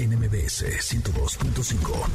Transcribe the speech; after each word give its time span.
NMBS 0.00 0.64
102.5. 0.80 2.08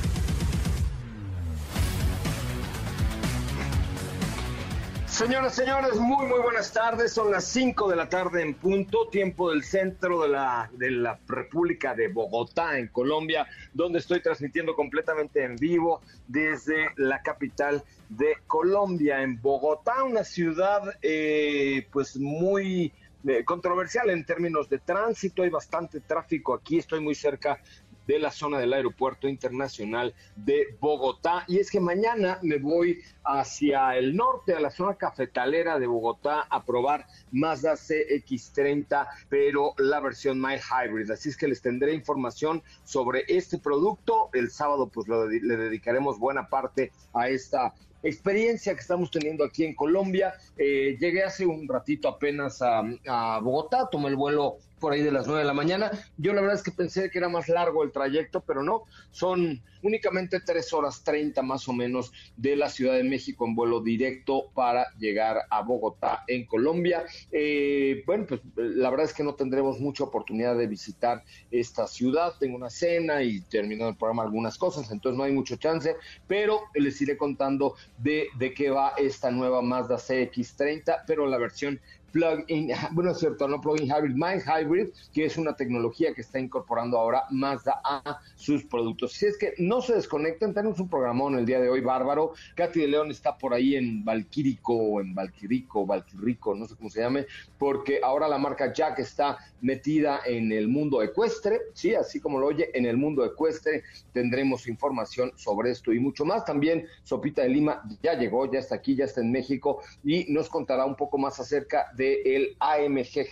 Señoras, 5.05 5.53
señores, 5.53 5.95
muy, 5.99 6.25
muy 6.25 6.39
buenas 6.39 6.73
tardes. 6.73 7.13
Son 7.13 7.29
las 7.29 7.45
5 7.45 7.87
de 7.87 7.95
la 7.95 8.09
tarde 8.09 8.41
en 8.41 8.55
punto, 8.55 9.07
tiempo 9.09 9.51
del 9.51 9.63
centro 9.63 10.23
de 10.23 10.29
la, 10.29 10.71
de 10.73 10.89
la 10.89 11.19
República 11.27 11.93
de 11.93 12.07
Bogotá, 12.07 12.79
en 12.79 12.87
Colombia, 12.87 13.45
donde 13.71 13.99
estoy 13.99 14.19
transmitiendo 14.19 14.75
completamente 14.75 15.43
en 15.43 15.55
vivo 15.55 16.01
desde 16.27 16.87
la 16.95 17.21
capital 17.21 17.83
de 18.09 18.37
Colombia, 18.47 19.21
en 19.21 19.39
Bogotá, 19.39 20.03
una 20.03 20.23
ciudad 20.23 20.81
eh, 21.03 21.87
pues 21.91 22.17
muy 22.17 22.91
eh, 23.27 23.43
controversial 23.43 24.11
en 24.11 24.23
términos 24.23 24.69
de 24.69 24.77
tránsito, 24.77 25.41
hay 25.41 25.49
bastante 25.49 25.99
tráfico 25.99 26.53
aquí, 26.53 26.77
estoy 26.77 26.99
muy 26.99 27.15
cerca 27.15 27.59
de 28.07 28.19
la 28.19 28.31
zona 28.31 28.59
del 28.59 28.73
Aeropuerto 28.73 29.27
Internacional 29.27 30.13
de 30.35 30.75
Bogotá. 30.79 31.45
Y 31.47 31.59
es 31.59 31.69
que 31.69 31.79
mañana 31.79 32.39
me 32.41 32.57
voy 32.57 33.01
hacia 33.23 33.97
el 33.97 34.15
norte, 34.15 34.53
a 34.53 34.59
la 34.59 34.71
zona 34.71 34.95
cafetalera 34.95 35.79
de 35.79 35.87
Bogotá, 35.87 36.41
a 36.49 36.63
probar 36.63 37.07
Mazda 37.31 37.73
CX30, 37.73 39.07
pero 39.29 39.73
la 39.77 39.99
versión 39.99 40.39
My 40.39 40.55
Hybrid. 40.55 41.09
Así 41.11 41.29
es 41.29 41.37
que 41.37 41.47
les 41.47 41.61
tendré 41.61 41.93
información 41.93 42.63
sobre 42.83 43.25
este 43.27 43.57
producto. 43.57 44.29
El 44.33 44.51
sábado 44.51 44.87
pues 44.87 45.07
le 45.07 45.57
dedicaremos 45.57 46.19
buena 46.19 46.49
parte 46.49 46.91
a 47.13 47.29
esta 47.29 47.73
experiencia 48.05 48.73
que 48.73 48.81
estamos 48.81 49.11
teniendo 49.11 49.43
aquí 49.43 49.65
en 49.65 49.75
Colombia. 49.75 50.33
Eh, 50.57 50.97
llegué 50.99 51.23
hace 51.23 51.45
un 51.45 51.67
ratito 51.67 52.07
apenas 52.07 52.61
a, 52.61 53.39
Bogotá, 53.41 53.89
tomé 53.91 54.09
el 54.09 54.15
vuelo 54.15 54.57
por 54.79 54.93
ahí 54.93 55.01
de 55.01 55.11
las 55.11 55.25
9 55.25 55.39
de 55.39 55.47
la 55.47 55.53
mañana. 55.53 55.91
Yo 56.17 56.33
la 56.33 56.41
verdad 56.41 56.57
es 56.57 56.63
que 56.63 56.71
pensé 56.71 57.09
que 57.09 57.17
era 57.17 57.29
más 57.29 57.49
largo 57.49 57.83
el 57.83 57.91
trayecto, 57.91 58.41
pero 58.41 58.61
no, 58.61 58.83
son 59.09 59.61
únicamente 59.81 60.39
3 60.39 60.73
horas 60.73 61.03
30 61.03 61.41
más 61.41 61.67
o 61.67 61.73
menos 61.73 62.11
de 62.35 62.55
la 62.55 62.69
Ciudad 62.69 62.95
de 62.95 63.03
México 63.03 63.45
en 63.45 63.55
vuelo 63.55 63.81
directo 63.81 64.51
para 64.53 64.87
llegar 64.97 65.41
a 65.49 65.61
Bogotá 65.61 66.23
en 66.27 66.45
Colombia. 66.45 67.03
Eh, 67.31 68.03
bueno, 68.05 68.25
pues 68.27 68.41
la 68.55 68.89
verdad 68.89 69.05
es 69.05 69.13
que 69.13 69.23
no 69.23 69.35
tendremos 69.35 69.79
mucha 69.79 70.03
oportunidad 70.03 70.55
de 70.57 70.67
visitar 70.67 71.23
esta 71.51 71.87
ciudad. 71.87 72.33
Tengo 72.39 72.55
una 72.55 72.69
cena 72.69 73.23
y 73.23 73.41
terminando 73.41 73.89
el 73.89 73.97
programa 73.97 74.23
algunas 74.23 74.57
cosas, 74.57 74.91
entonces 74.91 75.17
no 75.17 75.23
hay 75.23 75.31
mucho 75.31 75.55
chance, 75.55 75.95
pero 76.27 76.61
les 76.73 77.01
iré 77.01 77.17
contando 77.17 77.75
de, 77.97 78.27
de 78.37 78.53
qué 78.53 78.69
va 78.69 78.93
esta 78.97 79.31
nueva 79.31 79.61
Mazda 79.61 79.95
CX30, 79.95 81.03
pero 81.07 81.27
la 81.27 81.37
versión 81.37 81.79
plug-in, 82.15 82.71
bueno, 82.93 83.11
es 83.11 83.19
cierto, 83.19 83.45
no 83.45 83.59
plug-in 83.59 83.87
hybrid, 83.87 84.15
Mind 84.15 84.41
Hybrid, 84.41 84.87
que 85.13 85.25
es 85.25 85.37
una 85.37 85.53
tecnología 85.53 86.13
que 86.13 86.21
está 86.21 86.39
incorporando 86.39 86.97
ahora 86.97 87.25
Mazda 87.29 87.81
a 87.83 88.21
sus 88.35 88.63
productos. 88.63 89.11
Si 89.11 89.25
es 89.25 89.37
que 89.37 89.53
no 89.57 89.81
se 89.81 89.95
desconecten, 89.95 90.53
tenemos 90.53 90.79
un 90.79 90.87
programón 90.87 91.37
el 91.37 91.45
día 91.45 91.59
de 91.59 91.67
hoy 91.67 91.81
bárbaro. 91.81 92.31
Katy 92.55 92.79
de 92.79 92.87
León 92.87 93.11
está 93.11 93.37
por 93.37 93.53
ahí 93.53 93.75
en 93.75 94.05
Valquírico 94.05 95.01
en 95.01 95.13
Valquirico, 95.13 95.85
Valquirico, 95.85 96.55
no 96.55 96.65
sé 96.65 96.75
cómo 96.77 96.89
se 96.89 97.01
llame, 97.01 97.25
porque 97.57 97.99
ahora 98.01 98.29
la 98.29 98.37
marca 98.37 98.71
Jack 98.71 98.99
está 98.99 99.37
metida 99.59 100.21
en 100.25 100.53
el 100.53 100.69
mundo 100.69 101.01
ecuestre, 101.01 101.59
sí, 101.73 101.95
así 101.95 102.21
como 102.21 102.39
lo 102.39 102.47
oye, 102.47 102.69
en 102.73 102.85
el 102.85 102.95
mundo 102.95 103.25
ecuestre 103.25 103.83
tendremos 104.13 104.67
información 104.67 105.33
sobre 105.35 105.71
esto 105.71 105.91
y 105.91 105.99
mucho 105.99 106.23
más. 106.23 106.45
También 106.45 106.85
Sopita 107.03 107.41
de 107.41 107.49
Lima 107.49 107.83
ya 108.01 108.13
llegó, 108.13 108.49
ya 108.49 108.59
está 108.59 108.75
aquí, 108.75 108.95
ya 108.95 109.05
está 109.05 109.19
en 109.19 109.31
México 109.31 109.81
y 110.03 110.31
nos 110.31 110.47
contará 110.47 110.85
un 110.85 110.95
poco 110.95 111.17
más 111.17 111.39
acerca 111.39 111.87
de 111.97 112.04
del 112.23 112.55
AMG 112.59 113.25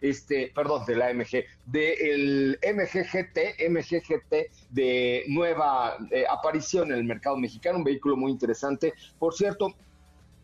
este, 0.00 0.52
perdón, 0.54 0.84
del 0.86 1.02
AMG, 1.02 1.44
del 1.66 2.58
MGGT, 2.62 3.68
MGGT 3.68 4.34
de 4.70 5.24
nueva 5.28 5.96
eh, 6.10 6.24
aparición 6.28 6.92
en 6.92 6.98
el 6.98 7.04
mercado 7.04 7.36
mexicano, 7.36 7.78
un 7.78 7.84
vehículo 7.84 8.16
muy 8.16 8.32
interesante. 8.32 8.94
Por 9.18 9.34
cierto, 9.34 9.74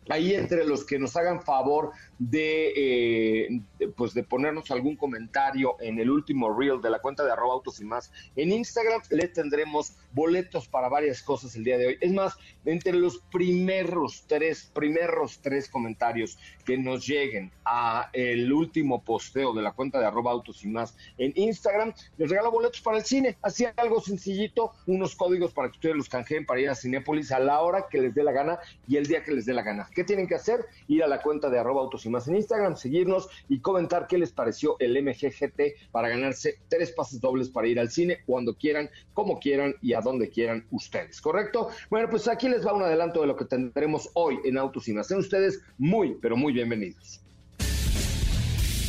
ahí 0.09 0.33
entre 0.33 0.65
los 0.65 0.83
que 0.83 0.99
nos 0.99 1.15
hagan 1.15 1.41
favor 1.41 1.91
eh, 2.33 3.47
de, 3.79 3.87
pues 3.89 4.13
de 4.13 4.23
ponernos 4.23 4.69
algún 4.71 4.95
comentario 4.95 5.75
en 5.79 5.99
el 5.99 6.09
último 6.09 6.53
reel 6.53 6.81
de 6.81 6.89
la 6.89 6.99
cuenta 6.99 7.23
de 7.23 7.31
arroba 7.31 7.53
autos 7.53 7.79
y 7.81 7.85
más 7.85 8.11
en 8.35 8.51
Instagram 8.51 9.01
le 9.09 9.27
tendremos 9.27 9.95
boletos 10.11 10.67
para 10.67 10.89
varias 10.89 11.21
cosas 11.21 11.55
el 11.55 11.63
día 11.63 11.77
de 11.77 11.87
hoy. 11.87 11.97
Es 12.01 12.11
más 12.11 12.35
entre 12.65 12.93
los 12.93 13.19
primeros 13.31 14.25
tres 14.27 14.69
primeros 14.73 15.39
tres 15.41 15.69
comentarios 15.69 16.37
que 16.65 16.77
nos 16.77 17.07
lleguen 17.07 17.51
a 17.65 18.09
el 18.13 18.51
último 18.51 19.03
posteo 19.03 19.53
de 19.53 19.61
la 19.61 19.71
cuenta 19.71 19.99
de 19.99 20.05
arroba 20.05 20.31
autos 20.31 20.63
y 20.63 20.67
más 20.67 20.95
en 21.17 21.33
Instagram 21.35 21.93
les 22.17 22.29
regalo 22.29 22.51
boletos 22.51 22.81
para 22.81 22.97
el 22.97 23.05
cine. 23.05 23.37
Así 23.41 23.65
algo 23.77 24.01
sencillito 24.01 24.71
unos 24.87 25.15
códigos 25.15 25.53
para 25.53 25.69
que 25.69 25.77
ustedes 25.77 25.95
los 25.95 26.09
canjeen 26.09 26.45
para 26.45 26.59
ir 26.59 26.69
a 26.69 26.75
Cinépolis 26.75 27.31
a 27.31 27.39
la 27.39 27.61
hora 27.61 27.85
que 27.89 27.99
les 27.99 28.13
dé 28.13 28.23
la 28.23 28.31
gana 28.31 28.59
y 28.87 28.97
el 28.97 29.05
día 29.05 29.23
que 29.23 29.31
les 29.31 29.45
dé 29.45 29.53
la 29.53 29.61
gana 29.61 29.89
¿qué 29.93 30.03
tienen 30.03 30.27
que 30.27 30.35
hacer? 30.35 30.65
ir 30.87 31.03
a 31.03 31.07
la 31.07 31.21
cuenta 31.21 31.49
de 31.49 31.59
arroba 31.59 31.81
autos 31.81 32.05
y 32.05 32.09
más 32.09 32.27
en 32.27 32.35
Instagram, 32.35 32.75
seguirnos 32.75 33.29
y 33.49 33.59
comentar 33.59 34.07
qué 34.07 34.17
les 34.17 34.31
pareció 34.31 34.75
el 34.79 35.01
MGGT 35.01 35.91
para 35.91 36.09
ganarse 36.09 36.59
tres 36.67 36.91
pases 36.91 37.21
dobles 37.21 37.49
para 37.49 37.67
ir 37.67 37.79
al 37.79 37.89
cine 37.89 38.19
cuando 38.25 38.55
quieran, 38.55 38.89
como 39.13 39.39
quieran 39.39 39.75
y 39.81 39.93
a 39.93 40.01
donde 40.01 40.29
quieran 40.29 40.65
ustedes, 40.71 41.21
¿correcto? 41.21 41.69
Bueno, 41.89 42.09
pues 42.09 42.27
aquí 42.27 42.49
les 42.49 42.65
va 42.65 42.73
un 42.73 42.83
adelanto 42.83 43.21
de 43.21 43.27
lo 43.27 43.35
que 43.35 43.45
tendremos 43.45 44.09
hoy 44.13 44.39
en 44.43 44.57
Autos 44.57 44.87
y 44.87 44.93
Más. 44.93 45.07
Sean 45.07 45.19
ustedes 45.19 45.61
muy, 45.77 46.17
pero 46.21 46.35
muy 46.35 46.53
bienvenidos. 46.53 47.21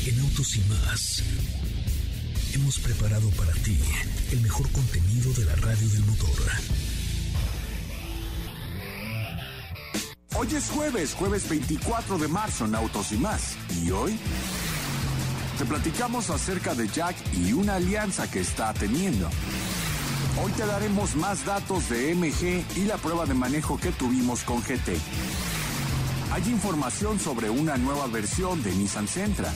En 0.07 0.19
Autos 0.21 0.57
y 0.57 0.61
Más 0.69 1.23
hemos 2.55 2.79
preparado 2.81 3.29
para 3.31 3.53
ti 3.53 3.79
el 4.33 4.41
mejor 4.41 4.71
contenido 4.73 5.33
de 5.35 5.45
la 5.45 5.55
radio 5.57 5.89
del 5.89 6.05
motor. 6.05 6.92
Hoy 10.35 10.49
es 10.57 10.71
jueves, 10.71 11.15
jueves 11.15 11.47
24 11.47 12.17
de 12.17 12.27
marzo 12.27 12.65
en 12.65 12.75
Autos 12.75 13.13
y 13.13 13.19
más. 13.19 13.55
¿Y 13.83 13.91
hoy? 13.91 14.19
Te 15.59 15.67
platicamos 15.67 16.31
acerca 16.31 16.75
de 16.75 16.89
Jack 16.89 17.15
y 17.35 17.53
una 17.53 17.75
alianza 17.75 18.31
que 18.31 18.41
está 18.41 18.73
teniendo. 18.73 19.29
Hoy 20.43 20.51
te 20.53 20.65
daremos 20.65 21.17
más 21.17 21.45
datos 21.45 21.91
de 21.91 22.15
MG 22.15 22.65
y 22.79 22.85
la 22.87 22.97
prueba 22.97 23.27
de 23.27 23.35
manejo 23.35 23.79
que 23.79 23.93
tuvimos 23.93 24.43
con 24.43 24.63
GT. 24.63 24.99
Hay 26.33 26.43
información 26.51 27.21
sobre 27.21 27.51
una 27.51 27.77
nueva 27.77 28.07
versión 28.07 28.63
de 28.63 28.75
Nissan 28.75 29.09
Sentra. 29.09 29.53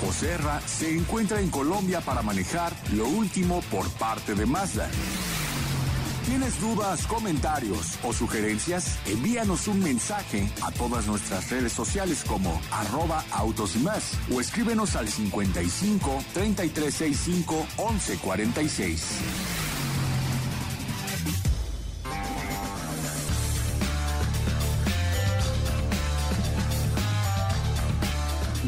Joserra 0.00 0.60
se 0.66 0.96
encuentra 0.96 1.40
en 1.40 1.50
Colombia 1.50 2.00
para 2.00 2.22
manejar 2.22 2.72
lo 2.92 3.08
último 3.08 3.60
por 3.72 3.90
parte 3.90 4.36
de 4.36 4.46
Mazda. 4.46 4.88
¿Tienes 6.26 6.60
dudas, 6.60 7.04
comentarios 7.08 7.98
o 8.04 8.12
sugerencias? 8.12 8.96
Envíanos 9.06 9.66
un 9.66 9.80
mensaje 9.80 10.48
a 10.62 10.70
todas 10.70 11.06
nuestras 11.08 11.50
redes 11.50 11.72
sociales 11.72 12.24
como 12.26 12.60
arroba 12.70 13.24
autos 13.32 13.74
y 13.74 13.80
más 13.80 14.16
o 14.32 14.40
escríbenos 14.40 14.94
al 14.94 15.08
55 15.08 16.22
3365 16.32 17.66
1146. 17.76 19.61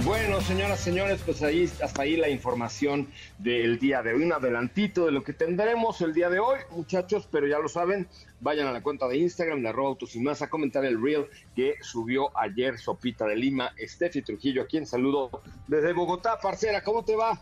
Bueno, 0.05 0.43
señoras, 0.43 0.81
señores, 0.81 1.23
pues 1.25 1.43
ahí 1.43 1.65
hasta 1.83 2.03
ahí 2.03 2.19
la 2.19 2.29
información 2.29 3.09
del 3.39 3.79
día 3.79 4.03
de 4.03 4.13
hoy, 4.13 4.23
un 4.23 4.35
adelantito 4.35 5.07
de 5.07 5.13
lo 5.13 5.25
que 5.25 5.33
tendremos 5.33 5.99
el 6.03 6.13
día 6.13 6.29
de 6.29 6.41
hoy, 6.41 6.59
muchachos, 6.73 7.27
pero 7.33 7.47
ya 7.47 7.59
lo 7.59 7.71
saben, 7.71 8.07
vayan 8.41 8.67
a 8.67 8.73
la 8.73 8.83
cuenta 8.83 9.09
de 9.09 9.17
Instagram 9.17 9.63
de 9.63 9.71
arroba 9.71 9.89
autos 9.89 10.15
y 10.15 10.21
más 10.21 10.43
a 10.43 10.51
comentar 10.51 10.85
el 10.85 11.03
reel 11.03 11.27
que 11.57 11.77
subió 11.81 12.37
ayer 12.37 12.77
Sopita 12.77 13.25
de 13.25 13.37
Lima, 13.37 13.73
Steffi 13.81 14.21
Trujillo, 14.21 14.65
a 14.65 14.67
quien 14.67 14.87
saludo 14.87 15.31
desde 15.69 15.95
Bogotá, 15.95 16.39
parcera, 16.39 16.85
¿cómo 16.85 17.03
te 17.03 17.17
va? 17.17 17.41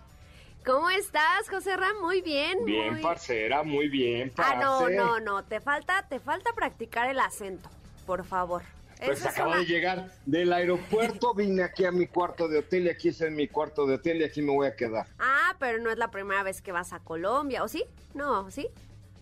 ¿Cómo 0.64 0.88
estás, 0.90 1.50
José 1.50 1.76
Ram? 1.76 2.00
Muy 2.00 2.20
bien. 2.20 2.64
Bien, 2.64 3.00
parcera, 3.00 3.64
muy 3.64 3.88
bien. 3.88 4.30
Ah, 4.36 4.54
no, 4.60 4.88
no, 4.88 5.18
no, 5.18 5.42
te 5.42 5.60
falta, 5.60 6.06
te 6.08 6.20
falta 6.20 6.52
practicar 6.52 7.10
el 7.10 7.18
acento, 7.18 7.68
por 8.06 8.24
favor. 8.24 8.62
Pues 9.04 9.26
acabo 9.26 9.56
de 9.56 9.64
llegar 9.64 10.10
del 10.26 10.52
aeropuerto, 10.52 11.34
vine 11.34 11.62
aquí 11.62 11.84
a 11.84 11.92
mi 11.92 12.06
cuarto 12.06 12.48
de 12.48 12.58
hotel 12.58 12.86
y 12.86 12.90
aquí 12.90 13.08
es 13.08 13.20
en 13.20 13.34
mi 13.34 13.48
cuarto 13.48 13.86
de 13.86 13.94
hotel 13.94 14.20
y 14.20 14.24
aquí 14.24 14.42
me 14.42 14.52
voy 14.52 14.66
a 14.66 14.76
quedar. 14.76 15.06
Ah, 15.18 15.56
pero 15.58 15.78
no 15.78 15.90
es 15.90 15.98
la 15.98 16.10
primera 16.10 16.42
vez 16.42 16.62
que 16.62 16.72
vas 16.72 16.92
a 16.92 17.00
Colombia, 17.00 17.64
¿o 17.64 17.68
sí? 17.68 17.84
No, 18.14 18.50
¿sí? 18.50 18.68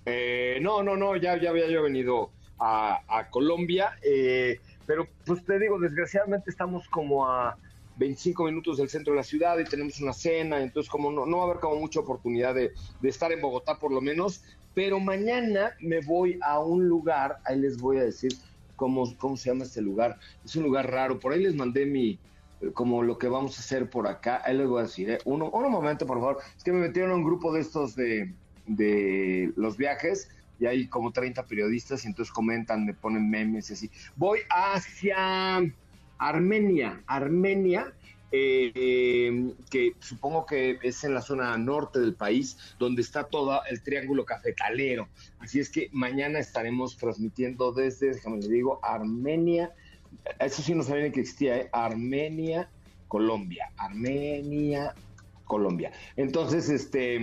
Eh, 0.07 0.59
no, 0.61 0.83
no, 0.83 0.97
no, 0.97 1.17
ya, 1.17 1.41
ya 1.41 1.51
había 1.51 1.69
yo 1.69 1.83
venido 1.83 2.31
a, 2.59 3.27
Colombia, 3.31 3.99
eh, 4.03 4.61
pero 4.87 5.07
pues 5.25 5.45
te 5.45 5.59
digo, 5.59 5.79
desgraciadamente 5.79 6.51
estamos 6.51 6.87
como 6.89 7.27
a 7.27 7.57
25 7.97 8.45
minutos 8.45 8.77
del 8.77 8.91
centro 8.91 9.15
de 9.15 9.19
la 9.19 9.23
ciudad 9.23 9.59
y 9.59 9.65
tenemos 9.65 9.99
una 10.01 10.13
cena, 10.13 10.61
entonces 10.61 10.91
como 10.91 11.11
no, 11.11 11.25
no 11.25 11.39
va 11.39 11.45
a 11.45 11.47
haber 11.47 11.61
como 11.61 11.77
mucha 11.77 12.01
oportunidad 12.01 12.55
de, 12.55 12.73
de 13.01 13.09
estar 13.09 13.33
en 13.33 13.41
Bogotá 13.41 13.79
por 13.79 13.93
lo 13.93 14.03
menos, 14.03 14.43
pero 14.75 15.01
mañana 15.01 15.75
me 15.81 16.01
voy 16.01 16.39
a 16.43 16.61
un 16.61 16.87
lugar, 16.87 17.39
ahí 17.45 17.59
les 17.59 17.79
voy 17.79 17.99
a 17.99 18.05
decir, 18.05 18.33
cómo, 18.81 19.15
cómo 19.19 19.37
se 19.37 19.51
llama 19.51 19.65
este 19.65 19.83
lugar. 19.83 20.19
Es 20.43 20.57
un 20.57 20.63
lugar 20.63 20.91
raro. 20.91 21.21
Por 21.21 21.35
ahí 21.35 21.43
les 21.43 21.55
mandé 21.55 21.85
mi, 21.85 22.19
como 22.73 23.03
lo 23.03 23.19
que 23.19 23.29
vamos 23.29 23.59
a 23.59 23.61
hacer 23.61 23.91
por 23.91 24.07
acá. 24.07 24.41
Ahí 24.43 24.57
les 24.57 24.67
voy 24.67 24.81
a 24.81 24.85
decir, 24.85 25.11
¿eh? 25.11 25.19
uno, 25.27 25.51
un 25.51 25.71
momento, 25.71 26.07
por 26.07 26.19
favor. 26.19 26.39
Es 26.57 26.65
que 26.65 26.73
me 26.73 26.81
metieron 26.81 27.11
a 27.11 27.15
un 27.17 27.23
grupo 27.23 27.53
de 27.53 27.61
estos 27.61 27.95
de, 27.95 28.33
de 28.67 29.53
los 29.57 29.77
viajes 29.77 30.31
y 30.59 30.65
hay 30.65 30.89
como 30.89 31.13
30 31.13 31.45
periodistas 31.45 32.07
y 32.07 32.09
entonces 32.09 32.33
comentan, 32.33 32.87
me 32.87 32.95
ponen 32.95 33.29
memes 33.29 33.69
y 33.69 33.75
así. 33.75 33.91
Voy 34.17 34.39
hacia 34.49 35.61
Armenia. 36.17 37.03
Armenia 37.07 37.93
eh, 38.33 39.53
que 39.71 39.95
supongo 40.01 40.47
que 40.47 40.79
es 40.83 41.05
en 41.05 41.15
la 41.15 41.23
zona 41.23 41.57
norte 41.59 41.99
del 42.01 42.15
país, 42.15 42.57
donde 42.79 43.03
está 43.03 43.25
todo 43.25 43.61
el 43.69 43.83
triángulo 43.83 44.25
cafetalero. 44.25 45.09
Así 45.39 45.61
es 45.61 45.71
que 45.71 45.89
mañana 45.93 46.39
estaremos 46.39 46.97
transmitiendo 46.97 47.73
desde, 47.73 48.15
déjame 48.15 48.39
le 48.39 48.49
digo, 48.49 48.81
Armenia, 48.83 49.73
eso 50.39 50.63
sí 50.63 50.75
no 50.75 50.83
sabía 50.83 51.11
que 51.13 51.21
existía, 51.21 51.57
¿eh? 51.59 51.69
Armenia, 51.73 52.71
Colombia, 53.09 53.71
Armenia, 53.77 54.95
Colombia. 55.45 55.93
Entonces, 56.17 56.69
este 56.69 57.19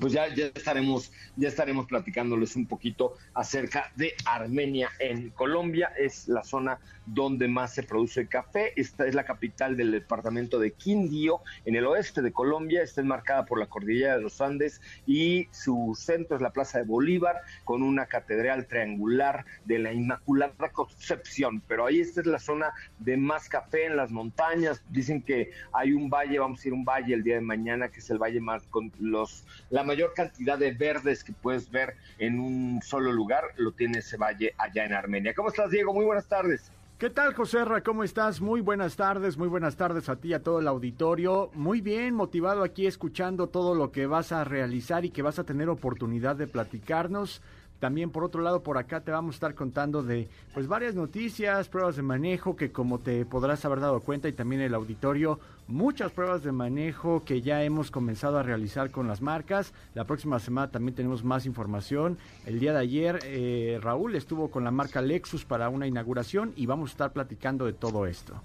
pues 0.00 0.12
ya, 0.12 0.34
ya 0.34 0.46
estaremos, 0.46 1.12
ya 1.36 1.48
estaremos 1.48 1.86
platicándoles 1.86 2.56
un 2.56 2.66
poquito 2.66 3.14
acerca 3.34 3.92
de 3.96 4.14
Armenia 4.24 4.90
en 4.98 5.30
Colombia. 5.30 5.92
Es 5.98 6.28
la 6.28 6.42
zona 6.44 6.78
donde 7.06 7.48
más 7.48 7.74
se 7.74 7.82
produce 7.82 8.26
café. 8.26 8.72
Esta 8.76 9.06
es 9.06 9.14
la 9.14 9.24
capital 9.24 9.76
del 9.76 9.92
departamento 9.92 10.58
de 10.58 10.72
Quindío, 10.72 11.40
en 11.64 11.76
el 11.76 11.86
oeste 11.86 12.22
de 12.22 12.32
Colombia. 12.32 12.82
Está 12.82 13.00
enmarcada 13.00 13.44
por 13.44 13.58
la 13.58 13.66
cordillera 13.66 14.16
de 14.16 14.22
los 14.22 14.40
Andes 14.40 14.80
y 15.06 15.48
su 15.50 15.96
centro 15.98 16.36
es 16.36 16.42
la 16.42 16.50
Plaza 16.50 16.78
de 16.78 16.84
Bolívar, 16.84 17.42
con 17.64 17.82
una 17.82 18.06
catedral 18.06 18.66
triangular 18.66 19.44
de 19.64 19.78
la 19.78 19.92
Inmaculada 19.92 20.70
Concepción. 20.72 21.62
Pero 21.68 21.86
ahí 21.86 22.00
esta 22.00 22.20
es 22.20 22.26
la 22.26 22.38
zona 22.38 22.72
de 22.98 23.16
más 23.16 23.48
café 23.48 23.86
en 23.86 23.96
las 23.96 24.10
montañas. 24.10 24.82
Dicen 24.90 25.22
que 25.22 25.50
hay 25.72 25.92
un 25.92 26.08
valle, 26.08 26.38
vamos 26.38 26.64
a 26.64 26.68
ir 26.68 26.72
a 26.72 26.76
un 26.76 26.84
valle 26.84 27.14
el 27.14 27.22
día 27.22 27.34
de 27.36 27.40
mañana, 27.40 27.88
que 27.88 28.00
es 28.00 28.10
el 28.10 28.18
valle 28.18 28.40
más 28.40 28.66
con 28.66 28.90
los 28.98 29.44
mayor 29.92 30.14
cantidad 30.14 30.58
de 30.58 30.72
verdes 30.72 31.22
que 31.22 31.32
puedes 31.32 31.70
ver 31.70 31.96
en 32.18 32.40
un 32.40 32.80
solo 32.82 33.12
lugar 33.12 33.44
lo 33.56 33.72
tiene 33.72 33.98
ese 33.98 34.16
valle 34.16 34.54
allá 34.56 34.84
en 34.84 34.94
Armenia. 34.94 35.34
¿Cómo 35.34 35.48
estás, 35.48 35.70
Diego? 35.70 35.92
Muy 35.92 36.04
buenas 36.04 36.26
tardes. 36.26 36.70
¿Qué 37.02 37.10
tal, 37.10 37.34
José 37.34 37.64
Ra? 37.64 37.82
¿Cómo 37.82 38.04
estás? 38.04 38.40
Muy 38.40 38.60
buenas 38.60 38.94
tardes, 38.94 39.36
muy 39.36 39.48
buenas 39.48 39.74
tardes 39.74 40.08
a 40.08 40.14
ti 40.14 40.28
y 40.28 40.34
a 40.34 40.42
todo 40.44 40.60
el 40.60 40.68
auditorio. 40.68 41.50
Muy 41.52 41.80
bien, 41.80 42.14
motivado 42.14 42.62
aquí 42.62 42.86
escuchando 42.86 43.48
todo 43.48 43.74
lo 43.74 43.90
que 43.90 44.06
vas 44.06 44.30
a 44.30 44.44
realizar 44.44 45.04
y 45.04 45.10
que 45.10 45.20
vas 45.20 45.40
a 45.40 45.42
tener 45.42 45.68
oportunidad 45.68 46.36
de 46.36 46.46
platicarnos. 46.46 47.42
También 47.82 48.10
por 48.10 48.22
otro 48.22 48.42
lado, 48.42 48.62
por 48.62 48.78
acá 48.78 49.00
te 49.00 49.10
vamos 49.10 49.34
a 49.34 49.36
estar 49.38 49.54
contando 49.56 50.04
de 50.04 50.28
pues 50.54 50.68
varias 50.68 50.94
noticias, 50.94 51.68
pruebas 51.68 51.96
de 51.96 52.02
manejo 52.02 52.54
que 52.54 52.70
como 52.70 53.00
te 53.00 53.26
podrás 53.26 53.64
haber 53.64 53.80
dado 53.80 53.98
cuenta 53.98 54.28
y 54.28 54.32
también 54.32 54.62
el 54.62 54.72
auditorio, 54.72 55.40
muchas 55.66 56.12
pruebas 56.12 56.44
de 56.44 56.52
manejo 56.52 57.24
que 57.24 57.42
ya 57.42 57.64
hemos 57.64 57.90
comenzado 57.90 58.38
a 58.38 58.44
realizar 58.44 58.92
con 58.92 59.08
las 59.08 59.20
marcas. 59.20 59.74
La 59.94 60.04
próxima 60.04 60.38
semana 60.38 60.70
también 60.70 60.94
tenemos 60.94 61.24
más 61.24 61.44
información. 61.44 62.18
El 62.46 62.60
día 62.60 62.72
de 62.72 62.78
ayer 62.78 63.18
eh, 63.24 63.80
Raúl 63.82 64.14
estuvo 64.14 64.48
con 64.48 64.62
la 64.62 64.70
marca 64.70 65.02
Lexus 65.02 65.44
para 65.44 65.68
una 65.68 65.88
inauguración 65.88 66.52
y 66.54 66.66
vamos 66.66 66.90
a 66.90 66.92
estar 66.92 67.12
platicando 67.12 67.66
de 67.66 67.72
todo 67.72 68.06
esto. 68.06 68.40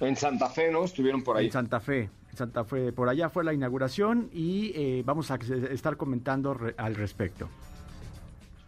En 0.00 0.16
Santa 0.16 0.50
Fe, 0.50 0.70
¿no? 0.70 0.84
Estuvieron 0.84 1.24
por 1.24 1.38
ahí. 1.38 1.46
En 1.46 1.52
Santa 1.52 1.80
Fe. 1.80 2.10
Santa 2.34 2.62
Fe, 2.64 2.92
por 2.92 3.08
allá 3.08 3.30
fue 3.30 3.42
la 3.42 3.54
inauguración 3.54 4.28
y 4.34 4.72
eh, 4.74 5.02
vamos 5.06 5.30
a 5.30 5.36
estar 5.70 5.96
comentando 5.96 6.54
al 6.76 6.94
respecto 6.94 7.48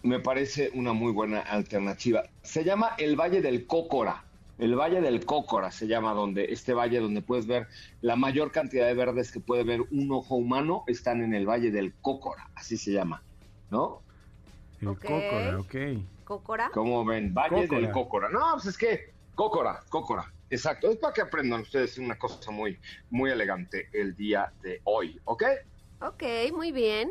me 0.03 0.21
parece 0.21 0.71
una 0.75 0.93
muy 0.93 1.13
buena 1.13 1.41
alternativa. 1.41 2.25
Se 2.43 2.65
llama 2.65 2.95
el 2.99 3.17
Valle 3.17 3.41
del 3.41 3.67
Cócora. 3.67 4.25
El 4.59 4.77
Valle 4.77 5.01
del 5.01 5.25
Cócora 5.25 5.71
se 5.71 5.87
llama 5.87 6.13
donde 6.13 6.53
este 6.53 6.75
valle 6.75 7.01
donde 7.01 7.23
puedes 7.23 7.47
ver 7.47 7.67
la 8.03 8.17
mayor 8.17 8.53
cantidad 8.53 8.87
de 8.87 8.95
verdes 8.95 9.33
que 9.33 9.41
puede 9.41 9.65
ver 9.65 9.81
un 9.91 10.13
ojo 10.13 10.37
humano 10.37 10.85
están 10.87 11.23
en 11.23 11.33
el 11.33 11.49
Valle 11.49 11.71
del 11.71 11.95
Cócora, 11.95 12.51
así 12.55 12.77
se 12.77 12.93
llama, 12.93 13.23
¿no? 13.71 14.03
El 14.83 14.89
Cócora, 14.89 15.59
ok. 15.59 15.75
¿Cócora? 16.25 16.71
¿Cómo 16.75 17.05
ven? 17.07 17.33
Valle 17.33 17.67
del 17.67 17.91
Cócora. 17.91 18.29
No, 18.29 18.53
pues 18.53 18.67
es 18.67 18.77
que 18.77 19.13
Cócora, 19.35 19.83
Cócora. 19.89 20.31
Exacto, 20.51 20.91
es 20.91 20.99
para 20.99 21.15
que 21.15 21.23
aprendan 21.23 21.63
ustedes 21.63 21.97
una 21.97 22.19
cosa 22.19 22.51
muy, 22.51 22.79
muy 23.09 23.31
elegante 23.31 23.89
el 23.93 24.15
día 24.15 24.53
de 24.63 24.81
hoy, 24.85 25.19
¿ok? 25.25 25.45
Ok, 26.03 26.23
muy 26.53 26.73
bien. 26.73 27.11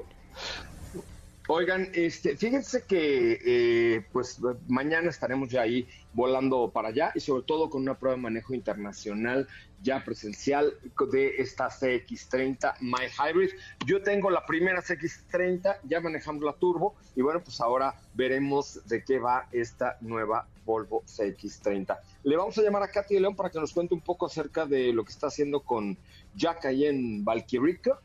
Oigan, 1.52 1.90
este, 1.96 2.38
fíjense 2.38 2.84
que 2.84 3.40
eh, 3.44 4.06
pues 4.12 4.40
mañana 4.68 5.10
estaremos 5.10 5.50
ya 5.50 5.62
ahí 5.62 5.88
volando 6.14 6.70
para 6.70 6.90
allá 6.90 7.12
y 7.16 7.22
sobre 7.22 7.42
todo 7.42 7.72
con 7.72 7.82
una 7.82 7.98
prueba 7.98 8.18
de 8.18 8.22
manejo 8.22 8.54
internacional 8.54 9.48
ya 9.82 10.04
presencial 10.06 10.76
de 11.12 11.38
esta 11.38 11.70
CX30 11.70 12.76
My 12.82 13.08
Hybrid. 13.18 13.50
Yo 13.88 14.04
tengo 14.04 14.30
la 14.30 14.46
primera 14.46 14.84
CX30, 14.84 15.80
ya 15.86 16.00
manejamos 16.02 16.44
la 16.44 16.54
turbo 16.54 16.94
y 17.16 17.24
bueno, 17.24 17.42
pues 17.44 17.60
ahora 17.62 17.96
veremos 18.14 18.88
de 18.88 19.04
qué 19.04 19.18
va 19.18 19.48
esta 19.52 19.98
nueva 20.02 20.48
Volvo 20.66 21.02
CX30. 21.06 21.98
Le 22.26 22.38
vamos 22.38 22.60
a 22.60 22.62
llamar 22.62 22.84
a 22.84 22.92
Katy 22.92 23.18
León 23.18 23.36
para 23.36 23.50
que 23.50 23.60
nos 23.60 23.74
cuente 23.74 23.96
un 23.96 24.02
poco 24.02 24.28
acerca 24.28 24.68
de 24.68 24.94
lo 24.94 25.04
que 25.04 25.12
está 25.12 25.26
haciendo 25.26 25.62
con 25.62 25.98
Jack 26.36 26.66
ahí 26.66 26.86
en 26.86 27.26
Valkyrica 27.26 28.00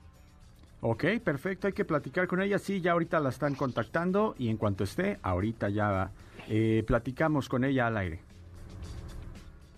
Ok, 0.86 1.04
perfecto, 1.24 1.66
hay 1.66 1.72
que 1.72 1.86
platicar 1.86 2.26
con 2.26 2.42
ella. 2.42 2.58
Sí, 2.58 2.82
ya 2.82 2.92
ahorita 2.92 3.18
la 3.18 3.30
están 3.30 3.54
contactando 3.54 4.34
y 4.36 4.50
en 4.50 4.58
cuanto 4.58 4.84
esté, 4.84 5.16
ahorita 5.22 5.70
ya 5.70 6.10
eh, 6.46 6.84
platicamos 6.86 7.48
con 7.48 7.64
ella 7.64 7.86
al 7.86 7.96
aire. 7.96 8.20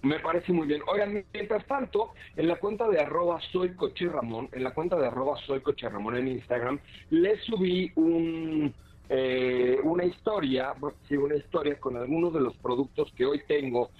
Me 0.02 0.18
parece 0.18 0.52
muy 0.52 0.66
bien. 0.66 0.82
Oigan, 0.88 1.24
mientras 1.32 1.64
tanto, 1.66 2.10
en 2.34 2.48
la 2.48 2.56
cuenta 2.56 2.88
de 2.88 2.98
arroba 2.98 3.40
soy 3.52 3.76
coche 3.76 4.08
Ramón, 4.08 4.48
en 4.50 4.64
la 4.64 4.74
cuenta 4.74 4.96
de 4.96 5.06
arroba 5.06 5.36
soy 5.46 5.62
Ramón 5.82 6.16
en 6.16 6.26
Instagram, 6.26 6.80
le 7.10 7.38
subí 7.42 7.92
un, 7.94 8.74
eh, 9.08 9.78
una 9.84 10.04
historia, 10.04 10.74
sí, 11.08 11.16
una 11.16 11.36
historia 11.36 11.78
con 11.78 11.96
algunos 11.96 12.34
de 12.34 12.40
los 12.40 12.56
productos 12.56 13.12
que 13.12 13.26
hoy 13.26 13.42
tengo 13.46 13.90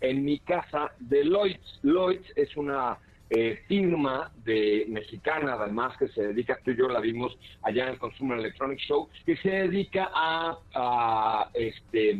en 0.00 0.24
mi 0.24 0.38
casa 0.38 0.92
de 1.00 1.24
Lloyds. 1.24 1.80
Lloyds 1.82 2.32
es 2.36 2.56
una 2.56 3.00
eh, 3.30 3.60
firma 3.66 4.30
de 4.44 4.86
mexicana, 4.88 5.54
además, 5.54 5.96
que 5.98 6.08
se 6.08 6.28
dedica, 6.28 6.58
tú 6.64 6.70
y 6.70 6.76
yo 6.76 6.88
la 6.88 7.00
vimos 7.00 7.36
allá 7.62 7.84
en 7.84 7.94
el 7.94 7.98
Consumer 7.98 8.38
Electronic 8.38 8.78
Show, 8.78 9.08
que 9.24 9.36
se 9.38 9.50
dedica 9.50 10.10
a, 10.14 11.50
este 11.54 12.18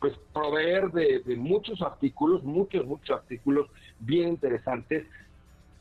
pues 0.00 0.12
proveer 0.32 0.90
de, 0.90 1.36
muchos 1.36 1.80
artículos, 1.80 2.42
muchos, 2.42 2.84
muchos 2.86 3.10
artículos 3.10 3.68
bien 4.00 4.28
interesantes 4.28 5.06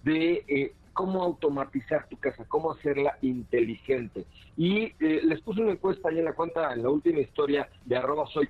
de 0.04 0.46
eh, 0.48 0.74
cómo 0.96 1.22
automatizar 1.22 2.08
tu 2.08 2.18
casa, 2.18 2.46
cómo 2.48 2.72
hacerla 2.72 3.18
inteligente. 3.22 4.26
Y 4.56 4.94
eh, 5.02 5.22
les 5.24 5.42
puse 5.42 5.62
una 5.62 5.74
encuesta 5.74 6.08
ahí 6.08 6.20
en 6.20 6.26
la 6.26 6.34
cuenta, 6.34 6.74
en 6.74 6.84
la 6.84 6.90
última 6.90 7.20
historia 7.20 7.68
de 7.84 7.98
arroba 7.98 8.26
soy 8.28 8.48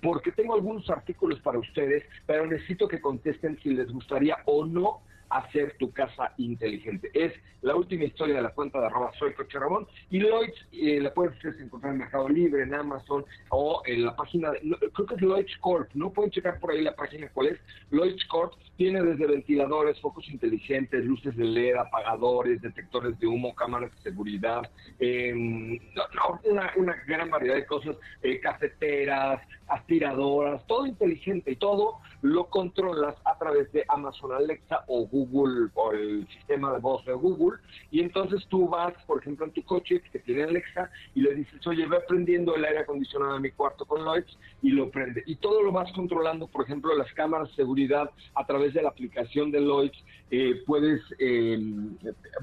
porque 0.00 0.30
tengo 0.30 0.54
algunos 0.54 0.88
artículos 0.88 1.40
para 1.40 1.58
ustedes, 1.58 2.04
pero 2.24 2.46
necesito 2.46 2.86
que 2.86 3.00
contesten 3.00 3.58
si 3.62 3.70
les 3.70 3.90
gustaría 3.92 4.38
o 4.46 4.64
no 4.64 5.00
hacer 5.30 5.76
tu 5.78 5.92
casa 5.92 6.32
inteligente. 6.36 7.10
Es 7.14 7.32
la 7.62 7.74
última 7.74 8.04
historia 8.04 8.36
de 8.36 8.42
la 8.42 8.50
cuenta 8.50 8.78
de 8.80 8.86
arroba 8.86 9.12
soy 9.18 9.32
Coche 9.34 9.58
Ramón 9.58 9.86
y 10.10 10.20
Lloyds 10.20 10.66
eh, 10.72 11.00
la 11.00 11.12
puedes 11.12 11.34
encontrar 11.58 11.92
en 11.92 11.98
Mercado 11.98 12.28
Libre, 12.28 12.62
en 12.62 12.74
Amazon 12.74 13.24
o 13.50 13.82
en 13.86 14.04
la 14.04 14.14
página, 14.14 14.50
de, 14.50 14.60
creo 14.92 15.06
que 15.06 15.14
es 15.14 15.20
Lloyds 15.20 15.56
Corp, 15.58 15.90
¿no? 15.94 16.12
Pueden 16.12 16.30
checar 16.30 16.60
por 16.60 16.70
ahí 16.70 16.82
la 16.82 16.94
página 16.94 17.28
cuál 17.32 17.48
es. 17.48 17.60
Lloyds 17.90 18.24
Corp 18.26 18.52
tiene 18.76 19.02
desde 19.02 19.26
ventiladores, 19.26 20.00
focos 20.00 20.28
inteligentes, 20.28 21.04
luces 21.04 21.36
de 21.36 21.44
LED, 21.44 21.76
apagadores, 21.76 22.60
detectores 22.62 23.18
de 23.18 23.26
humo, 23.26 23.54
cámaras 23.54 23.94
de 23.96 24.02
seguridad, 24.10 24.62
em, 24.98 25.78
una, 26.44 26.72
una, 26.76 26.94
gran 27.06 27.30
variedad 27.30 27.56
de 27.56 27.66
cosas, 27.66 27.96
eh, 28.22 28.38
cafeteras, 28.40 29.40
aspiradoras, 29.68 30.66
todo 30.66 30.86
inteligente 30.86 31.52
y 31.52 31.56
todo 31.56 31.98
lo 32.22 32.46
controlas 32.46 33.16
a 33.24 33.38
través 33.38 33.70
de 33.72 33.84
Amazon 33.88 34.32
Alexa 34.32 34.84
o 34.86 35.06
Google 35.06 35.70
o 35.74 35.92
el 35.92 36.26
sistema 36.28 36.72
de 36.72 36.78
voz 36.78 37.04
de 37.04 37.12
Google 37.12 37.58
y 37.90 38.00
entonces 38.00 38.46
tú 38.48 38.68
vas, 38.68 38.94
por 39.06 39.20
ejemplo, 39.20 39.46
en 39.46 39.52
tu 39.52 39.62
coche 39.64 40.02
que 40.12 40.18
tiene 40.20 40.44
Alexa 40.44 40.90
y 41.14 41.20
le 41.20 41.34
dices, 41.34 41.66
oye, 41.66 41.86
ve 41.86 42.00
prendiendo 42.06 42.54
el 42.54 42.64
aire 42.64 42.80
acondicionado 42.80 43.34
de 43.34 43.40
mi 43.40 43.50
cuarto 43.50 43.84
con 43.84 44.04
Lloyds 44.04 44.38
y 44.62 44.70
lo 44.70 44.90
prende. 44.90 45.22
Y 45.26 45.36
todo 45.36 45.62
lo 45.62 45.72
vas 45.72 45.92
controlando, 45.92 46.46
por 46.46 46.64
ejemplo, 46.64 46.94
las 46.96 47.12
cámaras 47.12 47.48
de 47.50 47.56
seguridad 47.56 48.10
a 48.34 48.46
través 48.46 48.74
de 48.74 48.82
la 48.82 48.88
aplicación 48.88 49.50
de 49.50 49.60
Lloyds, 49.60 50.04
eh, 50.30 50.62
puedes 50.66 51.00
eh, 51.20 51.58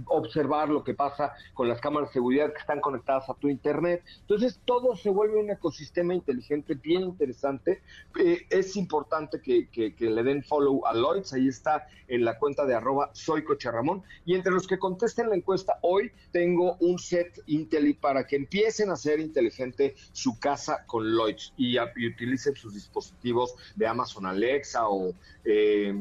observar 0.05 0.69
lo 0.69 0.83
que 0.83 0.93
pasa 0.93 1.33
con 1.53 1.67
las 1.67 1.81
cámaras 1.81 2.09
de 2.09 2.13
seguridad 2.13 2.51
que 2.53 2.59
están 2.59 2.79
conectadas 2.79 3.29
a 3.29 3.33
tu 3.33 3.49
internet. 3.49 4.03
Entonces 4.21 4.59
todo 4.65 4.95
se 4.95 5.09
vuelve 5.09 5.37
un 5.37 5.49
ecosistema 5.49 6.13
inteligente 6.13 6.75
bien 6.75 7.12
interesante. 7.13 7.81
Eh, 8.19 8.45
es 8.49 8.75
importante 8.75 9.41
que, 9.41 9.95
le 9.99 10.23
den 10.23 10.43
follow 10.43 10.85
a 10.85 10.93
Lloyds, 10.93 11.33
ahí 11.33 11.47
está 11.47 11.87
en 12.07 12.25
la 12.25 12.37
cuenta 12.37 12.65
de 12.65 12.75
arroba 12.75 13.09
soy 13.13 13.43
Ramón. 13.63 14.03
Y 14.25 14.35
entre 14.35 14.51
los 14.51 14.67
que 14.67 14.77
contesten 14.77 15.29
la 15.29 15.35
encuesta 15.35 15.79
hoy 15.81 16.11
tengo 16.31 16.75
un 16.79 16.99
set 16.99 17.39
Intelli 17.47 17.93
para 17.93 18.25
que 18.25 18.35
empiecen 18.35 18.89
a 18.89 18.93
hacer 18.93 19.19
inteligente 19.19 19.95
su 20.11 20.39
casa 20.39 20.83
con 20.85 21.05
Lloyds 21.05 21.53
y, 21.57 21.77
utilicen 21.79 22.55
sus 22.55 22.73
dispositivos 22.73 23.55
de 23.75 23.87
Amazon 23.87 24.25
Alexa 24.25 24.87
o... 24.89 25.13
Eh, 25.45 25.93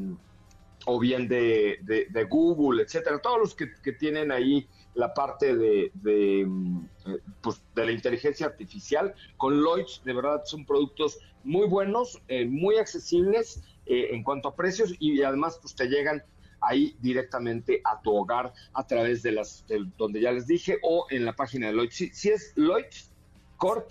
o 0.86 0.98
bien 0.98 1.28
de, 1.28 2.26
Google, 2.28 2.82
etcétera, 2.82 3.18
todos 3.20 3.38
los 3.38 3.54
que, 3.54 3.92
tienen 3.92 4.32
ahí 4.32 4.68
la 4.94 5.14
parte 5.14 5.56
de, 5.56 6.44
mm, 6.46 6.84
eh, 7.06 7.18
pues, 7.40 7.62
de 7.74 7.86
la 7.86 7.92
inteligencia 7.92 8.46
artificial, 8.46 9.14
con 9.36 9.62
Lloyds 9.62 10.02
de 10.04 10.12
verdad 10.12 10.42
son 10.44 10.64
productos 10.64 11.18
muy 11.44 11.66
buenos, 11.66 12.20
eh, 12.28 12.44
muy 12.44 12.76
accesibles 12.76 13.62
eh, 13.86 14.08
en 14.12 14.22
cuanto 14.22 14.48
a 14.48 14.54
precios 14.54 14.94
y 14.98 15.22
además 15.22 15.58
pues 15.60 15.74
te 15.74 15.88
llegan 15.88 16.22
ahí 16.60 16.96
directamente 17.00 17.80
a 17.84 18.00
tu 18.00 18.14
hogar 18.14 18.52
a 18.72 18.86
través 18.86 19.22
de 19.22 19.32
las 19.32 19.64
donde 19.98 20.20
ya 20.20 20.30
les 20.30 20.46
dije 20.46 20.78
o 20.82 21.06
en 21.10 21.24
la 21.24 21.32
página 21.32 21.66
de 21.68 21.72
Lloyds. 21.72 21.94
Si, 22.12 22.28
es 22.28 22.52
Lloyds 22.54 23.10
Corp. 23.56 23.90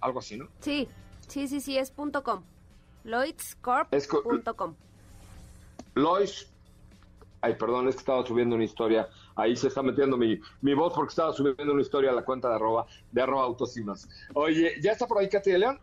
algo 0.00 0.18
así, 0.20 0.38
¿no? 0.38 0.48
Sí, 0.60 0.88
sí, 1.28 1.48
sí, 1.48 1.60
sí, 1.60 1.76
es 1.76 1.90
punto 1.90 2.22
.com. 2.22 2.42
Lloydscorp.com. 3.04 4.74
Lois, 5.94 6.50
ay, 7.40 7.54
perdón, 7.54 7.88
es 7.88 7.94
que 7.94 8.00
estaba 8.00 8.26
subiendo 8.26 8.56
una 8.56 8.64
historia. 8.64 9.08
Ahí 9.36 9.54
se 9.54 9.68
está 9.68 9.82
metiendo 9.82 10.16
mi, 10.16 10.40
mi 10.62 10.74
voz 10.74 10.92
porque 10.94 11.10
estaba 11.10 11.32
subiendo 11.32 11.72
una 11.72 11.82
historia 11.82 12.10
a 12.10 12.14
la 12.14 12.24
cuenta 12.24 12.48
de 12.48 12.56
arroba, 12.56 12.86
de 13.12 13.22
arroba 13.22 13.44
autos 13.44 13.76
y 13.76 13.84
más. 13.84 14.08
Oye, 14.34 14.72
¿ya 14.80 14.92
está 14.92 15.06
por 15.06 15.18
ahí 15.18 15.28
Katy 15.28 15.50
de 15.50 15.58
León? 15.58 15.78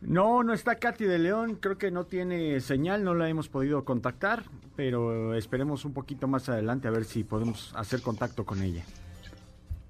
No, 0.00 0.44
no 0.44 0.52
está 0.52 0.76
Katy 0.76 1.04
de 1.04 1.18
León, 1.18 1.56
creo 1.56 1.78
que 1.78 1.90
no 1.90 2.04
tiene 2.04 2.60
señal, 2.60 3.02
no 3.02 3.14
la 3.14 3.28
hemos 3.28 3.48
podido 3.48 3.84
contactar, 3.84 4.44
pero 4.76 5.34
esperemos 5.34 5.84
un 5.84 5.94
poquito 5.94 6.28
más 6.28 6.48
adelante 6.48 6.86
a 6.86 6.92
ver 6.92 7.04
si 7.04 7.24
podemos 7.24 7.72
hacer 7.74 8.02
contacto 8.02 8.44
con 8.44 8.62
ella. 8.62 8.84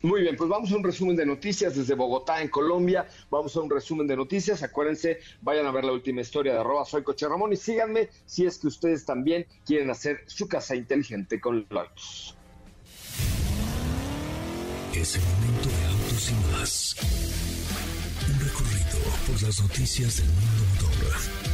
Muy 0.03 0.21
bien, 0.21 0.37
pues 0.37 0.49
vamos 0.49 0.71
a 0.71 0.77
un 0.77 0.85
resumen 0.85 1.17
de 1.17 1.27
noticias 1.27 1.75
desde 1.75 1.95
Bogotá, 1.95 2.41
en 2.41 2.49
Colombia. 2.49 3.09
Vamos 3.31 3.57
a 3.57 3.61
un 3.61 3.69
resumen 3.69 4.07
de 4.07 4.17
noticias. 4.17 4.63
Acuérdense, 4.63 5.19
vayan 5.41 5.67
a 5.67 5.73
ver 5.73 5.85
la 5.85 5.93
última 5.93 6.21
historia 6.21 6.53
de 6.53 6.61
arroba 6.61 6.85
soy 6.85 7.03
Coche 7.03 7.27
Ramón 7.27 7.53
y 7.53 7.57
síganme 7.57 8.09
si 8.25 8.47
es 8.47 8.59
que 8.59 8.69
ustedes 8.69 9.05
también 9.05 9.47
quieren 9.65 9.91
hacer 9.91 10.21
su 10.27 10.47
casa 10.49 10.77
inteligente 10.77 11.41
con 11.41 11.67
Lotus. 11.71 12.37
Es 14.95 15.17
el 15.17 15.23
momento 15.23 15.69
de 15.69 15.85
autos 15.87 16.31
y 16.31 16.35
más. 16.53 16.97
Un 18.29 18.41
recorrido 18.41 18.99
por 19.27 19.43
las 19.43 19.61
noticias 19.61 20.17
del 20.17 20.27
mundo 20.27 20.65
motor. 20.81 21.47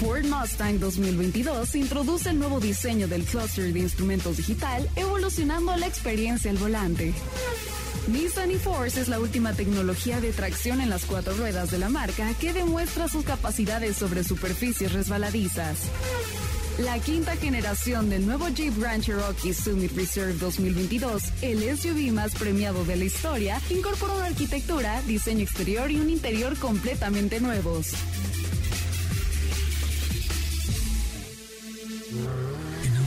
Ford 0.00 0.24
Mustang 0.26 0.78
2022 0.78 1.74
introduce 1.74 2.28
el 2.28 2.38
nuevo 2.38 2.60
diseño 2.60 3.08
del 3.08 3.24
cluster 3.24 3.72
de 3.72 3.80
instrumentos 3.80 4.36
digital, 4.36 4.88
evolucionando 4.94 5.74
la 5.76 5.86
experiencia 5.86 6.50
al 6.50 6.58
volante. 6.58 7.14
Nissan 8.08 8.52
e-Force 8.52 9.00
es 9.00 9.08
la 9.08 9.18
última 9.18 9.52
tecnología 9.52 10.20
de 10.20 10.32
tracción 10.32 10.80
en 10.80 10.90
las 10.90 11.06
cuatro 11.06 11.34
ruedas 11.34 11.70
de 11.70 11.78
la 11.78 11.88
marca 11.88 12.32
que 12.40 12.52
demuestra 12.52 13.08
sus 13.08 13.24
capacidades 13.24 13.96
sobre 13.96 14.22
superficies 14.22 14.92
resbaladizas. 14.92 15.78
La 16.78 16.98
quinta 16.98 17.34
generación 17.36 18.10
del 18.10 18.26
nuevo 18.26 18.48
Jeep 18.48 18.78
Grand 18.78 19.02
Cherokee 19.02 19.54
Summit 19.54 19.96
Reserve 19.96 20.34
2022, 20.34 21.22
el 21.40 21.78
SUV 21.78 22.12
más 22.12 22.34
premiado 22.34 22.84
de 22.84 22.96
la 22.96 23.04
historia, 23.04 23.60
incorpora 23.70 24.12
una 24.14 24.26
arquitectura, 24.26 25.00
diseño 25.02 25.42
exterior 25.42 25.90
y 25.90 25.98
un 25.98 26.10
interior 26.10 26.54
completamente 26.58 27.40
nuevos. 27.40 27.94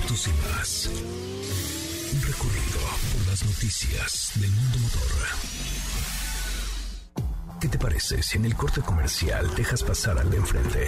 y 0.09 0.31
más. 0.51 0.89
Un 2.13 2.21
recorrido 2.23 2.79
por 3.13 3.27
las 3.27 3.45
noticias 3.45 4.31
del 4.35 4.51
mundo 4.51 4.79
motor. 4.79 5.11
¿Qué 7.61 7.67
te 7.69 7.77
parece 7.77 8.21
si 8.23 8.37
en 8.37 8.45
el 8.45 8.55
corte 8.55 8.81
comercial 8.81 9.53
dejas 9.55 9.83
pasar 9.83 10.17
al 10.17 10.29
de 10.29 10.37
enfrente? 10.37 10.87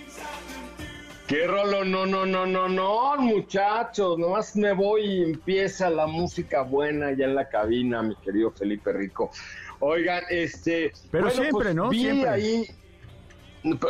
¡Qué 1.31 1.47
rolo! 1.47 1.85
No, 1.85 2.05
no, 2.05 2.25
no, 2.25 2.45
no, 2.45 2.67
no, 2.67 3.15
muchachos. 3.15 4.19
Nomás 4.19 4.53
me 4.57 4.73
voy 4.73 5.05
y 5.05 5.23
empieza 5.23 5.89
la 5.89 6.05
música 6.05 6.63
buena 6.63 7.13
ya 7.13 7.23
en 7.23 7.35
la 7.35 7.47
cabina, 7.47 8.03
mi 8.03 8.17
querido 8.17 8.51
Felipe 8.51 8.91
Rico. 8.91 9.31
Oigan, 9.79 10.25
este. 10.29 10.91
Pero 11.09 11.29
siempre, 11.29 11.51
pues, 11.51 11.75
¿no? 11.75 11.87
Vi 11.87 12.01
siempre. 12.01 12.29
ahí 12.29 12.67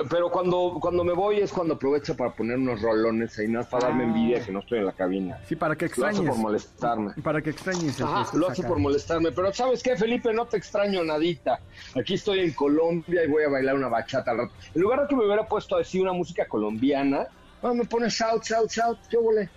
pero 0.09 0.29
cuando, 0.29 0.77
cuando 0.81 1.03
me 1.03 1.13
voy 1.13 1.39
es 1.39 1.51
cuando 1.51 1.75
aprovecho 1.75 2.15
para 2.17 2.31
poner 2.31 2.57
unos 2.57 2.81
rolones 2.81 3.37
ahí, 3.39 3.47
nada 3.47 3.67
para 3.69 3.87
darme 3.87 4.03
envidia 4.03 4.39
ah. 4.41 4.45
que 4.45 4.51
no 4.51 4.59
estoy 4.59 4.79
en 4.79 4.85
la 4.85 4.91
cabina. 4.91 5.39
Sí, 5.47 5.55
para 5.55 5.75
que 5.75 5.85
extrañes. 5.85 6.19
Lo 6.19 6.23
hace 6.23 6.31
por 6.31 6.39
molestarme. 6.39 7.13
Para 7.23 7.41
que 7.41 7.49
extrañes. 7.51 8.01
Ajá, 8.01 8.37
lo 8.37 8.49
hace 8.49 8.63
por 8.63 8.79
molestarme. 8.79 9.31
Pero 9.31 9.53
¿sabes 9.53 9.81
qué, 9.81 9.95
Felipe? 9.95 10.33
No 10.33 10.45
te 10.45 10.57
extraño 10.57 11.03
nadita. 11.03 11.59
Aquí 11.97 12.15
estoy 12.15 12.39
en 12.39 12.51
Colombia 12.53 13.23
y 13.23 13.27
voy 13.27 13.43
a 13.43 13.49
bailar 13.49 13.75
una 13.75 13.87
bachata 13.87 14.31
al 14.31 14.39
rato. 14.39 14.53
En 14.75 14.81
lugar 14.81 15.01
de 15.01 15.07
que 15.07 15.15
me 15.15 15.25
hubiera 15.25 15.47
puesto 15.47 15.75
a 15.75 15.79
decir 15.79 16.01
una 16.01 16.13
música 16.13 16.45
colombiana, 16.47 17.27
ah, 17.63 17.73
me 17.73 17.85
pone 17.85 18.09
shout, 18.09 18.43
shout, 18.43 18.69
shout. 18.69 18.97
¿Qué 19.09 19.17
volé? 19.17 19.49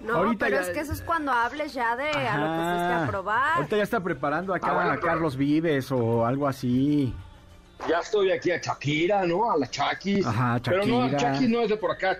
No, 0.00 0.34
pero 0.38 0.58
es 0.58 0.70
que 0.70 0.80
eso 0.80 0.92
es 0.92 1.02
cuando 1.02 1.32
hables 1.32 1.72
ya 1.72 1.96
de 1.96 2.08
a 2.08 2.36
lo 2.36 2.46
que 2.46 2.60
se 2.60 2.82
esté 2.82 2.94
a 2.94 3.06
probar. 3.08 3.56
Ahorita 3.56 3.76
ya 3.76 3.82
está 3.82 4.00
preparando 4.00 4.54
acá 4.54 4.72
ah, 4.72 4.92
a 4.92 5.00
Carlos 5.00 5.36
Vives 5.36 5.92
o 5.92 6.26
algo 6.26 6.48
así 6.48 7.14
ya 7.88 8.00
estoy 8.00 8.30
aquí 8.30 8.50
a 8.50 8.60
Shakira, 8.60 9.26
¿no? 9.26 9.50
A 9.50 9.56
la 9.56 9.68
Chakis. 9.68 10.26
Ajá, 10.26 10.60
Pero 10.64 10.86
no, 10.86 11.16
Chakis 11.16 11.48
no 11.48 11.62
es 11.62 11.68
de 11.68 11.76
por 11.76 11.90
acá, 11.90 12.18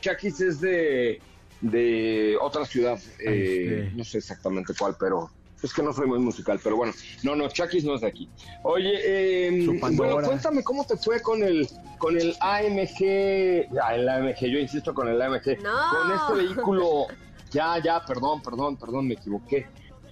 Chakis 0.00 0.40
es 0.40 0.60
de, 0.60 1.20
de 1.60 2.36
otra 2.40 2.64
ciudad. 2.64 2.98
Eh, 3.18 3.92
no 3.94 4.04
sé 4.04 4.18
exactamente 4.18 4.72
cuál, 4.78 4.96
pero 4.98 5.30
es 5.62 5.72
que 5.72 5.82
no 5.82 5.92
soy 5.92 6.06
muy 6.06 6.18
musical, 6.18 6.60
pero 6.62 6.76
bueno, 6.76 6.92
no, 7.22 7.34
no, 7.34 7.48
Chakis 7.48 7.84
no 7.84 7.94
es 7.94 8.02
de 8.02 8.06
aquí. 8.06 8.28
Oye, 8.62 8.92
eh, 9.02 9.80
bueno, 9.92 10.20
cuéntame 10.22 10.62
cómo 10.62 10.84
te 10.84 10.96
fue 10.96 11.20
con 11.20 11.42
el 11.42 11.68
con 11.98 12.16
el 12.16 12.36
AMG, 12.40 13.72
ya, 13.72 13.94
el 13.94 14.08
AMG, 14.08 14.38
yo 14.46 14.58
insisto 14.58 14.94
con 14.94 15.08
el 15.08 15.20
AMG, 15.20 15.56
con 15.56 16.12
este 16.12 16.34
vehículo, 16.34 17.06
ya, 17.50 17.82
ya, 17.82 18.04
perdón, 18.04 18.40
perdón, 18.40 18.76
perdón, 18.76 19.08
me 19.08 19.14
equivoqué. 19.14 19.66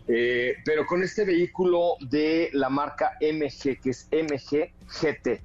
Eh, 0.08 0.56
pero 0.64 0.86
con 0.86 1.02
este 1.02 1.24
vehículo 1.24 1.96
de 2.00 2.50
la 2.52 2.68
marca 2.68 3.18
MG, 3.20 3.80
que 3.80 3.90
es 3.90 4.08
MG 4.12 4.70
GT. 5.00 5.40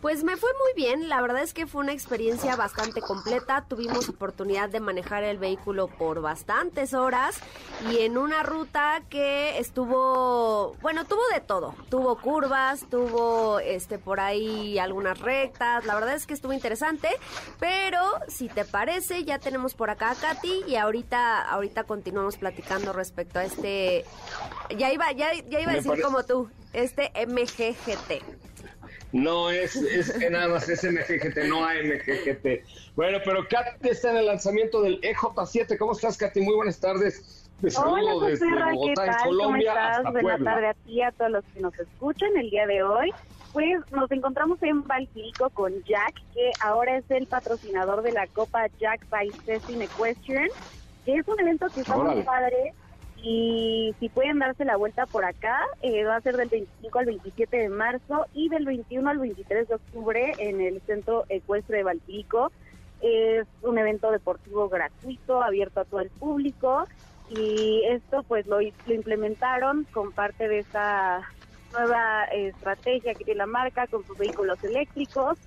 Pues 0.00 0.22
me 0.22 0.36
fue 0.36 0.50
muy 0.52 0.80
bien, 0.80 1.08
la 1.08 1.20
verdad 1.20 1.42
es 1.42 1.52
que 1.52 1.66
fue 1.66 1.82
una 1.82 1.92
experiencia 1.92 2.54
bastante 2.54 3.00
completa, 3.00 3.64
tuvimos 3.68 4.08
oportunidad 4.08 4.68
de 4.68 4.78
manejar 4.78 5.24
el 5.24 5.38
vehículo 5.38 5.88
por 5.88 6.20
bastantes 6.20 6.94
horas 6.94 7.40
y 7.90 8.02
en 8.02 8.16
una 8.16 8.44
ruta 8.44 9.02
que 9.10 9.58
estuvo, 9.58 10.76
bueno, 10.80 11.04
tuvo 11.04 11.22
de 11.34 11.40
todo, 11.40 11.74
tuvo 11.90 12.16
curvas, 12.16 12.86
tuvo 12.88 13.58
este 13.58 13.98
por 13.98 14.20
ahí 14.20 14.78
algunas 14.78 15.18
rectas, 15.18 15.84
la 15.84 15.96
verdad 15.96 16.14
es 16.14 16.28
que 16.28 16.34
estuvo 16.34 16.52
interesante, 16.52 17.08
pero 17.58 18.00
si 18.28 18.48
te 18.48 18.64
parece, 18.64 19.24
ya 19.24 19.40
tenemos 19.40 19.74
por 19.74 19.90
acá 19.90 20.12
a 20.12 20.14
Katy 20.14 20.62
y 20.68 20.76
ahorita 20.76 21.42
ahorita 21.42 21.82
continuamos 21.84 22.36
platicando 22.36 22.92
respecto 22.92 23.40
a 23.40 23.44
este 23.44 24.04
ya 24.76 24.92
iba 24.92 25.10
ya, 25.10 25.32
ya 25.48 25.58
iba 25.58 25.72
a 25.72 25.74
decir 25.74 26.00
como 26.00 26.22
tú, 26.22 26.48
este 26.72 27.10
MGGT. 27.26 28.47
No 29.12 29.50
es, 29.50 29.74
es 29.76 30.30
nada 30.30 30.48
más 30.48 30.68
es 30.68 30.84
MGGT, 30.84 31.48
no 31.48 31.64
AMGGT. 31.64 32.94
Bueno, 32.94 33.18
pero 33.24 33.46
Katy 33.48 33.88
está 33.88 34.10
en 34.10 34.18
el 34.18 34.26
lanzamiento 34.26 34.82
del 34.82 35.00
EJ7. 35.00 35.78
¿Cómo 35.78 35.92
estás, 35.92 36.18
Katy? 36.18 36.40
Muy 36.42 36.54
buenas 36.54 36.78
tardes. 36.78 37.48
Te 37.60 37.70
saludo 37.70 38.20
desde 38.20 38.46
Bogotá, 38.46 39.06
en 39.06 39.12
Colombia, 39.24 39.72
¿Cómo 39.74 40.18
estás? 40.18 40.22
Buenas 40.22 40.44
tardes 40.44 40.70
a 40.70 40.74
ti, 40.86 41.02
a 41.02 41.12
todos 41.12 41.30
los 41.30 41.44
que 41.46 41.60
nos 41.60 41.78
escuchan 41.78 42.36
el 42.36 42.50
día 42.50 42.66
de 42.66 42.82
hoy. 42.82 43.12
Pues 43.52 43.80
nos 43.92 44.10
encontramos 44.12 44.62
en 44.62 44.86
Valquirico 44.86 45.48
con 45.50 45.72
Jack, 45.84 46.14
que 46.34 46.50
ahora 46.60 46.98
es 46.98 47.10
el 47.10 47.26
patrocinador 47.26 48.02
de 48.02 48.12
la 48.12 48.26
Copa 48.26 48.66
Jack 48.78 49.08
by 49.08 49.30
Cecil 49.46 49.82
Equestrian, 49.82 50.48
que 51.04 51.14
es 51.14 51.26
un 51.26 51.40
evento 51.40 51.66
que 51.68 51.80
está 51.80 51.96
muy 51.96 52.22
padre 52.22 52.74
y 53.22 53.94
si 53.98 54.08
pueden 54.08 54.38
darse 54.38 54.64
la 54.64 54.76
vuelta 54.76 55.06
por 55.06 55.24
acá, 55.24 55.60
eh, 55.82 56.04
va 56.04 56.16
a 56.16 56.20
ser 56.20 56.36
del 56.36 56.48
25 56.48 56.98
al 56.98 57.06
27 57.06 57.56
de 57.56 57.68
marzo 57.68 58.26
y 58.32 58.48
del 58.48 58.64
21 58.64 59.08
al 59.10 59.18
23 59.18 59.68
de 59.68 59.74
octubre 59.74 60.34
en 60.38 60.60
el 60.60 60.80
Centro 60.82 61.24
Ecuestre 61.28 61.78
de 61.78 61.84
Valpirico. 61.84 62.52
Es 63.00 63.46
un 63.62 63.78
evento 63.78 64.10
deportivo 64.10 64.68
gratuito, 64.68 65.42
abierto 65.42 65.80
a 65.80 65.84
todo 65.84 66.00
el 66.00 66.10
público 66.10 66.86
y 67.28 67.82
esto 67.88 68.22
pues 68.24 68.46
lo, 68.46 68.60
lo 68.60 68.94
implementaron 68.94 69.84
con 69.92 70.12
parte 70.12 70.48
de 70.48 70.60
esta 70.60 71.28
nueva 71.72 72.24
estrategia 72.24 73.14
que 73.14 73.24
tiene 73.24 73.38
la 73.38 73.46
marca 73.46 73.86
con 73.86 74.04
sus 74.06 74.16
vehículos 74.16 74.62
eléctricos 74.64 75.38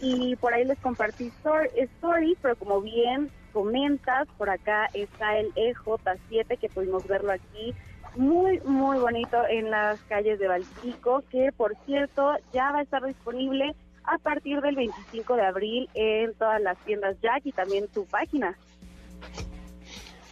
y 0.00 0.36
por 0.36 0.52
ahí 0.52 0.64
les 0.64 0.78
compartí 0.78 1.32
stories, 1.74 2.38
pero 2.40 2.56
como 2.56 2.80
bien 2.80 3.30
comentas, 3.56 4.28
por 4.36 4.50
acá 4.50 4.90
está 4.92 5.38
el 5.38 5.50
EJ7 5.54 6.58
que 6.58 6.68
pudimos 6.68 7.06
verlo 7.06 7.32
aquí, 7.32 7.74
muy, 8.14 8.60
muy 8.66 8.98
bonito 8.98 9.38
en 9.48 9.70
las 9.70 9.98
calles 10.10 10.38
de 10.38 10.46
Baltico, 10.46 11.24
que 11.30 11.52
por 11.56 11.74
cierto 11.86 12.34
ya 12.52 12.70
va 12.70 12.80
a 12.80 12.82
estar 12.82 13.02
disponible 13.02 13.74
a 14.04 14.18
partir 14.18 14.60
del 14.60 14.76
25 14.76 15.36
de 15.36 15.42
abril 15.42 15.88
en 15.94 16.34
todas 16.34 16.60
las 16.60 16.76
tiendas 16.84 17.16
Jack 17.22 17.46
y 17.46 17.52
también 17.52 17.88
su 17.94 18.04
página. 18.04 18.58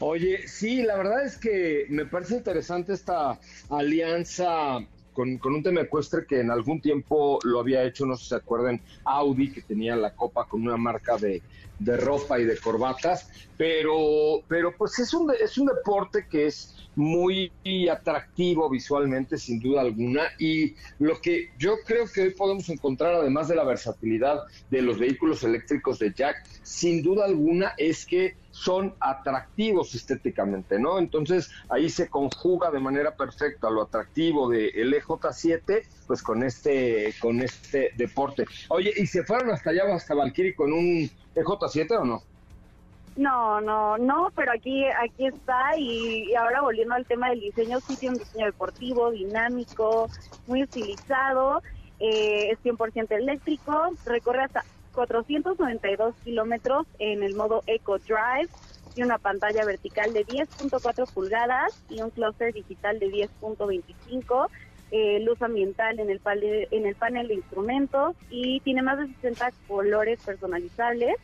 Oye, 0.01 0.47
sí, 0.47 0.83
la 0.83 0.99
verdad 0.99 1.25
es 1.25 1.39
que 1.39 1.87
me 1.89 2.05
parece 2.05 2.37
interesante 2.37 2.93
esta 2.93 3.41
alianza 3.71 4.81
con, 5.15 5.41
un 5.43 5.63
tema 5.63 5.81
ecuestre 5.81 6.27
que 6.27 6.41
en 6.41 6.51
algún 6.51 6.83
tiempo 6.83 7.39
lo 7.43 7.61
había 7.61 7.85
hecho, 7.85 8.05
no 8.05 8.17
sé 8.17 8.25
si 8.25 8.29
se 8.31 8.37
acuerdan, 8.37 8.83
Audi, 9.05 9.51
que 9.51 9.63
tenía 9.63 9.97
la 9.97 10.15
copa 10.15 10.45
con 10.47 10.61
una 10.61 10.77
marca 10.77 11.17
de, 11.17 11.41
de 11.79 11.97
ropa 11.97 12.39
y 12.39 12.45
de 12.45 12.59
corbatas, 12.59 13.29
pero, 13.57 14.43
pero 14.49 14.75
pues 14.77 14.99
es 14.99 15.13
un, 15.15 15.33
es 15.41 15.59
un 15.59 15.67
deporte 15.67 16.27
que 16.29 16.47
es 16.47 16.75
muy 16.97 17.51
atractivo 17.91 18.71
visualmente, 18.71 19.37
sin 19.39 19.61
duda 19.61 19.81
alguna, 19.81 20.23
y 20.39 20.75
lo 20.99 21.21
que 21.21 21.51
yo 21.59 21.77
creo 21.85 22.07
que 22.13 22.23
hoy 22.23 22.31
podemos 22.31 22.69
encontrar, 22.69 23.15
además 23.15 23.49
de 23.49 23.57
la 23.57 23.65
versatilidad 23.65 24.45
de 24.71 24.83
los 24.83 24.99
vehículos 24.99 25.43
eléctricos 25.43 25.99
de 25.99 26.13
Jack, 26.13 26.45
sin 26.63 27.03
duda 27.03 27.25
alguna 27.25 27.75
es 27.77 28.07
que 28.07 28.37
son 28.51 28.95
atractivos 29.01 29.95
estéticamente, 29.95 30.79
¿no? 30.79 30.99
Entonces 30.99 31.51
ahí 31.69 31.91
se 31.91 32.09
conjuga 32.09 32.71
de 32.71 32.79
manera 32.79 33.17
perfecta 33.17 33.69
lo 33.69 33.83
atractivo 33.83 34.49
del 34.49 34.95
EJ7, 34.95 35.83
pues 36.07 36.23
con 36.23 36.45
este, 36.45 37.15
con 37.21 37.41
este 37.41 37.91
deporte. 37.97 38.45
Oye, 38.69 38.93
¿y 38.97 39.07
se 39.07 39.25
fueron 39.25 39.51
hasta 39.51 39.71
allá, 39.71 39.93
hasta 39.93 40.15
Valkyrie 40.15 40.55
con 40.55 40.73
un 40.73 41.11
EJ7 41.35 42.01
o 42.01 42.05
no? 42.05 42.23
No, 43.17 43.61
no, 43.61 43.97
no, 43.97 44.33
pero 44.35 44.53
aquí 44.53 44.85
aquí 44.87 45.27
está 45.27 45.77
y, 45.79 46.35
ahora 46.35 46.63
volviendo 46.63 46.95
al 46.95 47.07
tema 47.07 47.31
del 47.31 47.41
diseño, 47.41 47.81
sí 47.87 47.97
tiene 47.97 48.17
un 48.17 48.19
diseño 48.19 48.47
deportivo, 48.47 49.13
dinámico, 49.13 50.11
muy 50.47 50.63
estilizado, 50.63 51.63
eh, 52.01 52.51
es 52.51 52.59
100% 52.65 53.13
eléctrico, 53.13 53.73
recorre 54.05 54.43
hasta 54.43 54.65
492 54.95 56.15
kilómetros 56.25 56.87
en 56.99 57.23
el 57.23 57.35
modo 57.35 57.63
Eco 57.67 57.99
Drive, 57.99 58.49
tiene 58.95 59.07
una 59.07 59.19
pantalla 59.19 59.65
vertical 59.65 60.13
de 60.13 60.27
10.4 60.27 61.09
pulgadas 61.09 61.71
y 61.89 62.01
un 62.01 62.11
clúster 62.11 62.53
digital 62.53 62.99
de 62.99 63.07
10.25, 63.07 64.49
eh, 64.91 65.21
luz 65.21 65.41
ambiental 65.43 65.99
en 65.99 66.11
el, 66.11 66.21
en 66.71 66.87
el 66.87 66.95
panel 66.95 67.29
de 67.29 67.35
instrumentos 67.35 68.17
y 68.31 68.61
tiene 68.61 68.83
más 68.83 68.99
de 68.99 69.07
60 69.07 69.53
colores 69.67 70.21
personalizables. 70.25 71.17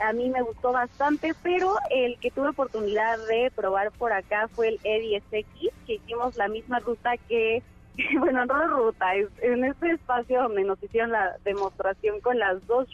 A 0.00 0.12
mí 0.12 0.28
me 0.28 0.42
gustó 0.42 0.72
bastante, 0.72 1.32
pero 1.42 1.76
el 1.90 2.18
que 2.18 2.30
tuve 2.30 2.48
oportunidad 2.48 3.16
de 3.28 3.52
probar 3.54 3.92
por 3.92 4.12
acá 4.12 4.48
fue 4.48 4.68
el 4.68 4.80
E10X, 4.80 5.70
que 5.86 5.94
hicimos 5.94 6.36
la 6.36 6.48
misma 6.48 6.80
ruta 6.80 7.16
que, 7.28 7.62
bueno, 8.18 8.44
no 8.44 8.66
ruta, 8.66 9.14
en 9.14 9.64
este 9.64 9.92
espacio 9.92 10.42
donde 10.42 10.64
nos 10.64 10.82
hicieron 10.82 11.12
la 11.12 11.36
demostración 11.44 12.20
con 12.20 12.38
las 12.38 12.66
dos 12.66 12.88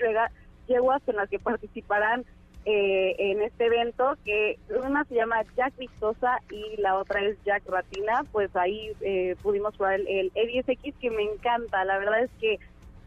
yeguas 0.67 1.03
con 1.05 1.17
las 1.17 1.29
que 1.29 1.39
participarán 1.39 2.25
eh, 2.67 3.17
en 3.19 3.43
este 3.43 3.67
evento, 3.67 4.17
que 4.25 4.59
una 4.85 5.05
se 5.05 5.15
llama 5.15 5.43
Jack 5.57 5.77
Vistosa 5.79 6.39
y 6.51 6.81
la 6.81 6.97
otra 6.97 7.23
es 7.25 7.37
Jack 7.45 7.63
Ratina, 7.69 8.25
pues 8.33 8.55
ahí 8.57 8.93
eh, 9.01 9.37
pudimos 9.43 9.77
probar 9.77 10.01
el, 10.01 10.09
el 10.09 10.33
E10X 10.33 10.95
que 11.01 11.11
me 11.11 11.23
encanta, 11.23 11.85
la 11.85 11.99
verdad 11.99 12.25
es 12.25 12.31
que 12.41 12.59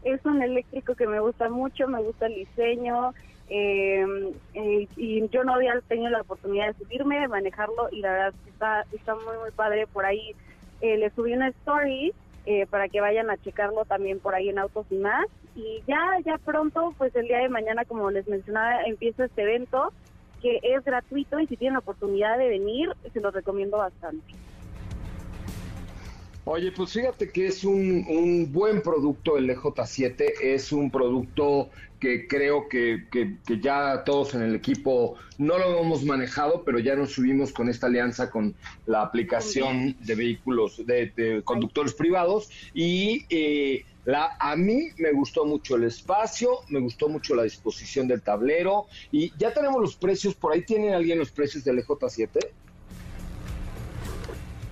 es 0.02 0.24
un 0.26 0.42
eléctrico 0.42 0.94
que 0.94 1.06
me 1.06 1.20
gusta 1.20 1.48
mucho, 1.48 1.88
me 1.88 2.02
gusta 2.02 2.26
el 2.26 2.34
diseño, 2.34 3.14
Em, 3.48 4.32
eh, 4.54 4.88
y 4.96 5.28
yo 5.28 5.44
no 5.44 5.54
había 5.54 5.78
tenido 5.86 6.08
la 6.10 6.22
oportunidad 6.22 6.68
de 6.68 6.84
subirme, 6.84 7.20
de 7.20 7.28
manejarlo 7.28 7.88
y 7.92 8.00
la 8.00 8.12
verdad 8.12 8.34
está, 8.46 8.86
está 8.92 9.14
muy, 9.14 9.36
muy 9.40 9.50
padre 9.50 9.86
por 9.86 10.06
ahí. 10.06 10.34
Eh, 10.80 10.96
le 10.96 11.10
subí 11.10 11.32
una 11.32 11.48
story 11.48 12.12
eh, 12.46 12.66
para 12.66 12.88
que 12.88 13.00
vayan 13.00 13.30
a 13.30 13.36
checarlo 13.38 13.84
también 13.84 14.20
por 14.20 14.34
ahí 14.34 14.48
en 14.48 14.58
Autos 14.58 14.86
y 14.90 14.96
más. 14.96 15.26
Y 15.54 15.82
ya, 15.86 16.18
ya 16.24 16.38
pronto, 16.38 16.94
pues 16.98 17.14
el 17.16 17.26
día 17.26 17.38
de 17.38 17.48
mañana, 17.48 17.84
como 17.84 18.10
les 18.10 18.26
mencionaba, 18.28 18.82
empieza 18.84 19.24
este 19.24 19.42
evento 19.42 19.92
que 20.42 20.60
es 20.62 20.84
gratuito 20.84 21.40
y 21.40 21.46
si 21.46 21.56
tienen 21.56 21.74
la 21.74 21.78
oportunidad 21.78 22.36
de 22.36 22.48
venir, 22.48 22.90
se 23.12 23.20
los 23.20 23.32
recomiendo 23.32 23.78
bastante. 23.78 24.34
Oye, 26.46 26.72
pues 26.72 26.92
fíjate 26.92 27.30
que 27.30 27.46
es 27.46 27.64
un, 27.64 28.04
un 28.06 28.52
buen 28.52 28.82
producto 28.82 29.38
el 29.38 29.48
EJ7, 29.48 30.34
es 30.42 30.72
un 30.72 30.90
producto 30.90 31.70
que 31.98 32.28
creo 32.28 32.68
que, 32.68 33.06
que, 33.10 33.38
ya 33.62 34.04
todos 34.04 34.34
en 34.34 34.42
el 34.42 34.54
equipo 34.54 35.14
no 35.38 35.56
lo 35.56 35.80
hemos 35.80 36.04
manejado, 36.04 36.62
pero 36.62 36.78
ya 36.78 36.96
nos 36.96 37.12
subimos 37.12 37.50
con 37.50 37.70
esta 37.70 37.86
alianza 37.86 38.30
con 38.30 38.54
la 38.84 39.00
aplicación 39.00 39.96
de 40.00 40.14
vehículos, 40.14 40.82
de, 40.86 41.42
conductores 41.44 41.94
privados 41.94 42.50
y... 42.74 43.24
Eh, 43.30 43.84
la, 44.06 44.36
a 44.38 44.54
mí 44.54 44.90
me 44.98 45.12
gustó 45.12 45.46
mucho 45.46 45.76
el 45.76 45.84
espacio, 45.84 46.58
me 46.68 46.78
gustó 46.78 47.08
mucho 47.08 47.34
la 47.34 47.44
disposición 47.44 48.06
del 48.06 48.20
tablero 48.20 48.84
y 49.10 49.32
ya 49.38 49.54
tenemos 49.54 49.80
los 49.80 49.96
precios, 49.96 50.34
por 50.34 50.52
ahí 50.52 50.60
tiene 50.60 50.92
alguien 50.92 51.18
los 51.18 51.30
precios 51.30 51.64
del 51.64 51.82
EJ7. 51.82 52.28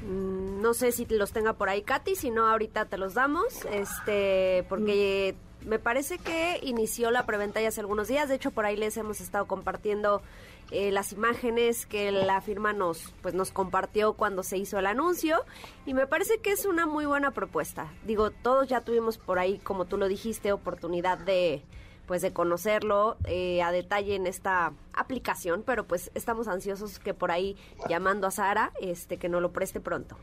Mm, 0.06 0.41
no 0.62 0.74
sé 0.74 0.92
si 0.92 1.04
los 1.06 1.32
tenga 1.32 1.54
por 1.54 1.68
ahí 1.68 1.82
Katy, 1.82 2.14
si 2.14 2.30
no 2.30 2.48
ahorita 2.48 2.86
te 2.86 2.96
los 2.96 3.14
damos, 3.14 3.64
este, 3.70 4.64
porque 4.68 5.34
me 5.66 5.78
parece 5.78 6.18
que 6.18 6.60
inició 6.62 7.10
la 7.10 7.26
preventa 7.26 7.60
ya 7.60 7.68
hace 7.68 7.80
algunos 7.80 8.08
días. 8.08 8.28
De 8.28 8.36
hecho, 8.36 8.50
por 8.50 8.64
ahí 8.64 8.76
les 8.76 8.96
hemos 8.96 9.20
estado 9.20 9.46
compartiendo 9.46 10.22
eh, 10.70 10.90
las 10.90 11.12
imágenes 11.12 11.86
que 11.86 12.10
la 12.12 12.40
firma 12.40 12.72
nos, 12.72 13.12
pues, 13.22 13.34
nos 13.34 13.50
compartió 13.50 14.14
cuando 14.14 14.42
se 14.42 14.56
hizo 14.56 14.78
el 14.78 14.86
anuncio. 14.86 15.44
Y 15.86 15.94
me 15.94 16.06
parece 16.06 16.38
que 16.38 16.52
es 16.52 16.64
una 16.64 16.86
muy 16.86 17.06
buena 17.06 17.32
propuesta. 17.32 17.92
Digo, 18.06 18.30
todos 18.30 18.68
ya 18.68 18.80
tuvimos 18.80 19.18
por 19.18 19.38
ahí, 19.38 19.58
como 19.58 19.84
tú 19.84 19.98
lo 19.98 20.08
dijiste, 20.08 20.52
oportunidad 20.52 21.18
de 21.18 21.62
pues 22.06 22.20
de 22.20 22.32
conocerlo 22.32 23.16
eh, 23.26 23.62
a 23.62 23.70
detalle 23.70 24.16
en 24.16 24.26
esta 24.26 24.72
aplicación, 24.92 25.62
pero 25.64 25.86
pues 25.86 26.10
estamos 26.14 26.48
ansiosos 26.48 26.98
que 26.98 27.14
por 27.14 27.30
ahí 27.30 27.56
llamando 27.88 28.26
a 28.26 28.32
Sara, 28.32 28.72
este 28.80 29.18
que 29.18 29.28
nos 29.28 29.40
lo 29.40 29.52
preste 29.52 29.80
pronto. 29.80 30.16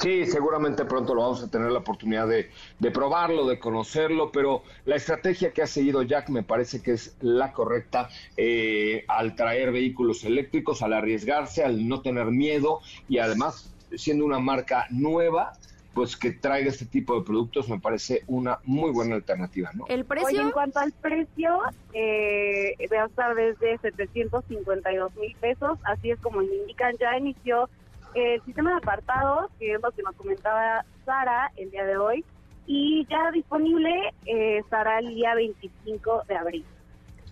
Sí, 0.00 0.26
seguramente 0.26 0.84
pronto 0.84 1.14
lo 1.14 1.22
vamos 1.22 1.42
a 1.42 1.50
tener 1.50 1.70
la 1.70 1.80
oportunidad 1.80 2.26
de, 2.28 2.50
probarlo, 2.90 3.46
de 3.46 3.58
conocerlo, 3.58 4.32
pero 4.32 4.62
la 4.84 4.96
estrategia 4.96 5.52
que 5.52 5.62
ha 5.62 5.66
seguido 5.66 6.02
Jack 6.02 6.28
me 6.28 6.42
parece 6.42 6.82
que 6.82 6.92
es 6.92 7.16
la 7.20 7.52
correcta 7.52 8.08
eh, 8.36 9.04
al 9.08 9.34
traer 9.36 9.72
vehículos 9.72 10.24
eléctricos, 10.24 10.82
al 10.82 10.92
arriesgarse, 10.92 11.64
al 11.64 11.88
no 11.88 12.00
tener 12.00 12.26
miedo 12.26 12.80
y 13.08 13.18
además 13.18 13.72
siendo 13.94 14.24
una 14.24 14.38
marca 14.38 14.86
nueva, 14.90 15.52
pues 15.94 16.16
que 16.16 16.30
traiga 16.30 16.70
este 16.70 16.86
tipo 16.86 17.18
de 17.18 17.24
productos 17.24 17.68
me 17.68 17.78
parece 17.78 18.22
una 18.26 18.58
muy 18.64 18.90
buena 18.90 19.14
alternativa, 19.14 19.70
¿no? 19.74 19.86
¿El 19.88 20.04
precio? 20.06 20.28
Oye, 20.28 20.40
en 20.40 20.50
cuanto 20.50 20.78
al 20.78 20.92
precio, 20.92 21.60
eh, 21.92 22.76
va 22.90 23.02
a 23.02 23.06
estar 23.06 23.34
desde 23.34 23.76
752 23.78 25.16
mil 25.16 25.36
pesos, 25.36 25.78
así 25.84 26.10
es 26.10 26.18
como 26.20 26.40
indican, 26.40 26.96
ya 26.98 27.18
inició 27.18 27.68
el 28.14 28.42
sistema 28.44 28.70
de 28.70 28.76
apartados, 28.76 29.50
que 29.58 29.74
es 29.74 29.80
lo 29.82 29.90
que 29.90 30.02
nos 30.02 30.14
comentaba 30.16 30.84
Sara 31.04 31.50
el 31.56 31.70
día 31.70 31.84
de 31.84 31.96
hoy, 31.96 32.24
y 32.66 33.06
ya 33.10 33.30
disponible 33.32 33.90
eh, 34.26 34.58
estará 34.58 34.98
el 35.00 35.14
día 35.14 35.34
25 35.34 36.22
de 36.28 36.36
abril 36.36 36.64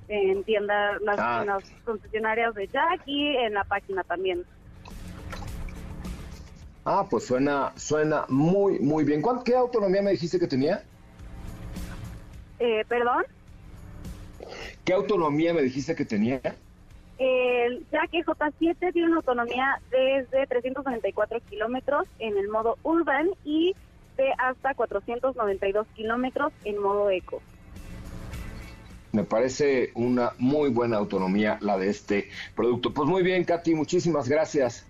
en 0.09 0.43
tiendas, 0.43 1.01
las, 1.03 1.19
Ah. 1.21 1.38
en 1.43 1.47
las 1.49 1.71
concesionarias 1.85 2.55
de 2.55 2.66
Jack 2.66 3.03
y 3.07 3.29
en 3.37 3.55
la 3.55 3.62
página 3.64 4.03
también. 4.03 4.45
Ah, 6.85 7.07
pues 7.09 7.27
suena, 7.27 7.73
suena 7.77 8.25
muy, 8.29 8.81
muy 8.81 9.05
bien. 9.05 9.23
¿Cuál, 9.23 9.43
¿Qué 9.45 9.55
autonomía 9.55 10.03
me 10.03 10.11
dijiste 10.12 10.38
que 10.40 10.49
tenía? 10.49 10.83
Eh, 12.59 12.85
Perdón, 12.88 13.25
¿Qué 14.85 14.93
autonomía 14.95 15.55
me 15.55 15.62
dijiste 15.62 15.95
que 15.95 16.05
tenía? 16.05 16.40
El 17.21 17.87
Jack 17.93 18.13
EJ7 18.13 18.93
tiene 18.95 19.09
una 19.09 19.17
autonomía 19.17 19.79
desde 19.91 20.47
394 20.47 21.41
kilómetros 21.51 22.09
en 22.19 22.39
el 22.39 22.49
modo 22.49 22.79
urban 22.83 23.29
y 23.45 23.75
de 24.17 24.33
hasta 24.39 24.73
492 24.73 25.87
kilómetros 25.95 26.51
en 26.65 26.79
modo 26.81 27.11
eco. 27.11 27.43
Me 29.13 29.25
parece 29.25 29.91
una 29.95 30.33
muy 30.39 30.71
buena 30.71 30.97
autonomía 30.97 31.59
la 31.61 31.77
de 31.77 31.91
este 31.91 32.31
producto. 32.57 32.95
Pues 32.95 33.07
muy 33.07 33.23
bien, 33.23 33.45
Katy, 33.45 33.75
muchísimas 33.75 34.27
gracias. 34.27 34.87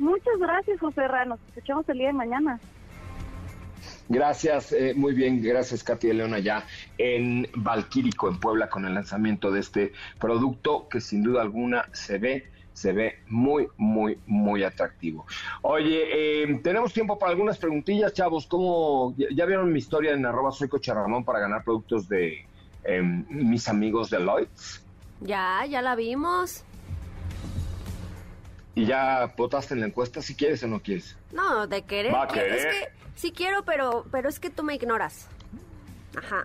Muchas 0.00 0.36
gracias, 0.40 0.80
José 0.80 1.06
Ra. 1.06 1.26
Nos 1.26 1.38
escuchamos 1.48 1.88
el 1.88 1.98
día 1.98 2.08
de 2.08 2.14
mañana. 2.14 2.58
Gracias, 4.08 4.72
eh, 4.72 4.94
muy 4.96 5.12
bien, 5.12 5.42
gracias 5.42 5.84
Katy 5.84 6.08
de 6.08 6.14
León 6.14 6.32
allá 6.32 6.64
en 6.96 7.46
Valquírico, 7.54 8.28
en 8.28 8.40
Puebla, 8.40 8.70
con 8.70 8.86
el 8.86 8.94
lanzamiento 8.94 9.50
de 9.50 9.60
este 9.60 9.92
producto 10.18 10.88
que 10.88 11.00
sin 11.00 11.22
duda 11.22 11.42
alguna 11.42 11.88
se 11.92 12.16
ve, 12.16 12.50
se 12.72 12.92
ve 12.92 13.18
muy, 13.26 13.68
muy, 13.76 14.18
muy 14.26 14.64
atractivo. 14.64 15.26
Oye, 15.60 16.42
eh, 16.42 16.60
tenemos 16.62 16.94
tiempo 16.94 17.18
para 17.18 17.32
algunas 17.32 17.58
preguntillas, 17.58 18.14
chavos. 18.14 18.46
¿Cómo, 18.46 19.14
ya, 19.18 19.44
vieron 19.44 19.70
mi 19.70 19.78
historia 19.78 20.12
en 20.12 20.24
arroba 20.24 20.52
soy 20.52 20.70
Ramón 20.86 21.24
para 21.24 21.40
ganar 21.40 21.62
productos 21.62 22.08
de 22.08 22.46
eh, 22.84 23.02
mis 23.02 23.68
amigos 23.68 24.08
de 24.08 24.20
Lloyds? 24.20 24.86
Ya, 25.20 25.66
ya 25.68 25.82
la 25.82 25.94
vimos. 25.96 26.64
¿Y 28.78 28.86
ya 28.86 29.32
votaste 29.36 29.74
en 29.74 29.80
la 29.80 29.86
encuesta 29.86 30.22
si 30.22 30.34
quieres 30.36 30.62
o 30.62 30.68
no 30.68 30.80
quieres? 30.80 31.16
No, 31.32 31.66
de 31.66 31.82
querer. 31.82 32.14
Va 32.14 32.22
a 32.24 32.28
que- 32.28 32.40
Es 32.40 32.64
querer. 32.64 32.70
que 32.72 32.88
sí 33.16 33.32
quiero, 33.32 33.64
pero, 33.64 34.06
pero 34.12 34.28
es 34.28 34.38
que 34.38 34.50
tú 34.50 34.62
me 34.62 34.74
ignoras. 34.74 35.26
Ajá. 36.16 36.44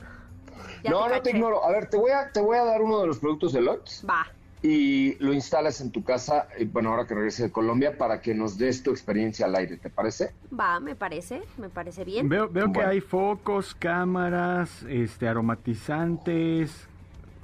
Ya 0.83 0.89
no, 0.91 1.07
no 1.07 1.21
te 1.21 1.29
ignoro. 1.29 1.63
A 1.63 1.71
ver, 1.71 1.89
te 1.89 1.97
voy 1.97 2.11
a, 2.11 2.31
te 2.31 2.41
voy 2.41 2.57
a 2.57 2.63
dar 2.63 2.81
uno 2.81 2.99
de 3.01 3.07
los 3.07 3.19
productos 3.19 3.53
de 3.53 3.61
Lloyds. 3.61 4.03
Va. 4.09 4.25
y 4.65 5.15
lo 5.21 5.33
instalas 5.33 5.81
en 5.81 5.91
tu 5.91 6.05
casa, 6.05 6.47
eh, 6.57 6.63
bueno, 6.71 6.89
ahora 6.91 7.05
que 7.05 7.13
regrese 7.13 7.43
de 7.43 7.51
Colombia, 7.51 7.97
para 7.97 8.21
que 8.21 8.33
nos 8.33 8.57
des 8.57 8.81
tu 8.81 8.91
experiencia 8.91 9.45
al 9.45 9.55
aire, 9.57 9.75
¿te 9.75 9.89
parece? 9.89 10.31
Va, 10.57 10.79
me 10.79 10.95
parece, 10.95 11.41
me 11.57 11.67
parece 11.67 12.05
bien. 12.05 12.29
Veo, 12.29 12.47
veo 12.47 12.71
que 12.71 12.81
hay 12.81 13.01
focos, 13.01 13.75
cámaras, 13.75 14.83
este, 14.87 15.27
aromatizantes. 15.27 16.87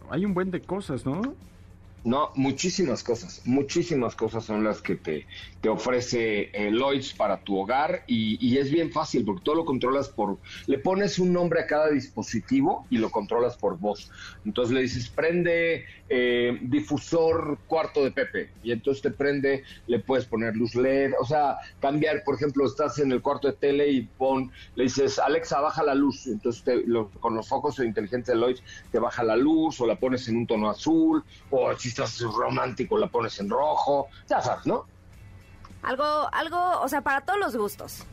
Hay 0.10 0.24
un 0.24 0.34
buen 0.34 0.50
de 0.50 0.62
cosas, 0.62 1.06
¿no? 1.06 1.22
No, 2.02 2.32
muchísimas 2.36 3.04
cosas, 3.04 3.42
muchísimas 3.44 4.16
cosas 4.16 4.46
son 4.46 4.64
las 4.64 4.82
que 4.82 4.96
te, 4.96 5.28
te 5.60 5.68
ofrece 5.68 6.50
eh, 6.54 6.72
Lloyds 6.72 7.14
para 7.14 7.44
tu 7.44 7.58
hogar 7.60 8.04
y, 8.08 8.38
y 8.40 8.58
es 8.58 8.72
bien 8.72 8.90
fácil 8.94 9.26
porque 9.26 9.42
todo 9.44 9.56
lo 9.56 9.66
controlas 9.66 10.08
por, 10.16 10.40
le 10.68 10.80
pones 10.80 11.20
un 11.20 11.34
nombre 11.34 11.60
a 11.60 11.68
cada 11.68 11.90
dispositivo 11.90 12.88
y 12.90 13.00
lo 13.00 13.12
controlas 13.12 13.58
por 13.58 13.78
voz. 13.80 14.10
Entonces 14.46 14.74
le 14.74 14.82
dices, 14.84 15.12
prende 15.14 15.84
eh, 16.08 16.58
difusor 16.62 17.64
cuarto 17.66 18.02
de 18.06 18.12
Pepe 18.14 18.54
y 18.62 18.72
entonces 18.72 19.02
te 19.02 19.12
prende, 19.12 19.64
le 19.86 20.00
puedes 20.00 20.26
poner 20.26 20.56
luz 20.56 20.76
LED, 20.76 21.12
o 21.20 21.26
sea, 21.26 21.58
cambiar, 21.80 22.24
por 22.24 22.36
ejemplo, 22.36 22.66
estás 22.66 22.98
en 23.00 23.12
el 23.12 23.22
cuarto 23.22 23.50
de 23.50 23.58
tele 23.58 23.90
y 23.90 24.08
pon, 24.08 24.50
le 24.76 24.84
dices, 24.86 25.20
Alexa, 25.20 25.60
baja 25.60 25.84
la 25.84 25.96
luz, 25.96 26.26
entonces 26.28 26.64
te- 26.64 26.82
lo- 26.86 27.12
con 27.12 27.36
los 27.36 27.48
focos 27.50 27.78
inteligentes 27.80 28.34
de 28.34 28.40
Lloyds 28.40 28.64
te 28.90 29.00
baja 29.00 29.24
la 29.24 29.36
luz 29.36 29.80
o 29.82 29.86
la 29.86 30.00
pones 30.00 30.28
en 30.30 30.38
un 30.38 30.48
tono 30.48 30.70
azul 30.70 31.24
o 31.50 31.70
estás 31.90 32.20
romántico 32.22 32.98
la 32.98 33.08
pones 33.08 33.40
en 33.40 33.50
rojo, 33.50 34.08
ya 34.28 34.42
sabes, 34.42 34.66
¿no? 34.66 34.86
Algo, 35.84 36.30
algo, 36.32 36.82
o 36.82 36.88
sea, 36.90 37.02
para 37.02 37.22
todos 37.22 37.40
los 37.40 37.56
gustos. 37.56 38.06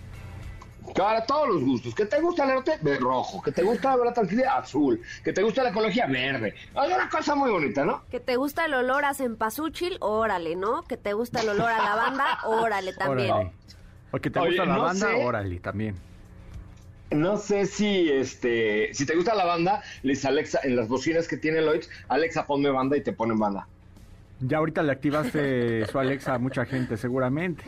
Para 0.94 1.26
todos 1.26 1.48
los 1.48 1.62
gustos. 1.64 1.94
Que 1.94 2.06
te 2.06 2.20
gusta 2.20 2.44
el 2.44 2.50
erote, 2.50 2.78
ve 2.80 2.96
rojo. 2.98 3.42
Que 3.42 3.50
te 3.50 3.62
gusta 3.62 3.96
la 3.96 4.12
tranquilidad, 4.12 4.58
azul. 4.58 5.00
Que 5.24 5.32
te 5.32 5.42
gusta 5.42 5.64
la 5.64 5.70
ecología, 5.70 6.06
verde. 6.06 6.54
Es 6.54 6.94
una 6.94 7.08
cosa 7.08 7.34
muy 7.34 7.50
bonita, 7.50 7.84
¿no? 7.84 8.04
Que 8.08 8.20
te 8.20 8.36
gusta 8.36 8.66
el 8.66 8.74
olor 8.74 9.04
a 9.04 9.12
cempasúchil, 9.14 9.98
órale, 10.00 10.54
¿no? 10.54 10.82
Que 10.82 10.96
te 10.96 11.12
gusta 11.12 11.40
el 11.40 11.48
olor 11.48 11.70
a 11.70 11.82
lavanda, 11.82 12.38
órale 12.44 12.92
también. 12.92 13.30
Órale. 13.32 13.52
O 14.12 14.18
que 14.18 14.30
te 14.30 14.38
Oye, 14.38 14.50
gusta 14.50 14.64
la 14.64 14.74
no 14.76 14.82
banda, 14.82 15.08
sé. 15.08 15.24
órale, 15.26 15.58
también. 15.58 15.96
No 17.10 17.36
sé 17.36 17.66
si 17.66 18.10
este, 18.10 18.92
si 18.92 19.06
te 19.06 19.14
gusta 19.14 19.34
la 19.34 19.44
banda, 19.44 19.82
le 20.02 20.10
dices 20.10 20.24
Alexa, 20.24 20.60
en 20.64 20.76
las 20.76 20.88
bocinas 20.88 21.28
que 21.28 21.36
tiene 21.36 21.60
Lloyds, 21.62 21.88
Alexa, 22.08 22.46
ponme 22.46 22.70
banda 22.70 22.96
y 22.96 23.02
te 23.02 23.12
ponen 23.12 23.38
banda. 23.38 23.68
Ya 24.40 24.58
ahorita 24.58 24.82
le 24.82 24.92
activaste 24.92 25.86
su 25.90 25.98
Alexa 25.98 26.34
a 26.34 26.38
mucha 26.38 26.64
gente, 26.64 26.96
seguramente. 26.96 27.64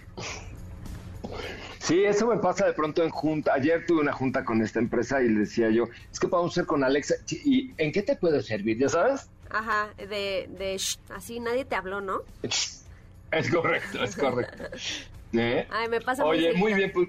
Sí, 1.79 2.05
eso 2.05 2.27
me 2.27 2.37
pasa 2.37 2.67
de 2.67 2.75
pronto 2.75 3.03
en 3.03 3.11
junta. 3.11 3.55
Ayer 3.55 3.87
tuve 3.87 4.01
una 4.01 4.13
junta 4.13 4.45
con 4.45 4.61
esta 4.61 4.79
empresa 4.79 5.23
y 5.23 5.29
le 5.29 5.41
decía 5.41 5.71
yo, 5.71 5.89
es 6.13 6.21
que 6.21 6.29
podemos 6.29 6.53
hacer 6.53 6.67
con 6.67 6.85
Alexa. 6.85 7.15
¿Y 7.31 7.73
en 7.79 7.93
qué 7.93 8.03
te 8.03 8.17
puedo 8.17 8.43
servir? 8.43 8.79
¿Ya 8.79 8.89
sabes? 8.89 9.31
Ajá, 9.51 9.89
de, 9.97 10.51
de 10.59 10.77
shh, 10.77 10.99
así 11.15 11.41
nadie 11.41 11.65
te 11.65 11.77
habló, 11.77 12.01
¿no? 12.01 12.21
Es 12.43 13.51
correcto, 13.51 14.03
es 14.03 14.17
correcto. 14.17 14.65
¿Eh? 15.33 15.67
Ay, 15.71 15.89
me 15.89 16.01
pasa 16.01 16.25
muy 16.25 16.39
Oye, 16.39 16.53
muy 16.55 16.75
bien, 16.75 16.91
pues. 16.93 17.09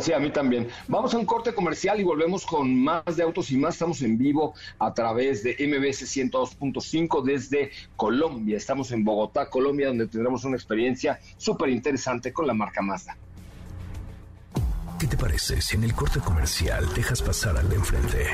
Sí, 0.00 0.12
a 0.12 0.18
mí 0.18 0.30
también. 0.30 0.68
Vamos 0.88 1.12
a 1.14 1.18
un 1.18 1.26
corte 1.26 1.54
comercial 1.54 2.00
y 2.00 2.04
volvemos 2.04 2.46
con 2.46 2.82
más 2.82 3.16
de 3.16 3.22
autos 3.22 3.50
y 3.50 3.56
más. 3.58 3.74
Estamos 3.74 4.00
en 4.02 4.16
vivo 4.16 4.54
a 4.78 4.94
través 4.94 5.42
de 5.42 5.52
MBS 5.52 6.04
102.5 6.06 7.22
desde 7.22 7.70
Colombia. 7.94 8.56
Estamos 8.56 8.92
en 8.92 9.04
Bogotá, 9.04 9.50
Colombia, 9.50 9.88
donde 9.88 10.06
tendremos 10.06 10.44
una 10.44 10.56
experiencia 10.56 11.20
súper 11.36 11.68
interesante 11.68 12.32
con 12.32 12.46
la 12.46 12.54
marca 12.54 12.80
Mazda. 12.80 13.16
¿Qué 14.98 15.06
te 15.06 15.16
parece 15.18 15.60
si 15.60 15.76
en 15.76 15.84
el 15.84 15.94
corte 15.94 16.18
comercial 16.20 16.88
dejas 16.94 17.20
pasar 17.20 17.58
al 17.58 17.68
de 17.68 17.76
enfrente? 17.76 18.26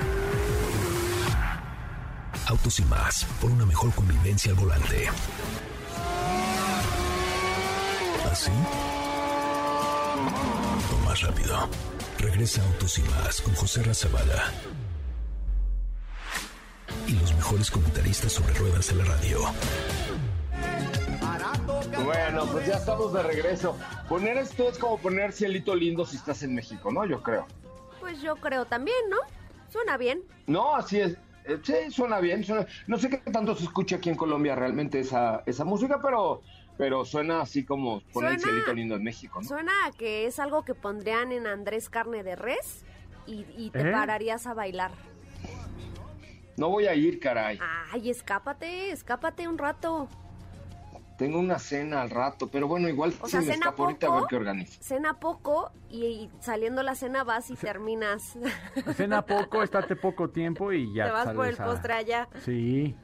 Autos 2.46 2.78
y 2.78 2.84
más, 2.84 3.24
por 3.40 3.50
una 3.50 3.66
mejor 3.66 3.92
convivencia 3.92 4.52
al 4.52 4.56
volante. 4.56 5.08
¿Así? 8.30 8.52
Más 11.04 11.20
rápido. 11.22 11.68
Regresa 12.18 12.62
Autos 12.64 12.98
y 12.98 13.02
más 13.02 13.40
con 13.40 13.54
José 13.54 13.82
Razabala. 13.82 14.44
Y 17.06 17.12
los 17.12 17.34
mejores 17.34 17.70
comentaristas 17.70 18.32
sobre 18.32 18.52
ruedas 18.54 18.90
en 18.90 18.98
la 18.98 19.04
radio. 19.04 19.40
Bueno, 22.04 22.46
pues 22.52 22.66
ya 22.66 22.74
estamos 22.74 23.12
de 23.12 23.22
regreso. 23.22 23.76
Poner 24.08 24.36
esto 24.38 24.68
es 24.68 24.78
como 24.78 24.98
poner 24.98 25.32
cielito 25.32 25.74
lindo 25.74 26.04
si 26.04 26.16
estás 26.16 26.42
en 26.42 26.54
México, 26.54 26.90
¿no? 26.92 27.04
Yo 27.06 27.22
creo. 27.22 27.46
Pues 28.00 28.20
yo 28.22 28.36
creo 28.36 28.64
también, 28.66 28.96
¿no? 29.08 29.16
Suena 29.70 29.96
bien. 29.96 30.22
No, 30.46 30.74
así 30.76 31.00
es. 31.00 31.12
Eh, 31.44 31.58
Sí, 31.62 31.90
suena 31.90 32.20
bien. 32.20 32.44
suena- 32.44 32.66
No 32.86 32.98
sé 32.98 33.08
qué 33.08 33.18
tanto 33.30 33.54
se 33.56 33.64
escucha 33.64 33.96
aquí 33.96 34.08
en 34.10 34.16
Colombia 34.16 34.54
realmente 34.54 35.00
esa, 35.00 35.42
esa 35.46 35.64
música, 35.64 36.00
pero, 36.02 36.42
pero 36.80 37.04
suena 37.04 37.42
así 37.42 37.62
como 37.62 38.00
poner 38.10 38.32
el 38.32 38.40
cielito 38.40 38.72
lindo 38.72 38.94
en 38.96 39.04
México, 39.04 39.38
¿no? 39.42 39.46
Suena 39.46 39.70
a 39.86 39.90
que 39.90 40.24
es 40.24 40.38
algo 40.38 40.64
que 40.64 40.74
pondrían 40.74 41.30
en 41.30 41.46
Andrés 41.46 41.90
Carne 41.90 42.22
de 42.22 42.36
Res 42.36 42.86
y, 43.26 43.44
y 43.54 43.68
te 43.68 43.82
¿Eh? 43.86 43.92
pararías 43.92 44.46
a 44.46 44.54
bailar. 44.54 44.90
No 46.56 46.70
voy 46.70 46.86
a 46.86 46.94
ir, 46.94 47.20
caray. 47.20 47.58
Ay, 47.92 48.08
escápate, 48.08 48.92
escápate 48.92 49.46
un 49.46 49.58
rato. 49.58 50.08
Tengo 51.18 51.38
una 51.38 51.58
cena 51.58 52.00
al 52.00 52.08
rato, 52.08 52.48
pero 52.48 52.66
bueno, 52.66 52.88
igual 52.88 53.12
O 53.20 53.26
si 53.26 53.32
sea, 53.32 53.40
me 53.40 53.46
cena 53.46 53.56
escapo 53.66 53.84
ahorita 53.84 54.06
a 54.06 54.10
ver 54.10 54.18
poco. 54.20 54.28
qué 54.28 54.36
organizo. 54.36 54.82
Cena 54.82 55.20
poco 55.20 55.70
y, 55.90 56.04
y 56.06 56.30
saliendo 56.40 56.82
la 56.82 56.94
cena 56.94 57.24
vas 57.24 57.50
y 57.50 57.56
terminas. 57.56 58.38
Cena 58.96 59.20
poco, 59.26 59.62
estate 59.62 59.96
poco 59.96 60.30
tiempo 60.30 60.72
y 60.72 60.94
ya 60.94 61.04
te 61.04 61.10
vas 61.10 61.34
por 61.34 61.46
el 61.46 61.60
a- 61.60 61.64
postre 61.66 61.92
allá. 61.92 62.26
Sí. 62.42 62.96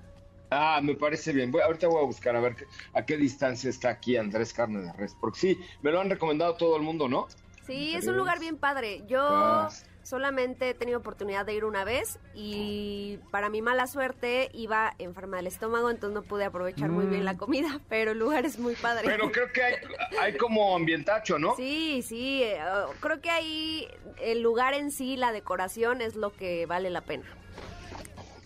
Ah, 0.51 0.81
me 0.83 0.95
parece 0.95 1.33
bien. 1.33 1.51
Voy, 1.51 1.61
ahorita 1.63 1.89
voy 1.89 2.03
a 2.03 2.07
buscar 2.07 2.37
a 2.37 2.41
ver 2.41 2.55
qué- 2.57 2.67
a 2.95 3.05
qué 3.05 3.17
distancia 3.17 3.69
está 3.71 3.91
aquí 3.91 4.17
Andrés 4.17 4.53
Carne 4.53 4.81
de 4.83 4.93
Res. 4.93 5.17
Porque 5.21 5.39
sí, 5.39 5.61
me 5.83 5.91
lo 5.91 6.01
han 6.01 6.09
recomendado 6.11 6.55
todo 6.55 6.77
el 6.77 6.83
mundo, 6.83 7.09
¿no? 7.09 7.27
Sí, 7.67 7.95
es 7.97 8.07
un 8.07 8.17
lugar 8.17 8.39
bien 8.39 8.57
padre. 8.57 9.03
Yo 9.09 9.21
Ah. 9.23 9.69
solamente 10.05 10.71
he 10.71 10.75
tenido 10.75 11.01
oportunidad 11.01 11.45
de 11.45 11.55
ir 11.55 11.65
una 11.65 11.83
vez 11.83 12.21
y 12.33 13.19
para 13.33 13.49
mi 13.49 13.61
mala 13.61 13.89
suerte 13.89 14.51
iba 14.55 14.95
enferma 15.01 15.39
del 15.39 15.49
estómago, 15.49 15.91
entonces 15.91 16.15
no 16.15 16.23
pude 16.23 16.45
aprovechar 16.45 16.91
muy 16.91 17.07
bien 17.07 17.25
la 17.25 17.37
comida, 17.37 17.81
pero 17.89 18.13
el 18.13 18.19
lugar 18.21 18.47
es 18.47 18.61
muy 18.61 18.77
padre. 18.77 19.03
Mm. 19.09 19.11
Pero 19.11 19.33
creo 19.33 19.53
que 19.53 19.65
hay, 19.65 19.75
hay 20.21 20.37
como 20.37 20.77
ambientacho, 20.77 21.41
¿no? 21.41 21.57
Sí, 21.57 22.03
sí, 22.03 22.45
eh, 22.45 22.61
oh, 22.65 22.93
creo 23.01 23.21
que 23.21 23.31
ahí 23.31 23.89
el 24.23 24.43
lugar 24.43 24.75
en 24.75 24.93
sí, 24.93 25.17
la 25.17 25.33
decoración 25.33 26.01
es 26.01 26.15
lo 26.15 26.33
que 26.33 26.67
vale 26.67 26.89
la 26.91 27.01
pena. 27.01 27.25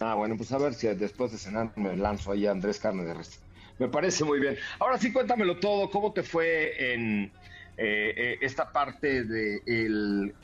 Ah, 0.00 0.14
bueno, 0.14 0.36
pues 0.36 0.50
a 0.52 0.58
ver 0.58 0.72
si 0.72 0.88
después 0.88 1.30
de 1.30 1.38
cenar 1.38 1.72
me 1.76 1.94
lanzo 1.94 2.32
ahí 2.32 2.46
a 2.46 2.52
Andrés 2.52 2.80
Carne 2.80 3.04
de 3.04 3.14
Res. 3.14 3.38
Me 3.78 3.88
parece 3.88 4.24
muy 4.24 4.40
bien. 4.40 4.56
Ahora 4.78 4.98
sí, 4.98 5.12
cuéntamelo 5.12 5.58
todo. 5.58 5.90
¿Cómo 5.90 6.12
te 6.12 6.22
fue 6.22 6.92
en 6.92 7.32
eh, 7.76 8.14
eh, 8.16 8.38
esta 8.40 8.72
parte 8.72 9.24
de 9.24 9.62
el 9.66 10.34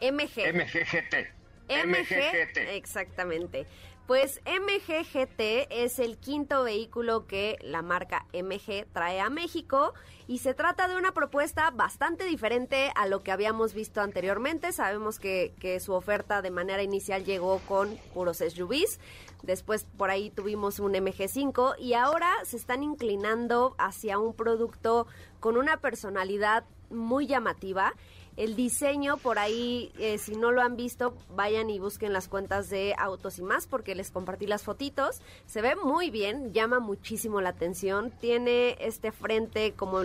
MG. 0.00 0.54
MGGT? 0.54 1.38
MG, 1.68 2.68
exactamente. 2.70 3.66
Pues 4.08 4.40
MGGT 4.46 5.68
es 5.68 5.98
el 5.98 6.16
quinto 6.16 6.62
vehículo 6.62 7.26
que 7.26 7.58
la 7.60 7.82
marca 7.82 8.24
MG 8.32 8.86
trae 8.90 9.20
a 9.20 9.28
México 9.28 9.92
y 10.26 10.38
se 10.38 10.54
trata 10.54 10.88
de 10.88 10.96
una 10.96 11.12
propuesta 11.12 11.70
bastante 11.72 12.24
diferente 12.24 12.90
a 12.94 13.06
lo 13.06 13.22
que 13.22 13.32
habíamos 13.32 13.74
visto 13.74 14.00
anteriormente. 14.00 14.72
Sabemos 14.72 15.18
que, 15.18 15.52
que 15.60 15.78
su 15.78 15.92
oferta 15.92 16.40
de 16.40 16.50
manera 16.50 16.82
inicial 16.82 17.26
llegó 17.26 17.58
con 17.68 17.98
puros 18.14 18.38
SUVs, 18.38 18.98
después 19.42 19.84
por 19.84 20.08
ahí 20.08 20.30
tuvimos 20.30 20.78
un 20.78 20.94
MG5 20.94 21.74
y 21.78 21.92
ahora 21.92 22.32
se 22.44 22.56
están 22.56 22.82
inclinando 22.82 23.74
hacia 23.76 24.18
un 24.18 24.32
producto 24.32 25.06
con 25.38 25.58
una 25.58 25.76
personalidad 25.82 26.64
muy 26.88 27.26
llamativa. 27.26 27.92
El 28.38 28.54
diseño, 28.54 29.16
por 29.16 29.40
ahí, 29.40 29.90
eh, 29.98 30.16
si 30.16 30.36
no 30.36 30.52
lo 30.52 30.62
han 30.62 30.76
visto, 30.76 31.12
vayan 31.34 31.70
y 31.70 31.80
busquen 31.80 32.12
las 32.12 32.28
cuentas 32.28 32.70
de 32.70 32.94
Autos 32.96 33.40
y 33.40 33.42
más, 33.42 33.66
porque 33.66 33.96
les 33.96 34.12
compartí 34.12 34.46
las 34.46 34.62
fotitos. 34.62 35.22
Se 35.46 35.60
ve 35.60 35.74
muy 35.74 36.10
bien, 36.10 36.52
llama 36.52 36.78
muchísimo 36.78 37.40
la 37.40 37.48
atención. 37.48 38.12
Tiene 38.12 38.76
este 38.78 39.10
frente 39.10 39.72
como, 39.72 40.02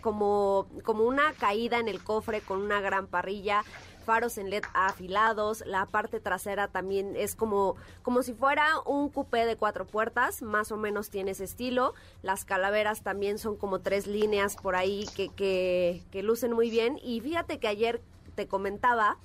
como, 0.00 0.68
como 0.84 1.02
una 1.02 1.32
caída 1.32 1.80
en 1.80 1.88
el 1.88 2.04
cofre 2.04 2.40
con 2.40 2.62
una 2.62 2.80
gran 2.80 3.08
parrilla 3.08 3.64
faros 4.06 4.38
en 4.38 4.48
LED 4.48 4.62
afilados, 4.72 5.62
la 5.66 5.84
parte 5.84 6.20
trasera 6.20 6.68
también 6.68 7.14
es 7.16 7.36
como, 7.36 7.76
como 8.02 8.22
si 8.22 8.32
fuera 8.32 8.66
un 8.86 9.10
coupé 9.10 9.44
de 9.44 9.56
cuatro 9.56 9.86
puertas, 9.86 10.40
más 10.40 10.72
o 10.72 10.78
menos 10.78 11.10
tiene 11.10 11.32
ese 11.32 11.44
estilo, 11.44 11.92
las 12.22 12.46
calaveras 12.46 13.02
también 13.02 13.38
son 13.38 13.56
como 13.56 13.80
tres 13.80 14.06
líneas 14.06 14.56
por 14.56 14.76
ahí 14.76 15.06
que, 15.14 15.28
que, 15.28 16.02
que 16.10 16.22
lucen 16.22 16.52
muy 16.52 16.70
bien. 16.70 16.98
Y 17.02 17.20
fíjate 17.20 17.58
que 17.58 17.68
ayer 17.68 18.00
te 18.36 18.46
comentaba 18.46 19.18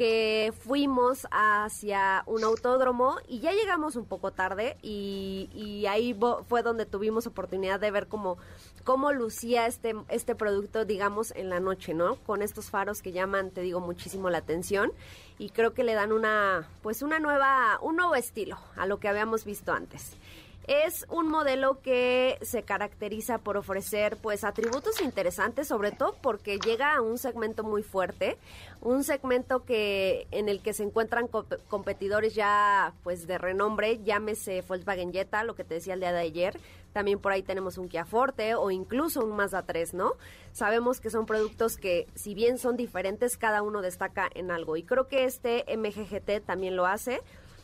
que 0.00 0.54
fuimos 0.58 1.26
hacia 1.30 2.22
un 2.24 2.42
autódromo 2.42 3.18
y 3.28 3.40
ya 3.40 3.52
llegamos 3.52 3.96
un 3.96 4.06
poco 4.06 4.32
tarde 4.32 4.78
y, 4.80 5.84
ahí 5.90 6.18
fue 6.48 6.62
donde 6.62 6.86
tuvimos 6.86 7.26
oportunidad 7.26 7.78
de 7.78 7.90
ver 7.90 8.06
cómo, 8.06 8.38
cómo 8.82 9.12
lucía 9.12 9.66
este, 9.66 9.94
este 10.08 10.34
producto, 10.34 10.86
digamos, 10.86 11.34
en 11.36 11.50
la 11.50 11.60
noche, 11.60 11.92
¿no? 11.92 12.16
Con 12.16 12.40
estos 12.40 12.70
faros 12.70 13.02
que 13.02 13.12
llaman, 13.12 13.50
te 13.50 13.60
digo, 13.60 13.80
muchísimo 13.80 14.30
la 14.30 14.38
atención 14.38 14.90
y 15.38 15.50
creo 15.50 15.74
que 15.74 15.84
le 15.84 15.92
dan 15.92 16.12
una, 16.12 16.66
pues 16.80 17.02
una 17.02 17.18
nueva, 17.18 17.78
un 17.82 17.96
nuevo 17.96 18.14
estilo 18.14 18.56
a 18.76 18.86
lo 18.86 19.00
que 19.00 19.08
habíamos 19.08 19.44
visto 19.44 19.70
antes. 19.70 20.16
Es 20.72 21.04
un 21.10 21.28
modelo 21.28 21.80
que 21.82 22.38
se 22.42 22.62
caracteriza 22.62 23.38
por 23.38 23.56
ofrecer 23.56 24.16
pues 24.18 24.44
atributos 24.44 25.00
interesantes, 25.00 25.66
sobre 25.66 25.90
todo 25.90 26.14
porque 26.22 26.60
llega 26.60 26.94
a 26.94 27.00
un 27.00 27.18
segmento 27.18 27.64
muy 27.64 27.82
fuerte, 27.82 28.38
un 28.80 29.02
segmento 29.02 29.64
que 29.64 30.28
en 30.30 30.48
el 30.48 30.62
que 30.62 30.72
se 30.72 30.84
encuentran 30.84 31.26
comp- 31.26 31.58
competidores 31.68 32.36
ya 32.36 32.92
pues 33.02 33.26
de 33.26 33.36
renombre, 33.36 33.98
llámese 34.04 34.62
Volkswagen 34.62 35.12
Jetta, 35.12 35.42
lo 35.42 35.56
que 35.56 35.64
te 35.64 35.74
decía 35.74 35.94
el 35.94 36.00
día 36.00 36.12
de 36.12 36.20
ayer, 36.20 36.60
también 36.92 37.18
por 37.18 37.32
ahí 37.32 37.42
tenemos 37.42 37.76
un 37.76 37.88
Kia 37.88 38.04
Forte 38.04 38.54
o 38.54 38.70
incluso 38.70 39.24
un 39.24 39.34
Mazda 39.34 39.62
3, 39.64 39.94
¿no? 39.94 40.12
Sabemos 40.52 41.00
que 41.00 41.10
son 41.10 41.26
productos 41.26 41.78
que 41.78 42.06
si 42.14 42.32
bien 42.34 42.58
son 42.58 42.76
diferentes, 42.76 43.36
cada 43.36 43.62
uno 43.62 43.82
destaca 43.82 44.30
en 44.36 44.52
algo 44.52 44.76
y 44.76 44.84
creo 44.84 45.08
que 45.08 45.24
este 45.24 45.64
MGGT 45.76 46.46
también 46.46 46.76
lo 46.76 46.86
hace. 46.86 47.20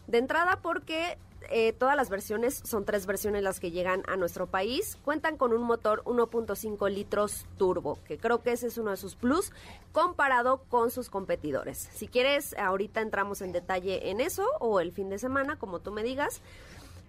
De 0.09 0.19
entrada 0.19 0.61
porque 0.63 1.19
eh, 1.51 1.73
todas 1.73 1.97
las 1.97 2.11
versiones, 2.11 2.63
son 2.65 2.85
tres 2.85 3.07
versiones 3.07 3.43
las 3.43 3.61
que 3.61 3.71
llegan 3.71 4.03
a 4.07 4.17
nuestro 4.17 4.47
país, 4.47 4.99
cuentan 5.05 5.37
con 5.37 5.53
un 5.53 5.63
motor 5.63 6.03
1.5 6.05 6.91
litros 6.91 7.47
turbo, 7.57 7.99
que 8.05 8.19
creo 8.19 8.43
que 8.43 8.53
ese 8.53 8.67
es 8.69 8.79
uno 8.79 8.91
de 8.91 8.97
sus 8.97 9.15
plus 9.15 9.53
comparado 9.93 10.63
con 10.69 10.91
sus 10.91 11.11
competidores. 11.11 11.89
Si 11.95 12.09
quieres, 12.09 12.55
ahorita 12.59 13.01
entramos 13.01 13.41
en 13.41 13.53
detalle 13.53 14.11
en 14.11 14.21
eso 14.21 14.47
o 14.61 14.81
el 14.81 14.93
fin 14.93 15.09
de 15.09 15.19
semana, 15.19 15.57
como 15.59 15.81
tú 15.81 15.93
me 15.93 16.03
digas. 16.03 16.43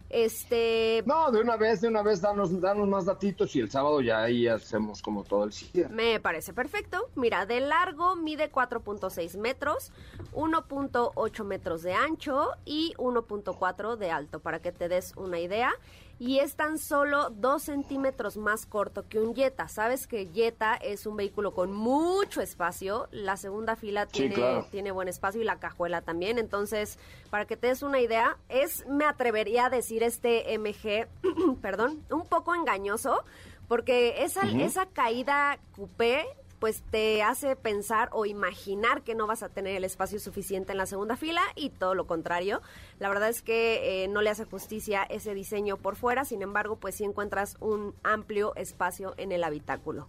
Este, 0.10 1.04
No, 1.06 1.32
de 1.32 1.41
una 1.41 1.58
vez, 1.58 1.82
de 1.82 1.88
una 1.88 2.02
vez, 2.02 2.22
danos, 2.22 2.60
danos 2.62 2.88
más 2.88 3.06
datitos 3.06 3.56
y 3.56 3.60
el 3.60 3.70
sábado 3.70 4.02
ya 4.02 4.24
ahí 4.24 4.48
hacemos 4.48 5.02
como 5.02 5.24
todo 5.24 5.43
el 5.43 5.52
cierre. 5.52 5.89
Me 5.93 6.20
parece 6.20 6.54
perfecto. 6.54 7.10
Mira, 7.15 7.46
de 7.46 7.60
largo 7.60 8.15
mide 8.15 8.52
4.6 8.52 9.38
metros, 9.38 9.91
1.8 10.34 11.43
metros 11.43 11.82
de 11.84 11.93
ancho 11.93 12.52
y 12.65 12.93
1.4 12.98 13.98
de 13.98 14.12
alto, 14.12 14.39
para 14.39 14.62
que 14.62 14.72
te 14.72 14.88
des 14.88 15.13
una 15.17 15.39
idea. 15.39 15.74
Y 16.19 16.39
es 16.39 16.56
tan 16.56 16.80
solo 16.80 17.30
2 17.30 17.62
centímetros 17.62 18.38
más 18.38 18.65
corto 18.65 19.08
que 19.08 19.19
un 19.19 19.36
Jetta. 19.36 19.67
Sabes 19.67 20.08
que 20.08 20.27
Jetta 20.34 20.75
es 20.75 21.06
un 21.06 21.15
vehículo 21.15 21.53
con 21.53 21.71
mucho 21.71 22.41
espacio. 22.41 23.08
La 23.12 23.38
segunda 23.38 23.75
fila 23.75 24.06
Sí, 24.06 24.12
tiene, 24.21 24.36
claro. 24.36 24.67
tiene 24.71 24.91
buen 24.91 25.08
espacio 25.08 25.41
y 25.41 25.43
la 25.43 25.60
cajuela 25.60 26.01
también. 26.01 26.39
Entonces, 26.39 26.97
para 27.30 27.45
que 27.45 27.56
te 27.56 27.67
des 27.67 27.84
una 27.84 27.99
idea, 27.99 28.38
es, 28.49 28.88
me 28.88 29.06
atrevería 29.06 29.67
a 29.67 29.69
decir 29.69 30.01
este 30.01 30.58
MG, 30.58 31.08
perdón, 31.62 32.03
un 32.10 32.25
poco 32.25 32.56
engañoso, 32.56 33.23
porque 33.67 34.23
esa, 34.23 34.41
esa 34.49 34.88
caída 34.88 35.60
coupé 35.75 36.25
pues 36.60 36.82
te 36.89 37.22
hace 37.22 37.56
pensar 37.56 38.10
o 38.12 38.26
imaginar 38.26 39.04
que 39.04 39.15
no 39.15 39.28
vas 39.28 39.43
a 39.43 39.50
tener 39.50 39.76
el 39.76 39.84
espacio 39.84 40.20
suficiente 40.20 40.72
en 40.72 40.78
la 40.78 40.86
segunda 40.86 41.15
fila 41.15 41.41
y 41.56 41.70
todo 41.70 41.93
lo 41.93 42.08
contrario. 42.08 42.62
La 43.00 43.10
verdad 43.10 43.30
es 43.30 43.41
que 43.41 44.04
eh, 44.04 44.08
no 44.08 44.22
le 44.22 44.30
hace 44.30 44.46
justicia 44.46 45.04
ese 45.04 45.34
diseño 45.34 45.78
por 45.78 45.96
fuera, 45.96 46.26
sin 46.26 46.41
embargo, 46.41 46.78
pues 46.78 46.96
sí 46.96 47.04
encuentras 47.04 47.58
un 47.60 47.93
amplio 48.04 48.56
espacio 48.56 49.13
en 49.17 49.32
el 49.32 49.43
habitáculo. 49.43 50.08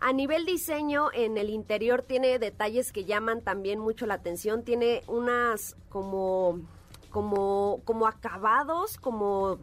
A 0.00 0.12
nivel 0.12 0.46
diseño, 0.46 1.10
en 1.12 1.38
el 1.38 1.50
interior 1.50 2.02
tiene 2.02 2.38
detalles 2.38 2.92
que 2.92 3.04
llaman 3.04 3.40
también 3.40 3.80
mucho 3.80 4.06
la 4.06 4.14
atención. 4.14 4.62
Tiene 4.62 5.02
unas 5.08 5.76
como, 5.88 6.60
como, 7.10 7.80
como 7.84 8.06
acabados, 8.06 8.96
como, 8.98 9.58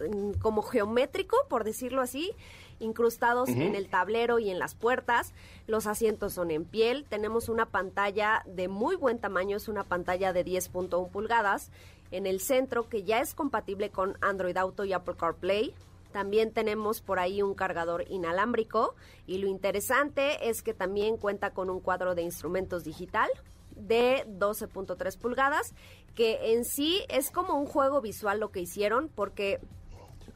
mm, 0.00 0.38
como 0.40 0.62
geométrico, 0.62 1.36
por 1.50 1.64
decirlo 1.64 2.00
así, 2.00 2.32
incrustados 2.78 3.48
en 3.48 3.74
el 3.74 3.88
tablero 3.88 4.38
y 4.38 4.50
en 4.50 4.58
las 4.58 4.74
puertas. 4.74 5.32
Los 5.66 5.86
asientos 5.86 6.34
son 6.34 6.50
en 6.50 6.64
piel. 6.64 7.04
Tenemos 7.08 7.48
una 7.48 7.66
pantalla 7.66 8.42
de 8.46 8.68
muy 8.68 8.96
buen 8.96 9.18
tamaño, 9.18 9.56
es 9.56 9.68
una 9.68 9.84
pantalla 9.84 10.32
de 10.32 10.44
10.1 10.44 11.10
pulgadas 11.10 11.70
en 12.10 12.26
el 12.26 12.40
centro 12.40 12.88
que 12.88 13.02
ya 13.02 13.20
es 13.20 13.34
compatible 13.34 13.90
con 13.90 14.16
Android 14.20 14.56
Auto 14.56 14.84
y 14.84 14.92
Apple 14.92 15.16
CarPlay. 15.18 15.74
También 16.12 16.52
tenemos 16.52 17.02
por 17.02 17.18
ahí 17.18 17.42
un 17.42 17.54
cargador 17.54 18.04
inalámbrico 18.08 18.94
y 19.26 19.38
lo 19.38 19.48
interesante 19.48 20.48
es 20.48 20.62
que 20.62 20.72
también 20.72 21.18
cuenta 21.18 21.50
con 21.50 21.68
un 21.68 21.80
cuadro 21.80 22.14
de 22.14 22.22
instrumentos 22.22 22.84
digital 22.84 23.28
de 23.76 24.24
12.3 24.26 25.18
pulgadas, 25.18 25.74
que 26.14 26.54
en 26.54 26.64
sí 26.64 27.02
es 27.10 27.30
como 27.30 27.54
un 27.60 27.66
juego 27.66 28.00
visual 28.00 28.40
lo 28.40 28.50
que 28.50 28.60
hicieron 28.60 29.10
porque 29.14 29.60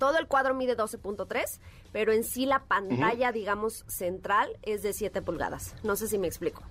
todo 0.00 0.18
el 0.18 0.26
cuadro 0.26 0.54
mide 0.54 0.76
12.3, 0.76 1.60
pero 1.92 2.12
en 2.12 2.24
sí 2.24 2.46
la 2.46 2.64
pantalla, 2.64 3.30
digamos, 3.30 3.84
central 3.86 4.50
es 4.62 4.82
de 4.82 4.94
7 4.94 5.20
pulgadas. 5.22 5.76
No 5.84 5.94
sé 5.94 6.08
si 6.08 6.18
me 6.18 6.26
explico. 6.26 6.62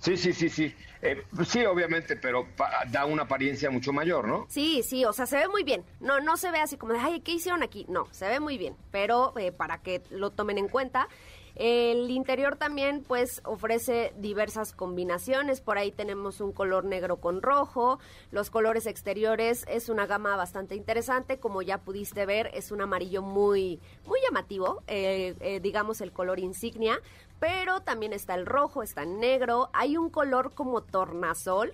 Sí, 0.00 0.16
sí, 0.16 0.32
sí, 0.32 0.48
sí. 0.48 0.74
Eh, 1.02 1.24
sí, 1.46 1.64
obviamente, 1.64 2.16
pero 2.16 2.46
da 2.90 3.06
una 3.06 3.22
apariencia 3.22 3.70
mucho 3.70 3.92
mayor, 3.92 4.28
¿no? 4.28 4.46
Sí, 4.48 4.82
sí, 4.82 5.04
o 5.04 5.12
sea, 5.12 5.26
se 5.26 5.38
ve 5.38 5.48
muy 5.48 5.64
bien. 5.64 5.82
No, 5.98 6.20
no 6.20 6.36
se 6.36 6.50
ve 6.50 6.58
así 6.58 6.76
como 6.76 6.92
de, 6.92 6.98
ay, 6.98 7.20
¿qué 7.20 7.32
hicieron 7.32 7.62
aquí? 7.62 7.86
No, 7.88 8.06
se 8.10 8.28
ve 8.28 8.38
muy 8.38 8.58
bien, 8.58 8.76
pero 8.90 9.36
eh, 9.38 9.50
para 9.50 9.78
que 9.78 10.02
lo 10.10 10.30
tomen 10.30 10.58
en 10.58 10.68
cuenta. 10.68 11.08
El 11.56 12.10
interior 12.10 12.56
también, 12.56 13.02
pues, 13.02 13.40
ofrece 13.44 14.12
diversas 14.16 14.72
combinaciones. 14.72 15.60
Por 15.60 15.78
ahí 15.78 15.92
tenemos 15.92 16.40
un 16.40 16.52
color 16.52 16.84
negro 16.84 17.16
con 17.16 17.42
rojo. 17.42 17.98
Los 18.30 18.50
colores 18.50 18.86
exteriores 18.86 19.64
es 19.68 19.88
una 19.88 20.06
gama 20.06 20.36
bastante 20.36 20.74
interesante. 20.74 21.38
Como 21.38 21.62
ya 21.62 21.78
pudiste 21.78 22.26
ver, 22.26 22.50
es 22.54 22.70
un 22.72 22.80
amarillo 22.80 23.22
muy, 23.22 23.80
muy 24.06 24.20
llamativo. 24.22 24.82
eh, 24.86 25.34
eh, 25.40 25.60
digamos 25.60 26.00
el 26.00 26.12
color 26.12 26.38
insignia. 26.38 27.00
Pero 27.38 27.80
también 27.80 28.12
está 28.12 28.34
el 28.34 28.44
rojo, 28.44 28.82
está 28.82 29.02
el 29.02 29.18
negro. 29.18 29.70
Hay 29.72 29.96
un 29.96 30.10
color 30.10 30.52
como 30.52 30.82
tornasol 30.82 31.72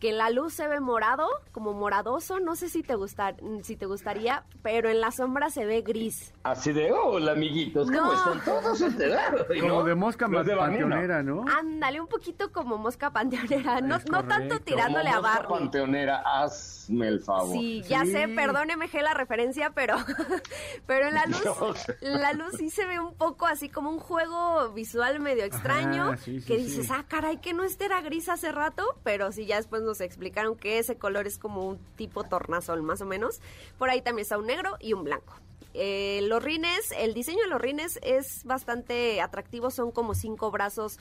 que 0.00 0.12
la 0.12 0.30
luz 0.30 0.54
se 0.54 0.66
ve 0.66 0.80
morado, 0.80 1.28
como 1.52 1.74
moradoso, 1.74 2.40
no 2.40 2.56
sé 2.56 2.68
si 2.70 2.82
te 2.82 2.94
gustar, 2.94 3.36
si 3.62 3.76
te 3.76 3.84
gustaría, 3.86 4.44
pero 4.62 4.88
en 4.88 5.00
la 5.00 5.10
sombra 5.10 5.50
se 5.50 5.66
ve 5.66 5.82
gris. 5.82 6.32
Así 6.42 6.72
de, 6.72 6.90
hola 6.90 7.32
amiguitos, 7.32 7.90
¿cómo 7.90 8.12
están 8.14 8.42
todos 8.44 8.80
enterados? 8.80 9.46
Como 9.60 9.84
de 9.84 9.94
mosca 9.94 10.26
Los 10.26 10.46
de 10.46 10.56
panteonera, 10.56 11.22
¿no? 11.22 11.44
Ándale, 11.58 12.00
un 12.00 12.06
poquito 12.06 12.50
como 12.50 12.78
mosca 12.78 13.10
panteonera, 13.12 13.80
no, 13.82 13.98
no 14.10 14.24
tanto 14.26 14.58
tirándole 14.60 15.10
Como 15.10 15.18
a 15.18 15.20
mosca 15.20 15.38
Barney. 15.42 15.58
panteonera, 15.60 16.22
hazme 16.24 17.08
el 17.08 17.20
favor. 17.20 17.52
Sí, 17.52 17.82
ya 17.82 18.04
Sí. 18.06 18.12
sé, 18.12 18.28
perdóneme 18.28 18.88
G 18.88 19.02
la 19.02 19.12
referencia, 19.12 19.70
pero, 19.74 19.96
pero 20.86 21.08
en 21.08 21.14
la 21.14 21.26
luz, 21.26 21.42
Dios. 21.42 21.86
la 22.00 22.32
luz 22.32 22.54
sí 22.56 22.70
se 22.70 22.86
ve 22.86 22.98
un 22.98 23.14
poco 23.14 23.46
así 23.46 23.68
como 23.68 23.90
un 23.90 23.98
juego 23.98 24.70
visual 24.72 25.20
medio 25.20 25.44
extraño, 25.44 26.16
sí, 26.16 26.40
sí, 26.40 26.46
que 26.46 26.56
sí. 26.58 26.64
dices, 26.64 26.90
ah, 26.90 27.04
caray, 27.06 27.36
que 27.36 27.52
no 27.52 27.64
este 27.64 27.84
era 27.84 28.00
gris 28.00 28.28
hace 28.30 28.50
rato, 28.50 28.82
pero 29.04 29.30
sí, 29.32 29.44
ya 29.46 29.56
después 29.56 29.82
nos 29.90 30.00
explicaron 30.00 30.56
que 30.56 30.78
ese 30.78 30.96
color 30.96 31.26
es 31.26 31.36
como 31.38 31.66
un 31.66 31.78
tipo 31.96 32.24
tornasol, 32.24 32.82
más 32.82 33.00
o 33.00 33.06
menos. 33.06 33.40
Por 33.78 33.90
ahí 33.90 34.02
también 34.02 34.22
está 34.22 34.38
un 34.38 34.46
negro 34.46 34.76
y 34.80 34.92
un 34.92 35.04
blanco. 35.04 35.34
Eh, 35.74 36.20
los 36.22 36.42
rines, 36.42 36.92
el 36.96 37.14
diseño 37.14 37.42
de 37.42 37.48
los 37.48 37.60
rines 37.60 37.98
es 38.02 38.44
bastante 38.44 39.20
atractivo, 39.20 39.70
son 39.70 39.92
como 39.92 40.14
cinco 40.14 40.50
brazos 40.50 40.98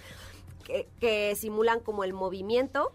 que, 1.00 1.36
simulan 1.36 1.80
como 1.80 2.04
el 2.04 2.14
movimiento. 2.14 2.92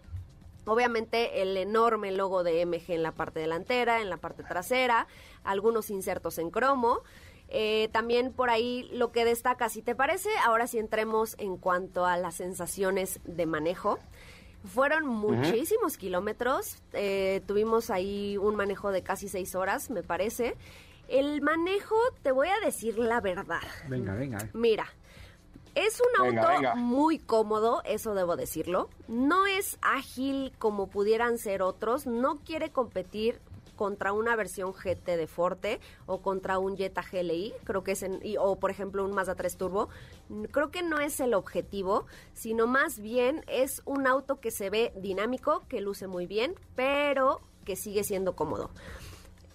Obviamente 0.65 1.41
el 1.41 1.55
enorme 1.57 2.11
logo 2.11 2.43
de 2.43 2.65
MG 2.65 2.91
en 2.91 3.03
la 3.03 3.11
parte 3.11 3.39
delantera, 3.39 4.01
en 4.01 4.09
la 4.09 4.17
parte 4.17 4.43
trasera, 4.43 5.07
algunos 5.43 5.89
insertos 5.89 6.37
en 6.39 6.49
cromo. 6.49 7.01
Eh, 7.47 7.89
también 7.91 8.33
por 8.33 8.49
ahí 8.49 8.89
lo 8.91 9.11
que 9.11 9.23
destaca, 9.23 9.69
si 9.69 9.81
te 9.81 9.95
parece, 9.95 10.29
ahora 10.43 10.65
sí 10.65 10.79
entremos 10.79 11.35
en 11.37 11.57
cuanto 11.57 12.05
a 12.05 12.17
las 12.17 12.35
sensaciones 12.35 13.19
de 13.23 13.45
manejo. 13.45 13.99
Fueron 14.65 15.05
muchísimos 15.05 15.97
kilómetros, 15.97 16.77
eh, 16.93 17.41
tuvimos 17.47 17.89
ahí 17.89 18.37
un 18.37 18.55
manejo 18.55 18.91
de 18.91 19.03
casi 19.03 19.29
seis 19.29 19.55
horas, 19.55 19.89
me 19.89 20.03
parece. 20.03 20.55
El 21.07 21.41
manejo, 21.41 21.95
te 22.23 22.31
voy 22.31 22.47
a 22.47 22.59
decir 22.65 22.97
la 22.97 23.21
verdad. 23.21 23.61
Venga, 23.87 24.15
venga. 24.15 24.49
Mira, 24.53 24.87
es 25.75 25.99
un 26.01 26.25
Venga, 26.25 26.41
auto 26.41 26.53
venga. 26.53 26.75
muy 26.75 27.19
cómodo, 27.19 27.81
eso 27.85 28.15
debo 28.15 28.35
decirlo. 28.35 28.89
No 29.07 29.45
es 29.45 29.77
ágil 29.81 30.51
como 30.57 30.87
pudieran 30.87 31.37
ser 31.37 31.61
otros. 31.61 32.07
No 32.07 32.37
quiere 32.37 32.71
competir 32.71 33.39
contra 33.75 34.13
una 34.13 34.35
versión 34.35 34.73
GT 34.73 35.17
de 35.17 35.27
Forte 35.27 35.79
o 36.05 36.21
contra 36.21 36.59
un 36.59 36.77
Jetta 36.77 37.03
GLI, 37.09 37.53
creo 37.63 37.83
que 37.83 37.91
es 37.93 38.03
en, 38.03 38.19
o 38.39 38.59
por 38.59 38.71
ejemplo 38.71 39.03
un 39.03 39.13
Mazda 39.13 39.35
3 39.35 39.57
Turbo. 39.57 39.89
Creo 40.51 40.71
que 40.71 40.83
no 40.83 40.99
es 40.99 41.19
el 41.19 41.33
objetivo, 41.33 42.05
sino 42.33 42.67
más 42.67 42.99
bien 42.99 43.43
es 43.47 43.81
un 43.85 44.07
auto 44.07 44.39
que 44.39 44.51
se 44.51 44.69
ve 44.69 44.93
dinámico, 44.95 45.63
que 45.67 45.81
luce 45.81 46.07
muy 46.07 46.27
bien, 46.27 46.55
pero 46.75 47.41
que 47.63 47.75
sigue 47.75 48.03
siendo 48.03 48.35
cómodo. 48.35 48.71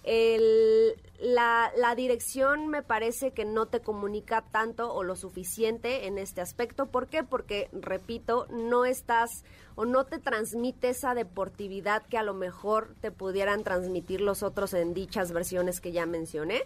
La, 0.03 1.71
la 1.77 1.93
dirección 1.95 2.67
me 2.67 2.81
parece 2.81 3.31
que 3.31 3.45
no 3.45 3.67
te 3.67 3.81
comunica 3.81 4.41
tanto 4.41 4.91
o 4.91 5.03
lo 5.03 5.15
suficiente 5.15 6.07
en 6.07 6.17
este 6.17 6.41
aspecto. 6.41 6.87
¿Por 6.87 7.07
qué? 7.07 7.23
Porque, 7.23 7.69
repito, 7.71 8.47
no 8.49 8.85
estás 8.85 9.43
o 9.75 9.85
no 9.85 10.05
te 10.05 10.19
transmite 10.19 10.89
esa 10.89 11.13
deportividad 11.13 12.03
que 12.07 12.17
a 12.17 12.23
lo 12.23 12.33
mejor 12.33 12.95
te 13.01 13.11
pudieran 13.11 13.63
transmitir 13.63 14.21
los 14.21 14.43
otros 14.43 14.73
en 14.73 14.93
dichas 14.93 15.31
versiones 15.31 15.81
que 15.81 15.91
ya 15.91 16.05
mencioné. 16.05 16.63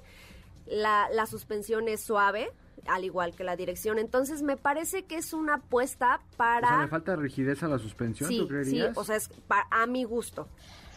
La, 0.68 1.08
la 1.12 1.26
suspensión 1.28 1.88
es 1.88 2.02
suave, 2.02 2.52
al 2.88 3.04
igual 3.04 3.36
que 3.36 3.44
la 3.44 3.56
dirección. 3.56 4.00
Entonces, 4.00 4.41
me 4.41 4.58
parece 4.58 5.04
que 5.06 5.15
es 5.18 5.34
una 5.34 5.56
apuesta 5.56 6.22
O 6.34 6.38
para... 6.38 6.68
sea, 6.68 6.82
le 6.82 6.88
falta 6.88 7.15
rigidez 7.15 7.62
a 7.63 7.68
la 7.68 7.78
suspensión, 7.78 8.30
sí, 8.30 8.38
¿tú 8.39 8.44
sí, 8.44 8.50
creerías? 8.50 8.98
o 8.98 9.04
sea, 9.04 9.15
es 9.15 9.30
pa- 9.48 9.68
a 9.70 9.86
mi 9.86 10.04
gusto. 10.04 10.48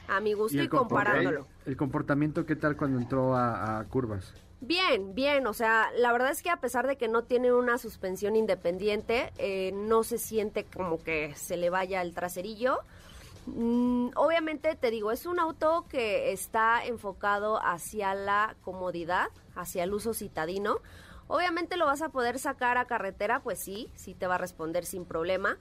A 0.09 0.21
mi 0.21 0.33
gusto 0.33 0.63
y, 0.63 0.69
comparándolo. 0.69 1.47
El 1.67 1.77
comportamiento, 1.77 2.47
¿qué 2.47 2.57
tal 2.57 2.77
cuando 2.79 2.99
entró 2.99 3.37
a, 3.37 3.79
a 3.81 3.85
curvas? 3.85 4.33
Bien, 4.61 5.15
bien, 5.15 5.47
o 5.47 5.55
sea, 5.55 5.91
la 5.97 6.11
verdad 6.11 6.31
es 6.33 6.43
que 6.43 6.51
a 6.51 6.57
pesar 6.57 6.89
de 6.89 6.97
que 6.97 7.07
no 7.07 7.23
tiene 7.23 7.53
una 7.53 7.79
suspensión 7.79 8.35
independiente, 8.35 9.33
eh, 9.39 9.71
no 9.73 10.03
se 10.03 10.19
siente 10.19 10.65
como 10.65 10.99
que 10.99 11.33
se 11.37 11.57
le 11.57 11.71
vaya 11.71 12.03
el 12.03 12.13
traserillo. 12.13 12.81
Mm, 13.47 14.09
obviamente, 14.17 14.75
te 14.75 14.91
digo, 14.91 15.13
es 15.13 15.27
un 15.27 15.39
auto 15.39 15.87
que 15.89 16.33
está 16.33 16.85
enfocado 16.85 17.61
hacia 17.65 18.15
la 18.15 18.57
comodidad, 18.63 19.29
hacia 19.55 19.85
el 19.85 19.95
uso 19.95 20.13
citadino. 20.13 20.79
Obviamente 21.29 21.77
lo 21.77 21.87
vas 21.87 22.03
a 22.03 22.09
poder 22.09 22.41
sacar 22.41 22.79
a 22.79 22.87
carretera, 22.87 23.41
pues 23.41 23.61
sí, 23.61 23.91
sí 23.95 24.15
te 24.15 24.27
va 24.27 24.37
a 24.37 24.39
responder 24.39 24.85
sin 24.87 25.05
problema. 25.05 25.57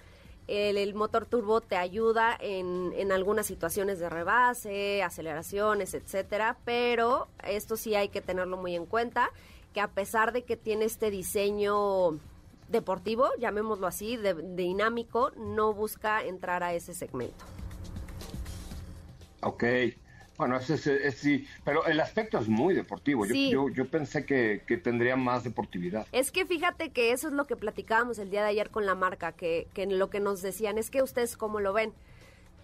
El, 0.47 0.93
motor 0.93 1.25
turbo 1.25 1.59
te 1.61 1.75
ayuda 1.75 2.37
en, 2.39 2.93
en 2.95 3.11
algunas 3.11 3.45
situaciones 3.45 3.99
de 3.99 4.09
rebase, 4.09 5.03
aceleraciones, 5.03 5.93
etcétera, 5.93 6.57
pero 6.63 7.27
esto 7.43 7.75
sí 7.75 7.95
hay 7.95 8.09
que 8.09 8.21
tenerlo 8.21 8.55
muy 8.57 8.75
en 8.75 8.85
cuenta, 8.85 9.31
que 9.73 9.81
a 9.81 9.89
pesar 9.89 10.31
de 10.31 10.43
que 10.43 10.55
tiene 10.55 10.85
este 10.85 11.11
diseño 11.11 12.19
deportivo, 12.69 13.29
llamémoslo 13.39 13.87
así, 13.87 14.17
de- 14.17 14.33
dinámico, 14.55 15.31
no 15.35 15.73
busca 15.73 16.23
entrar 16.23 16.63
a 16.63 16.73
ese 16.73 16.93
segmento. 16.93 17.45
Ok. 19.41 19.63
Bueno, 20.37 20.57
ese, 20.57 20.75
es- 20.75 20.87
es- 20.87 21.15
sí, 21.15 21.47
pero 21.65 21.85
el 21.85 21.99
aspecto 21.99 22.37
es 22.37 22.47
muy 22.47 22.73
deportivo. 22.73 23.25
Yo, 23.25 23.69
yo, 23.69 23.87
pensé 23.87 24.25
que, 24.25 24.61
que 24.67 24.77
tendría 24.77 25.15
más 25.15 25.43
deportividad. 25.43 26.05
Es 26.11 26.31
que 26.31 26.45
fíjate 26.45 26.91
que 26.91 27.11
eso 27.11 27.27
es 27.27 27.33
lo 27.33 27.47
que 27.47 27.55
platicábamos 27.55 28.19
el 28.19 28.29
día 28.29 28.43
de 28.43 28.49
ayer 28.49 28.69
con 28.69 28.85
la 28.85 28.95
marca, 28.95 29.31
que, 29.31 29.67
que 29.73 29.85
lo 29.87 30.09
que 30.09 30.19
nos 30.19 30.41
decían 30.41 30.77
es 30.77 30.89
que 30.91 31.01
ustedes 31.01 31.37
cómo 31.37 31.59
lo 31.59 31.73
ven. 31.73 31.93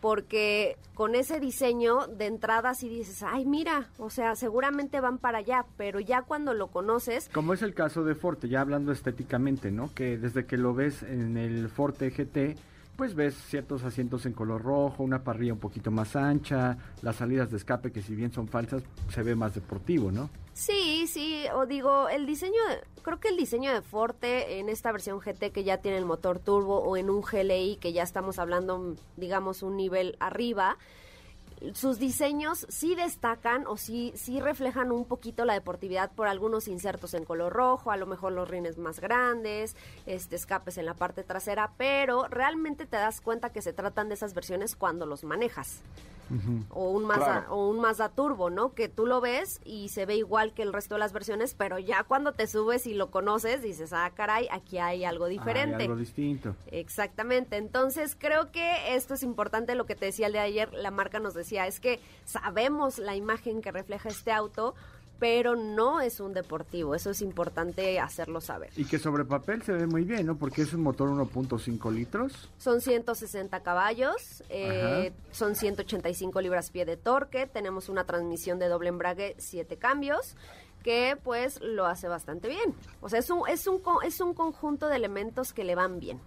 Porque 0.01 0.75
con 0.95 1.15
ese 1.15 1.39
diseño 1.39 2.07
de 2.07 2.25
entrada 2.25 2.73
sí 2.73 2.89
dices, 2.89 3.23
ay 3.23 3.45
mira, 3.45 3.87
o 3.97 4.09
sea, 4.09 4.35
seguramente 4.35 4.99
van 4.99 5.17
para 5.17 5.37
allá, 5.37 5.65
pero 5.77 6.01
ya 6.01 6.23
cuando 6.23 6.53
lo 6.53 6.67
conoces, 6.67 7.29
Como 7.33 7.53
es 7.53 7.61
el 7.61 7.73
caso 7.73 8.03
de 8.03 8.13
Forte, 8.13 8.49
ya 8.49 8.59
hablando 8.59 8.91
estéticamente, 8.91 9.71
¿no? 9.71 9.89
Que 9.95 10.17
desde 10.17 10.45
que 10.45 10.57
lo 10.57 10.73
ves 10.73 11.03
en 11.03 11.37
el 11.37 11.69
Forte 11.69 12.11
GT, 12.11 12.57
pues 12.95 13.15
ves 13.15 13.35
ciertos 13.35 13.83
asientos 13.83 14.25
en 14.25 14.33
color 14.33 14.61
rojo, 14.61 15.03
una 15.03 15.23
parrilla 15.23 15.53
un 15.53 15.59
poquito 15.59 15.91
más 15.91 16.15
ancha, 16.15 16.77
las 17.01 17.15
salidas 17.17 17.49
de 17.49 17.57
escape 17.57 17.91
que 17.91 18.01
si 18.01 18.15
bien 18.15 18.31
son 18.31 18.47
falsas, 18.47 18.83
se 19.09 19.23
ve 19.23 19.35
más 19.35 19.55
deportivo, 19.55 20.11
¿no? 20.11 20.29
sí, 20.53 21.07
sí, 21.07 21.45
o 21.55 21.65
digo, 21.65 22.09
el 22.09 22.25
diseño, 22.27 22.61
creo 23.01 23.19
que 23.19 23.29
el 23.29 23.37
diseño 23.37 23.73
de 23.73 23.81
Forte 23.81 24.59
en 24.59 24.69
esta 24.69 24.91
versión 24.91 25.19
GT 25.19 25.51
que 25.51 25.63
ya 25.63 25.77
tiene 25.79 25.97
el 25.97 26.05
motor 26.05 26.39
turbo 26.39 26.79
o 26.79 26.95
en 26.95 27.09
un 27.09 27.21
GLI 27.21 27.77
que 27.77 27.91
ya 27.91 28.03
estamos 28.03 28.37
hablando, 28.37 28.95
digamos, 29.17 29.63
un 29.63 29.75
nivel 29.77 30.15
arriba, 30.19 30.77
sus 31.73 31.97
diseños 31.97 32.65
sí 32.69 32.95
destacan 32.95 33.65
o 33.67 33.77
sí, 33.77 34.11
sí 34.15 34.39
reflejan 34.39 34.91
un 34.91 35.05
poquito 35.05 35.45
la 35.45 35.53
deportividad 35.53 36.11
por 36.11 36.27
algunos 36.27 36.67
insertos 36.67 37.13
en 37.13 37.23
color 37.23 37.53
rojo, 37.53 37.91
a 37.91 37.97
lo 37.97 38.05
mejor 38.05 38.33
los 38.33 38.49
rines 38.49 38.77
más 38.77 38.99
grandes, 38.99 39.75
este 40.05 40.35
escapes 40.35 40.77
en 40.77 40.85
la 40.85 40.93
parte 40.93 41.23
trasera, 41.23 41.71
pero 41.77 42.27
realmente 42.27 42.85
te 42.85 42.97
das 42.97 43.21
cuenta 43.21 43.51
que 43.51 43.61
se 43.61 43.73
tratan 43.73 44.09
de 44.09 44.15
esas 44.15 44.33
versiones 44.33 44.75
cuando 44.75 45.05
los 45.05 45.23
manejas. 45.23 45.81
O 46.69 46.89
un 46.91 47.05
Mazda, 47.05 47.25
Claro. 47.25 47.53
o 47.55 47.69
un 47.69 47.79
Mazda 47.79 48.09
Turbo, 48.09 48.49
¿no? 48.49 48.73
Que 48.73 48.89
tú 48.89 49.05
lo 49.05 49.21
ves 49.21 49.61
y 49.63 49.89
se 49.89 50.05
ve 50.05 50.15
igual 50.15 50.53
que 50.53 50.61
el 50.63 50.73
resto 50.73 50.95
de 50.95 50.99
las 50.99 51.13
versiones, 51.13 51.53
pero 51.53 51.79
ya 51.79 52.03
cuando 52.03 52.31
te 52.33 52.47
subes 52.47 52.87
y 52.87 52.93
lo 52.93 53.11
conoces, 53.11 53.61
dices, 53.61 53.93
ah, 53.93 54.11
caray, 54.15 54.47
aquí 54.51 54.77
hay 54.77 55.05
algo 55.05 55.27
diferente. 55.27 55.75
Hay 55.77 55.81
algo 55.83 55.95
distinto. 55.95 56.55
Exactamente, 56.71 57.57
entonces 57.57 58.15
creo 58.19 58.51
que 58.51 58.95
esto 58.95 59.13
es 59.13 59.23
importante, 59.23 59.75
lo 59.75 59.85
que 59.85 59.95
te 59.95 60.05
decía 60.05 60.27
el 60.27 60.33
de 60.33 60.39
ayer, 60.39 60.73
la 60.73 60.91
marca 60.91 61.19
nos 61.19 61.33
decía, 61.33 61.67
es 61.67 61.79
que 61.79 61.99
sabemos 62.25 62.97
la 62.97 63.15
imagen 63.15 63.61
que 63.61 63.71
refleja 63.71 64.09
este 64.09 64.31
auto, 64.31 64.75
pero 65.23 65.55
no 65.55 66.01
es 66.01 66.19
un 66.19 66.33
deportivo, 66.33 66.95
eso 66.95 67.11
es 67.11 67.21
importante 67.21 67.97
hacerlo 67.97 68.41
saber. 68.41 68.71
Y 68.75 68.83
que 68.83 68.99
sobre 68.99 69.23
papel 69.23 69.61
se 69.61 69.71
ve 69.71 69.87
muy 69.87 70.03
bien, 70.03 70.25
¿no? 70.25 70.35
Porque 70.35 70.63
es 70.63 70.73
un 70.73 70.81
motor 70.81 71.07
1.5 71.07 71.93
litros. 71.93 72.51
Son 72.57 72.81
160 72.81 73.63
caballos, 73.63 74.43
eh, 74.49 75.13
son 75.31 75.55
185 75.55 76.41
libras-pie 76.41 76.83
de 76.83 76.97
torque, 76.97 77.47
tenemos 77.47 77.87
una 77.87 78.03
transmisión 78.03 78.59
de 78.59 78.67
doble 78.67 78.89
embrague, 78.89 79.35
7 79.37 79.77
cambios, 79.77 80.35
que 80.83 81.17
pues 81.23 81.61
lo 81.61 81.85
hace 81.85 82.09
bastante 82.09 82.49
bien. 82.49 82.75
O 82.99 83.07
sea, 83.07 83.19
es 83.19 83.29
un, 83.29 83.47
es 83.47 83.65
un, 83.65 83.81
es 84.05 84.19
un 84.19 84.33
conjunto 84.33 84.89
de 84.89 84.97
elementos 84.97 85.53
que 85.53 85.63
le 85.63 85.75
van 85.75 86.01
bien. 86.01 86.19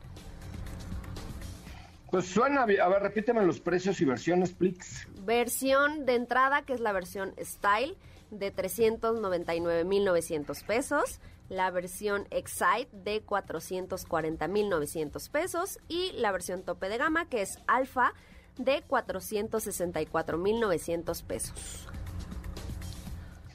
Pues 2.11 2.25
suena 2.25 2.65
bien. 2.65 2.81
A 2.81 2.89
ver, 2.89 3.03
repíteme 3.03 3.45
los 3.45 3.61
precios 3.61 4.01
y 4.01 4.07
versiones, 4.07 4.55
please. 4.55 5.07
Versión 5.27 6.07
de 6.07 6.15
entrada, 6.15 6.63
que 6.63 6.73
es 6.73 6.81
la 6.81 6.93
versión 6.93 7.35
Style, 7.39 7.95
de 8.31 8.55
399.900 8.55 10.65
pesos. 10.65 11.21
La 11.49 11.71
versión 11.71 12.27
Excite 12.31 12.89
de 12.93 13.25
440.900 13.25 15.31
pesos. 15.31 15.79
Y 15.89 16.13
la 16.13 16.33
versión 16.33 16.63
tope 16.63 16.89
de 16.89 16.99
gama, 16.99 17.29
que 17.29 17.43
es 17.43 17.61
Alpha, 17.67 18.15
de 18.59 18.85
464.900 18.87 21.23
pesos. 21.25 21.89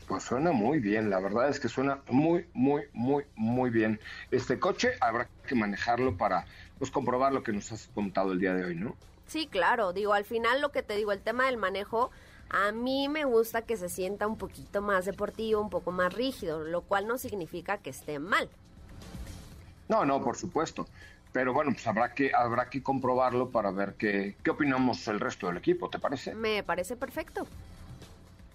Pues 0.07 0.23
suena 0.23 0.51
muy 0.51 0.79
bien, 0.79 1.09
la 1.09 1.19
verdad 1.21 1.49
es 1.49 1.59
que 1.59 1.69
suena 1.69 2.01
muy, 2.09 2.45
muy, 2.53 2.83
muy, 2.91 3.23
muy 3.35 3.69
bien. 3.69 4.01
Este 4.29 4.59
coche 4.59 4.91
habrá 4.99 5.29
que 5.47 5.55
manejarlo 5.55 6.17
para 6.17 6.45
pues 6.77 6.91
comprobar 6.91 7.31
lo 7.31 7.43
que 7.43 7.53
nos 7.53 7.71
has 7.71 7.87
contado 7.87 8.33
el 8.33 8.39
día 8.39 8.53
de 8.53 8.65
hoy, 8.65 8.75
¿no? 8.75 8.97
Sí, 9.27 9.47
claro, 9.47 9.93
digo, 9.93 10.13
al 10.13 10.25
final 10.25 10.59
lo 10.59 10.73
que 10.73 10.83
te 10.83 10.97
digo, 10.97 11.13
el 11.13 11.21
tema 11.21 11.45
del 11.45 11.55
manejo, 11.55 12.11
a 12.51 12.71
mí 12.71 13.07
me 13.07 13.23
gusta 13.25 13.61
que 13.61 13.77
se 13.77 13.89
sienta 13.89 14.27
un 14.27 14.37
poquito 14.37 14.81
más 14.81 15.05
deportivo, 15.05 15.61
un 15.61 15.69
poco 15.69 15.91
más 15.91 16.13
rígido, 16.13 16.63
lo 16.63 16.81
cual 16.81 17.07
no 17.07 17.17
significa 17.17 17.77
que 17.77 17.89
esté 17.89 18.19
mal. 18.19 18.49
No, 19.87 20.05
no, 20.05 20.21
por 20.21 20.35
supuesto. 20.35 20.87
Pero 21.31 21.53
bueno, 21.53 21.71
pues 21.71 21.87
habrá 21.87 22.13
que, 22.13 22.31
habrá 22.35 22.69
que 22.69 22.83
comprobarlo 22.83 23.51
para 23.51 23.71
ver 23.71 23.95
qué, 23.97 24.35
qué 24.43 24.49
opinamos 24.51 25.07
el 25.07 25.21
resto 25.21 25.47
del 25.47 25.57
equipo, 25.57 25.89
¿te 25.89 25.97
parece? 25.97 26.35
Me 26.35 26.61
parece 26.61 26.97
perfecto. 26.97 27.47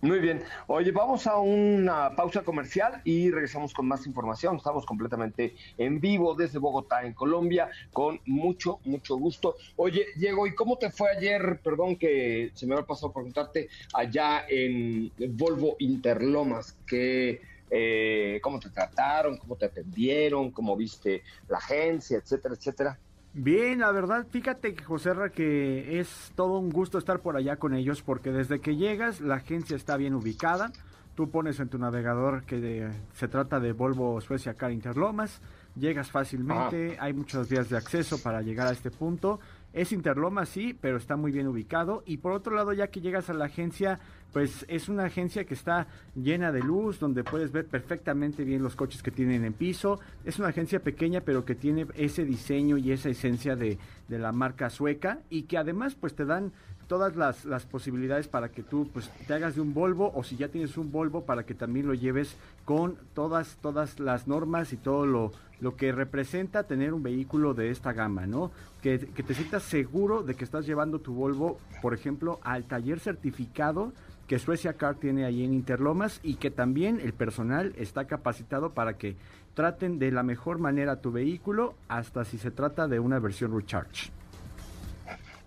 Muy 0.02 0.18
bien. 0.20 0.42
Oye, 0.66 0.92
vamos 0.92 1.26
a 1.26 1.38
una 1.38 2.14
pausa 2.14 2.42
comercial 2.42 3.00
y 3.04 3.30
regresamos 3.30 3.72
con 3.72 3.88
más 3.88 4.06
información. 4.06 4.56
Estamos 4.56 4.84
completamente 4.84 5.56
en 5.78 6.00
vivo 6.00 6.34
desde 6.34 6.58
Bogotá, 6.58 7.02
en 7.02 7.14
Colombia, 7.14 7.70
con 7.92 8.20
mucho, 8.26 8.78
mucho 8.84 9.16
gusto. 9.16 9.56
Oye, 9.76 10.06
Diego, 10.16 10.46
¿y 10.46 10.54
cómo 10.54 10.76
te 10.76 10.90
fue 10.90 11.10
ayer? 11.10 11.60
Perdón 11.64 11.96
que 11.96 12.50
se 12.52 12.66
me 12.66 12.74
había 12.74 12.86
pasado 12.86 13.10
preguntarte 13.10 13.68
allá 13.94 14.44
en 14.48 15.12
Volvo 15.30 15.76
Interlomas, 15.78 16.76
que 16.86 17.40
eh, 17.70 18.38
cómo 18.42 18.60
te 18.60 18.68
trataron, 18.68 19.38
cómo 19.38 19.56
te 19.56 19.64
atendieron, 19.64 20.50
cómo 20.50 20.76
viste 20.76 21.22
la 21.48 21.56
agencia, 21.56 22.18
etcétera, 22.18 22.54
etcétera. 22.54 22.98
Bien, 23.38 23.80
la 23.80 23.92
verdad, 23.92 24.26
fíjate 24.30 24.72
que 24.72 24.82
José 24.82 25.12
que 25.34 26.00
es 26.00 26.32
todo 26.34 26.58
un 26.58 26.70
gusto 26.70 26.96
estar 26.96 27.20
por 27.20 27.36
allá 27.36 27.56
con 27.56 27.74
ellos 27.74 28.00
porque 28.00 28.32
desde 28.32 28.60
que 28.60 28.76
llegas 28.76 29.20
la 29.20 29.34
agencia 29.34 29.76
está 29.76 29.98
bien 29.98 30.14
ubicada. 30.14 30.72
Tú 31.14 31.30
pones 31.30 31.60
en 31.60 31.68
tu 31.68 31.76
navegador 31.76 32.44
que 32.44 32.90
se 33.12 33.28
trata 33.28 33.60
de 33.60 33.72
Volvo 33.72 34.18
Suecia 34.22 34.54
Car 34.54 34.72
Interlomas, 34.72 35.42
llegas 35.74 36.10
fácilmente, 36.10 36.96
hay 36.98 37.12
muchas 37.12 37.50
vías 37.50 37.68
de 37.68 37.76
acceso 37.76 38.22
para 38.22 38.40
llegar 38.40 38.68
a 38.68 38.72
este 38.72 38.90
punto. 38.90 39.38
Es 39.76 39.92
Interlomas, 39.92 40.48
sí, 40.48 40.74
pero 40.80 40.96
está 40.96 41.16
muy 41.16 41.32
bien 41.32 41.46
ubicado. 41.46 42.02
Y 42.06 42.16
por 42.16 42.32
otro 42.32 42.56
lado, 42.56 42.72
ya 42.72 42.86
que 42.86 43.02
llegas 43.02 43.28
a 43.28 43.34
la 43.34 43.44
agencia, 43.44 44.00
pues 44.32 44.64
es 44.68 44.88
una 44.88 45.04
agencia 45.04 45.44
que 45.44 45.52
está 45.52 45.86
llena 46.14 46.50
de 46.50 46.60
luz, 46.60 46.98
donde 46.98 47.22
puedes 47.22 47.52
ver 47.52 47.66
perfectamente 47.66 48.42
bien 48.42 48.62
los 48.62 48.74
coches 48.74 49.02
que 49.02 49.10
tienen 49.10 49.44
en 49.44 49.52
piso. 49.52 50.00
Es 50.24 50.38
una 50.38 50.48
agencia 50.48 50.80
pequeña, 50.80 51.20
pero 51.20 51.44
que 51.44 51.54
tiene 51.54 51.86
ese 51.94 52.24
diseño 52.24 52.78
y 52.78 52.90
esa 52.90 53.10
esencia 53.10 53.54
de, 53.54 53.76
de 54.08 54.18
la 54.18 54.32
marca 54.32 54.70
sueca 54.70 55.20
y 55.28 55.42
que 55.42 55.58
además 55.58 55.94
pues 55.94 56.14
te 56.14 56.24
dan 56.24 56.52
todas 56.88 57.16
las, 57.16 57.44
las, 57.44 57.64
posibilidades 57.64 58.28
para 58.28 58.50
que 58.50 58.62
tú 58.62 58.88
pues 58.92 59.10
te 59.26 59.34
hagas 59.34 59.54
de 59.54 59.60
un 59.60 59.74
Volvo 59.74 60.12
o 60.14 60.22
si 60.22 60.36
ya 60.36 60.48
tienes 60.48 60.76
un 60.76 60.92
Volvo 60.92 61.24
para 61.24 61.44
que 61.44 61.54
también 61.54 61.86
lo 61.86 61.94
lleves 61.94 62.36
con 62.64 62.96
todas 63.14 63.56
todas 63.60 63.98
las 63.98 64.28
normas 64.28 64.72
y 64.72 64.76
todo 64.76 65.06
lo, 65.06 65.32
lo 65.60 65.76
que 65.76 65.92
representa 65.92 66.64
tener 66.64 66.94
un 66.94 67.02
vehículo 67.02 67.54
de 67.54 67.70
esta 67.70 67.92
gama, 67.92 68.26
¿no? 68.26 68.50
Que, 68.82 68.98
que 68.98 69.22
te 69.22 69.34
sientas 69.34 69.62
seguro 69.62 70.22
de 70.22 70.34
que 70.34 70.44
estás 70.44 70.66
llevando 70.66 71.00
tu 71.00 71.14
Volvo, 71.14 71.58
por 71.82 71.94
ejemplo, 71.94 72.38
al 72.42 72.64
taller 72.64 73.00
certificado 73.00 73.92
que 74.26 74.38
Suecia 74.38 74.72
Car 74.74 74.96
tiene 74.96 75.24
ahí 75.24 75.44
en 75.44 75.54
Interlomas 75.54 76.20
y 76.22 76.34
que 76.34 76.50
también 76.50 77.00
el 77.00 77.12
personal 77.12 77.72
está 77.76 78.06
capacitado 78.06 78.70
para 78.70 78.96
que 78.96 79.16
traten 79.54 79.98
de 79.98 80.10
la 80.10 80.22
mejor 80.22 80.58
manera 80.58 81.00
tu 81.00 81.12
vehículo 81.12 81.74
hasta 81.88 82.24
si 82.24 82.38
se 82.38 82.50
trata 82.50 82.88
de 82.88 83.00
una 83.00 83.18
versión 83.18 83.56
recharge. 83.56 84.15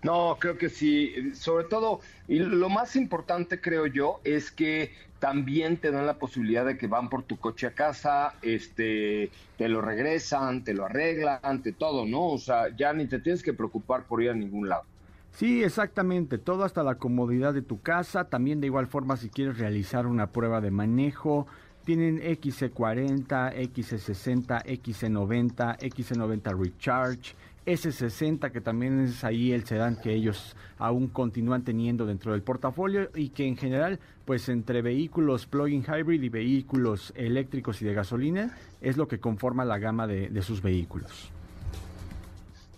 No, 0.02 0.36
creo 0.38 0.56
que 0.56 0.68
sí. 0.68 1.32
Sobre 1.34 1.64
todo, 1.64 2.00
y 2.26 2.38
lo 2.38 2.68
más 2.68 2.96
importante 2.96 3.60
creo 3.60 3.86
yo 3.86 4.20
es 4.24 4.50
que 4.50 4.92
también 5.18 5.76
te 5.76 5.90
dan 5.90 6.06
la 6.06 6.18
posibilidad 6.18 6.64
de 6.64 6.78
que 6.78 6.86
van 6.86 7.10
por 7.10 7.22
tu 7.22 7.36
coche 7.36 7.66
a 7.66 7.72
casa, 7.72 8.34
este, 8.40 9.30
te 9.58 9.68
lo 9.68 9.82
regresan, 9.82 10.64
te 10.64 10.72
lo 10.72 10.86
arreglan, 10.86 11.62
te 11.62 11.72
todo, 11.72 12.06
¿no? 12.06 12.28
O 12.28 12.38
sea, 12.38 12.74
ya 12.74 12.92
ni 12.94 13.06
te 13.06 13.20
tienes 13.20 13.42
que 13.42 13.52
preocupar 13.52 14.04
por 14.04 14.22
ir 14.22 14.30
a 14.30 14.34
ningún 14.34 14.68
lado. 14.68 14.84
Sí, 15.32 15.62
exactamente, 15.62 16.38
todo 16.38 16.64
hasta 16.64 16.82
la 16.82 16.96
comodidad 16.96 17.54
de 17.54 17.62
tu 17.62 17.80
casa, 17.80 18.24
también 18.24 18.60
de 18.60 18.66
igual 18.66 18.88
forma 18.88 19.16
si 19.16 19.28
quieres 19.28 19.58
realizar 19.58 20.06
una 20.06 20.26
prueba 20.26 20.60
de 20.60 20.70
manejo, 20.70 21.46
tienen 21.84 22.20
XC40, 22.20 23.54
XC60, 23.54 24.64
XC90, 24.64 25.78
XC90 25.78 26.58
Recharge, 26.58 27.34
S60 27.66 28.52
que 28.52 28.60
también 28.60 29.00
es 29.00 29.22
ahí 29.22 29.52
el 29.52 29.64
sedán 29.64 29.96
que 29.96 30.12
ellos 30.12 30.56
aún 30.78 31.08
continúan 31.08 31.62
teniendo 31.62 32.06
dentro 32.06 32.32
del 32.32 32.42
portafolio 32.42 33.10
y 33.14 33.28
que 33.30 33.46
en 33.46 33.56
general 33.56 34.00
pues 34.24 34.48
entre 34.48 34.82
vehículos 34.82 35.46
plug-in 35.46 35.84
hybrid 35.84 36.22
y 36.22 36.28
vehículos 36.28 37.12
eléctricos 37.16 37.82
y 37.82 37.84
de 37.84 37.94
gasolina 37.94 38.56
es 38.80 38.96
lo 38.96 39.08
que 39.08 39.20
conforma 39.20 39.64
la 39.64 39.78
gama 39.78 40.06
de, 40.06 40.42
sus 40.42 40.62
vehículos. 40.62 41.30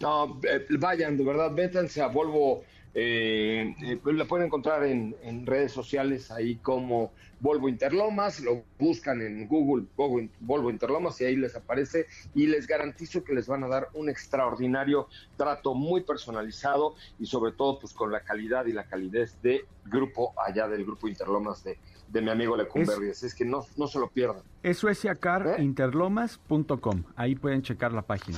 No, 0.00 0.40
eh, 0.42 0.66
vayan, 0.80 1.16
de 1.16 1.24
verdad, 1.24 1.54
vétanse 1.54 2.02
a 2.02 2.08
Volvo. 2.08 2.64
Eh, 2.94 3.74
eh, 3.82 3.98
pues 4.02 4.16
la 4.16 4.26
pueden 4.26 4.46
encontrar 4.46 4.84
en, 4.84 5.14
redes 5.46 5.72
sociales 5.72 6.30
ahí 6.30 6.56
como 6.56 7.10
Volvo 7.40 7.70
Interlomas, 7.70 8.40
lo 8.40 8.64
buscan 8.78 9.22
en 9.22 9.48
Google 9.48 9.86
Volvo, 9.96 10.28
Volvo, 10.40 10.70
Interlomas 10.70 11.18
y 11.22 11.24
ahí 11.24 11.36
les 11.36 11.56
aparece 11.56 12.06
y 12.34 12.46
les 12.46 12.66
garantizo 12.66 13.24
que 13.24 13.32
les 13.34 13.46
van 13.46 13.64
a 13.64 13.68
dar 13.68 13.88
un 13.94 14.10
extraordinario 14.10 15.08
trato 15.38 15.72
muy 15.74 16.02
personalizado 16.02 16.94
y 17.18 17.24
sobre 17.24 17.52
todo 17.52 17.78
pues 17.78 17.94
con 17.94 18.12
la 18.12 18.20
calidad 18.20 18.66
y 18.66 18.72
la 18.72 18.84
calidez 18.84 19.40
de 19.40 19.64
grupo 19.86 20.34
allá 20.36 20.68
del 20.68 20.84
grupo 20.84 21.08
Interlomas 21.08 21.64
de, 21.64 21.78
de 22.08 22.20
mi 22.20 22.28
amigo 22.30 22.54
Lecumberri, 22.56 23.08
así 23.10 23.24
es 23.24 23.34
que 23.34 23.46
no, 23.46 23.64
no 23.78 23.86
se 23.86 23.98
lo 23.98 24.10
pierdan. 24.10 24.42
Es 24.62 24.76
sueciacarinterlomas.com, 24.78 27.04
ahí 27.16 27.36
pueden 27.36 27.62
checar 27.62 27.92
la 27.92 28.02
página 28.02 28.36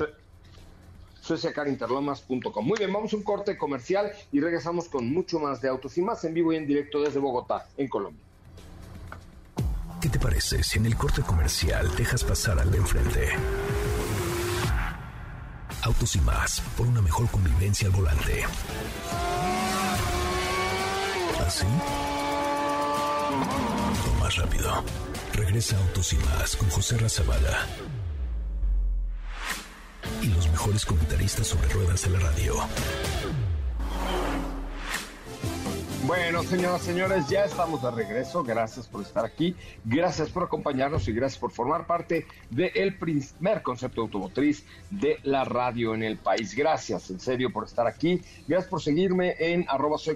sueciacarinterlomas.com. 1.25 2.65
Muy 2.65 2.79
bien, 2.79 2.93
vamos 2.93 3.13
a 3.13 3.17
un 3.17 3.23
corte 3.23 3.57
comercial 3.57 4.13
y 4.31 4.41
regresamos 4.41 4.89
con 4.89 5.11
mucho 5.11 5.39
más 5.39 5.61
de 5.61 5.69
autos 5.69 5.97
y 5.97 6.03
más 6.03 6.23
en 6.25 6.35
vivo 6.35 6.53
y 6.53 6.57
en 6.57 6.67
directo 6.67 7.01
desde 7.01 7.19
Bogotá, 7.19 7.67
en 7.77 7.89
Colombia. 7.89 8.23
¿Qué 10.01 10.09
te 10.11 10.19
parece 10.19 10.63
si 10.63 10.79
en 10.79 10.87
el 10.87 10.97
corte 10.97 11.23
comercial 11.23 11.91
dejas 11.97 12.23
pasar 12.25 12.59
al 12.59 12.71
de 12.71 12.77
enfrente? 12.77 13.29
Autos 15.83 16.15
y 16.17 16.21
más, 16.21 16.61
por 16.77 16.87
una 16.87 17.01
mejor 17.01 17.27
convivencia 17.31 17.89
al 17.89 17.95
volante. 17.95 18.45
¿Así? 21.47 21.67
O 24.11 24.21
más 24.21 24.37
rápido. 24.37 24.85
Regresa 25.33 25.77
Autos 25.79 26.13
y 26.13 26.17
más 26.17 26.57
con 26.57 26.69
José 26.69 26.99
Razabala 26.99 27.67
y 30.23 30.29
los 30.29 30.44
mejores 30.55 30.87
comentaristas 30.87 31.49
sobre 31.49 31.69
ruedas 31.69 32.05
de 32.05 32.11
la 32.11 32.21
radio. 32.21 32.55
Bueno, 36.07 36.45
señoras 36.45 36.83
y 36.83 36.87
señores, 36.87 37.29
ya 37.29 37.45
estamos 37.45 37.83
de 37.83 37.91
regreso. 37.91 38.45
Gracias 38.45 38.87
por 38.87 39.03
estar 39.03 39.25
aquí, 39.25 39.57
gracias 39.85 40.31
por 40.31 40.45
acompañarnos 40.45 41.09
y 41.09 41.13
gracias 41.13 41.41
por 41.41 41.51
formar 41.51 41.89
parte 41.89 42.29
del 42.51 42.97
primer 42.97 43.63
concepto 43.65 44.03
automotriz 44.03 44.65
de 44.91 45.19
la 45.25 45.43
radio 45.43 45.93
en 45.93 46.05
el 46.05 46.19
país. 46.19 46.55
Gracias, 46.55 47.11
en 47.11 47.19
serio, 47.19 47.53
por 47.53 47.65
estar 47.65 47.89
aquí. 47.89 48.23
Gracias 48.47 48.71
por 48.71 48.81
seguirme 48.81 49.35
en 49.41 49.67
arroba 49.69 49.99
soy 49.99 50.15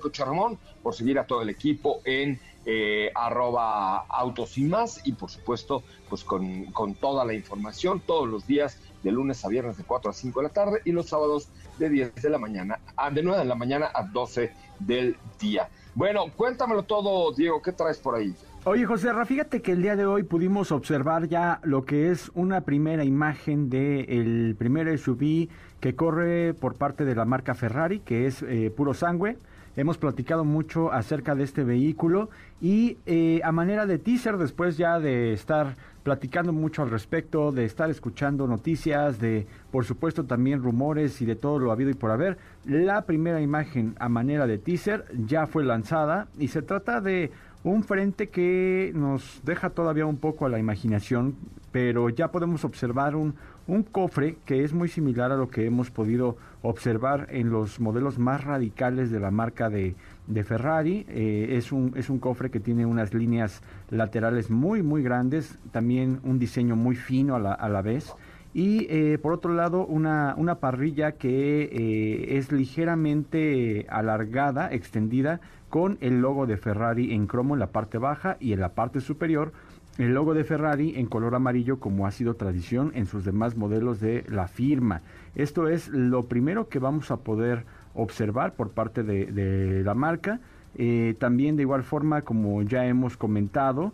por 0.84 0.94
seguir 0.94 1.18
a 1.18 1.26
todo 1.26 1.42
el 1.42 1.48
equipo 1.48 2.00
en 2.04 2.38
eh, 2.70 3.10
arroba 3.14 4.00
autos 4.08 4.58
y 4.58 4.64
más 4.64 5.00
y 5.06 5.12
por 5.12 5.30
supuesto 5.30 5.82
pues 6.10 6.22
con, 6.22 6.66
con 6.66 6.94
toda 6.94 7.24
la 7.24 7.32
información 7.32 8.00
todos 8.00 8.28
los 8.28 8.46
días 8.46 8.78
de 9.02 9.12
lunes 9.12 9.44
a 9.44 9.48
viernes 9.48 9.76
de 9.76 9.84
4 9.84 10.10
a 10.10 10.14
5 10.14 10.40
de 10.40 10.48
la 10.48 10.52
tarde 10.52 10.80
y 10.84 10.92
los 10.92 11.06
sábados 11.06 11.48
de 11.78 11.88
10 11.88 12.14
de 12.14 12.30
la 12.30 12.38
mañana, 12.38 12.80
a, 12.96 13.10
de 13.10 13.22
9 13.22 13.40
de 13.40 13.44
la 13.44 13.54
mañana 13.54 13.90
a 13.94 14.02
12 14.02 14.52
del 14.80 15.16
día. 15.40 15.68
Bueno, 15.94 16.26
cuéntamelo 16.36 16.84
todo, 16.84 17.32
Diego, 17.32 17.60
¿qué 17.62 17.72
traes 17.72 17.98
por 17.98 18.14
ahí? 18.14 18.34
Oye, 18.64 18.84
José, 18.84 19.08
fíjate 19.24 19.62
que 19.62 19.72
el 19.72 19.82
día 19.82 19.96
de 19.96 20.04
hoy 20.04 20.24
pudimos 20.24 20.72
observar 20.72 21.28
ya 21.28 21.60
lo 21.62 21.84
que 21.84 22.10
es 22.10 22.30
una 22.34 22.60
primera 22.62 23.04
imagen 23.04 23.70
del 23.70 24.08
el 24.08 24.56
primer 24.58 24.96
SUV 24.98 25.48
que 25.80 25.94
corre 25.94 26.54
por 26.54 26.74
parte 26.74 27.04
de 27.04 27.14
la 27.14 27.24
marca 27.24 27.54
Ferrari, 27.54 28.00
que 28.00 28.26
es 28.26 28.42
eh, 28.42 28.70
puro 28.76 28.94
sangre. 28.94 29.38
Hemos 29.76 29.96
platicado 29.96 30.44
mucho 30.44 30.92
acerca 30.92 31.36
de 31.36 31.44
este 31.44 31.62
vehículo 31.62 32.30
y 32.60 32.98
eh, 33.06 33.40
a 33.44 33.52
manera 33.52 33.86
de 33.86 33.98
teaser, 33.98 34.36
después 34.36 34.76
ya 34.76 34.98
de 34.98 35.32
estar 35.32 35.76
platicando 36.08 36.54
mucho 36.54 36.80
al 36.80 36.88
respecto, 36.88 37.52
de 37.52 37.66
estar 37.66 37.90
escuchando 37.90 38.46
noticias, 38.46 39.20
de 39.20 39.46
por 39.70 39.84
supuesto 39.84 40.24
también 40.24 40.62
rumores 40.62 41.20
y 41.20 41.26
de 41.26 41.36
todo 41.36 41.58
lo 41.58 41.70
habido 41.70 41.90
y 41.90 41.94
por 41.94 42.10
haber. 42.10 42.38
La 42.64 43.02
primera 43.04 43.42
imagen 43.42 43.94
a 44.00 44.08
manera 44.08 44.46
de 44.46 44.56
teaser 44.56 45.04
ya 45.26 45.46
fue 45.46 45.64
lanzada 45.64 46.28
y 46.38 46.48
se 46.48 46.62
trata 46.62 47.02
de 47.02 47.30
un 47.62 47.84
frente 47.84 48.30
que 48.30 48.90
nos 48.94 49.42
deja 49.44 49.68
todavía 49.68 50.06
un 50.06 50.16
poco 50.16 50.46
a 50.46 50.48
la 50.48 50.58
imaginación, 50.58 51.36
pero 51.72 52.08
ya 52.08 52.30
podemos 52.30 52.64
observar 52.64 53.14
un, 53.14 53.34
un 53.66 53.82
cofre 53.82 54.38
que 54.46 54.64
es 54.64 54.72
muy 54.72 54.88
similar 54.88 55.30
a 55.30 55.36
lo 55.36 55.50
que 55.50 55.66
hemos 55.66 55.90
podido 55.90 56.38
observar 56.62 57.26
en 57.30 57.50
los 57.50 57.80
modelos 57.80 58.18
más 58.18 58.44
radicales 58.44 59.10
de 59.10 59.20
la 59.20 59.30
marca 59.30 59.68
de, 59.68 59.94
de 60.28 60.44
Ferrari. 60.44 61.04
Eh, 61.08 61.56
es, 61.56 61.72
un, 61.72 61.92
es 61.96 62.08
un 62.08 62.18
cofre 62.18 62.50
que 62.50 62.60
tiene 62.60 62.86
unas 62.86 63.12
líneas 63.12 63.62
laterales 63.90 64.50
muy, 64.50 64.82
muy 64.82 65.02
grandes, 65.02 65.58
también 65.72 66.20
un 66.22 66.38
diseño 66.38 66.76
muy 66.76 66.94
fino 66.94 67.34
a 67.34 67.40
la, 67.40 67.52
a 67.52 67.68
la 67.68 67.82
vez. 67.82 68.14
Y 68.54 68.86
eh, 68.88 69.18
por 69.18 69.32
otro 69.32 69.52
lado, 69.52 69.84
una, 69.86 70.34
una 70.36 70.56
parrilla 70.56 71.12
que 71.12 71.62
eh, 71.64 72.38
es 72.38 72.50
ligeramente 72.50 73.86
alargada, 73.88 74.72
extendida, 74.72 75.40
con 75.68 75.98
el 76.00 76.20
logo 76.20 76.46
de 76.46 76.56
Ferrari 76.56 77.12
en 77.12 77.26
cromo 77.26 77.54
en 77.54 77.60
la 77.60 77.72
parte 77.72 77.98
baja 77.98 78.36
y 78.40 78.52
en 78.54 78.60
la 78.60 78.70
parte 78.70 79.00
superior 79.00 79.52
el 79.98 80.14
logo 80.14 80.32
de 80.32 80.44
Ferrari 80.44 80.94
en 80.96 81.06
color 81.06 81.34
amarillo 81.34 81.80
como 81.80 82.06
ha 82.06 82.12
sido 82.12 82.34
tradición 82.34 82.92
en 82.94 83.06
sus 83.06 83.24
demás 83.24 83.56
modelos 83.56 84.00
de 84.00 84.24
la 84.28 84.46
firma. 84.46 85.02
Esto 85.34 85.68
es 85.68 85.88
lo 85.88 86.26
primero 86.26 86.68
que 86.68 86.78
vamos 86.78 87.10
a 87.10 87.18
poder 87.18 87.66
observar 87.98 88.54
por 88.54 88.70
parte 88.70 89.02
de, 89.02 89.82
la 89.84 89.94
marca. 89.94 90.40
Eh, 90.76 91.14
también 91.18 91.56
de 91.56 91.62
igual 91.62 91.82
forma, 91.82 92.22
como 92.22 92.62
ya 92.62 92.86
hemos 92.86 93.16
comentado, 93.16 93.92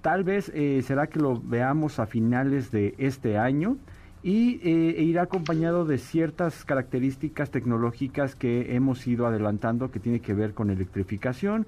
tal 0.00 0.24
vez 0.24 0.50
eh, 0.54 0.82
será 0.82 1.06
que 1.06 1.20
lo 1.20 1.40
veamos 1.40 1.98
a 1.98 2.06
finales 2.06 2.70
de 2.70 2.94
este 2.98 3.36
año 3.36 3.76
y 4.22 4.60
eh, 4.62 4.94
e 4.98 5.02
irá 5.02 5.22
acompañado 5.22 5.84
de 5.84 5.98
ciertas 5.98 6.64
características 6.64 7.50
tecnológicas 7.50 8.34
que 8.34 8.74
hemos 8.74 9.06
ido 9.06 9.26
adelantando 9.26 9.90
que 9.90 10.00
tiene 10.00 10.20
que 10.20 10.32
ver 10.32 10.54
con 10.54 10.70
electrificación, 10.70 11.66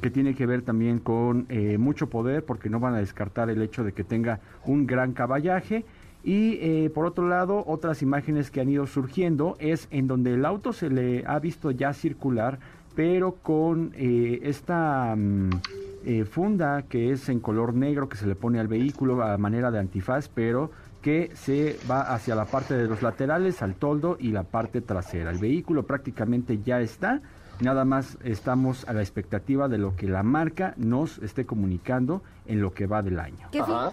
que 0.00 0.10
tiene 0.10 0.34
que 0.34 0.46
ver 0.46 0.62
también 0.62 0.98
con 0.98 1.46
mucho 1.78 2.08
poder, 2.08 2.44
porque 2.44 2.68
no 2.68 2.80
van 2.80 2.94
a 2.94 2.98
descartar 2.98 3.50
el 3.50 3.62
hecho 3.62 3.84
de 3.84 3.92
que 3.92 4.04
tenga 4.04 4.40
un 4.64 4.86
gran 4.86 5.12
caballaje. 5.12 5.84
Y 6.26 6.58
eh, 6.60 6.90
por 6.92 7.06
otro 7.06 7.28
lado, 7.28 7.62
otras 7.68 8.02
imágenes 8.02 8.50
que 8.50 8.60
han 8.60 8.68
ido 8.68 8.88
surgiendo 8.88 9.56
es 9.60 9.86
en 9.92 10.08
donde 10.08 10.34
el 10.34 10.44
auto 10.44 10.72
se 10.72 10.90
le 10.90 11.24
ha 11.24 11.38
visto 11.38 11.70
ya 11.70 11.92
circular, 11.92 12.58
pero 12.96 13.36
con 13.36 13.92
eh, 13.94 14.40
esta 14.42 15.14
mm, 15.16 15.50
funda 16.28 16.82
que 16.82 17.12
es 17.12 17.28
en 17.28 17.38
color 17.38 17.74
negro 17.74 18.08
que 18.08 18.16
se 18.16 18.26
le 18.26 18.34
pone 18.34 18.58
al 18.58 18.66
vehículo 18.66 19.22
a 19.22 19.38
manera 19.38 19.70
de 19.70 19.78
antifaz, 19.78 20.28
pero 20.28 20.72
que 21.00 21.30
se 21.34 21.78
va 21.88 22.00
hacia 22.12 22.34
la 22.34 22.46
parte 22.46 22.74
de 22.74 22.88
los 22.88 23.02
laterales, 23.02 23.62
al 23.62 23.76
toldo 23.76 24.16
y 24.18 24.32
la 24.32 24.42
parte 24.42 24.80
trasera. 24.80 25.30
El 25.30 25.38
vehículo 25.38 25.84
prácticamente 25.84 26.58
ya 26.64 26.80
está 26.80 27.22
Nada 27.60 27.86
más 27.86 28.18
estamos 28.22 28.86
a 28.86 28.92
la 28.92 29.00
expectativa 29.00 29.66
de 29.68 29.78
lo 29.78 29.96
que 29.96 30.06
la 30.06 30.22
marca 30.22 30.74
nos 30.76 31.18
esté 31.18 31.46
comunicando 31.46 32.22
en 32.44 32.60
lo 32.60 32.74
que 32.74 32.86
va 32.86 33.02
del 33.02 33.18
año. 33.18 33.48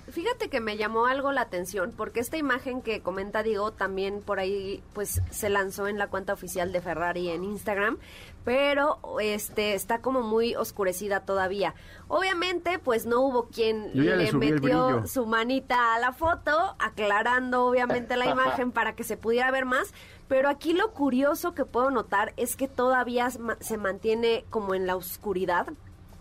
fíjate 0.09 0.49
que 0.49 0.59
me 0.59 0.75
llamó 0.75 1.05
algo 1.05 1.31
la 1.31 1.41
atención 1.41 1.93
porque 1.95 2.19
esta 2.19 2.37
imagen 2.37 2.81
que 2.81 3.01
comenta 3.01 3.41
Diego 3.41 3.71
también 3.71 4.21
por 4.21 4.39
ahí 4.39 4.83
pues 4.93 5.21
se 5.29 5.49
lanzó 5.49 5.87
en 5.87 5.97
la 5.97 6.07
cuenta 6.07 6.33
oficial 6.33 6.73
de 6.73 6.81
Ferrari 6.81 7.29
en 7.29 7.45
Instagram, 7.45 7.97
pero 8.43 8.99
este 9.21 9.73
está 9.73 9.99
como 9.99 10.21
muy 10.21 10.55
oscurecida 10.55 11.21
todavía. 11.21 11.73
Obviamente 12.07 12.79
pues 12.79 13.05
no 13.05 13.21
hubo 13.21 13.47
quien 13.47 13.91
le, 13.93 14.31
metió 14.33 15.07
su 15.07 15.25
manita 15.25 15.95
a 15.95 15.99
la 15.99 16.11
foto 16.11 16.75
aclarando 16.79 17.65
obviamente 17.65 18.17
la 18.17 18.25
imagen 18.31 18.71
para 18.71 18.95
que 18.95 19.03
se 19.03 19.17
pudiera 19.17 19.51
ver 19.51 19.65
más, 19.65 19.93
pero 20.27 20.49
aquí 20.49 20.73
lo 20.73 20.91
curioso 20.91 21.53
que 21.53 21.65
puedo 21.65 21.89
notar 21.91 22.33
es 22.37 22.55
que 22.55 22.67
todavía 22.67 23.29
se 23.59 23.77
mantiene 23.77 24.45
como 24.49 24.75
en 24.75 24.87
la 24.87 24.95
oscuridad 24.95 25.67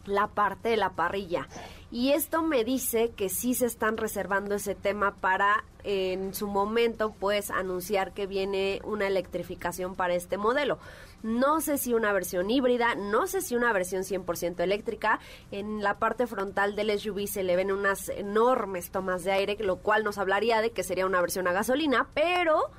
la 0.04 0.28
parte 0.28 0.70
de 0.70 0.76
la 0.76 0.90
parrilla. 0.90 1.48
Y 1.90 2.12
esto 2.12 2.42
me 2.42 2.64
dice 2.64 3.10
que 3.10 3.28
sí 3.28 3.54
se 3.54 3.66
están 3.66 3.96
reservando 3.96 4.54
ese 4.54 4.74
tema 4.74 5.14
para 5.16 5.64
en 5.84 6.34
su 6.34 6.46
momento 6.46 7.14
pues 7.18 7.50
anunciar 7.50 8.12
que 8.12 8.26
viene 8.26 8.80
una 8.84 9.06
electrificación 9.06 9.94
para 9.94 10.14
este 10.14 10.38
modelo. 10.38 10.78
No 11.22 11.60
sé 11.60 11.78
si 11.78 11.94
una 11.94 12.12
versión 12.12 12.50
híbrida, 12.50 12.94
no 12.94 13.26
sé 13.26 13.40
si 13.40 13.54
una 13.54 13.72
versión 13.72 14.02
100% 14.02 14.60
eléctrica. 14.60 15.20
En 15.50 15.82
la 15.82 15.98
parte 15.98 16.26
frontal 16.26 16.74
del 16.74 16.98
SUV 16.98 17.26
se 17.26 17.42
le 17.42 17.56
ven 17.56 17.70
unas 17.70 18.08
enormes 18.08 18.90
tomas 18.90 19.24
de 19.24 19.32
aire, 19.32 19.56
lo 19.60 19.76
cual 19.76 20.04
nos 20.04 20.18
hablaría 20.18 20.60
de 20.60 20.70
que 20.70 20.82
sería 20.82 21.06
una 21.06 21.20
versión 21.20 21.46
a 21.46 21.52
gasolina, 21.52 22.08
pero 22.14 22.70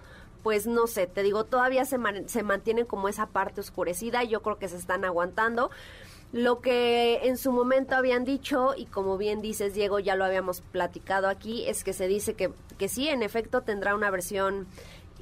pues 0.43 0.67
no 0.67 0.87
sé, 0.87 1.07
te 1.07 1.23
digo, 1.23 1.45
todavía 1.45 1.85
se, 1.85 1.97
se 2.27 2.43
mantiene 2.43 2.85
como 2.85 3.07
esa 3.07 3.27
parte 3.27 3.61
oscurecida, 3.61 4.23
yo 4.23 4.41
creo 4.41 4.59
que 4.59 4.67
se 4.67 4.75
están 4.75 5.05
aguantando. 5.05 5.71
Lo 6.33 6.61
que 6.61 7.27
en 7.27 7.37
su 7.37 7.51
momento 7.51 7.95
habían 7.95 8.25
dicho, 8.25 8.73
y 8.75 8.87
como 8.87 9.19
bien 9.19 9.39
dices, 9.39 9.75
Diego, 9.75 9.99
ya 9.99 10.15
lo 10.15 10.25
habíamos 10.25 10.61
platicado 10.61 11.29
aquí, 11.29 11.65
es 11.67 11.83
que 11.83 11.93
se 11.93 12.07
dice 12.07 12.33
que, 12.33 12.51
que 12.79 12.89
sí, 12.89 13.07
en 13.07 13.21
efecto, 13.21 13.61
tendrá 13.61 13.93
una 13.93 14.09
versión 14.09 14.67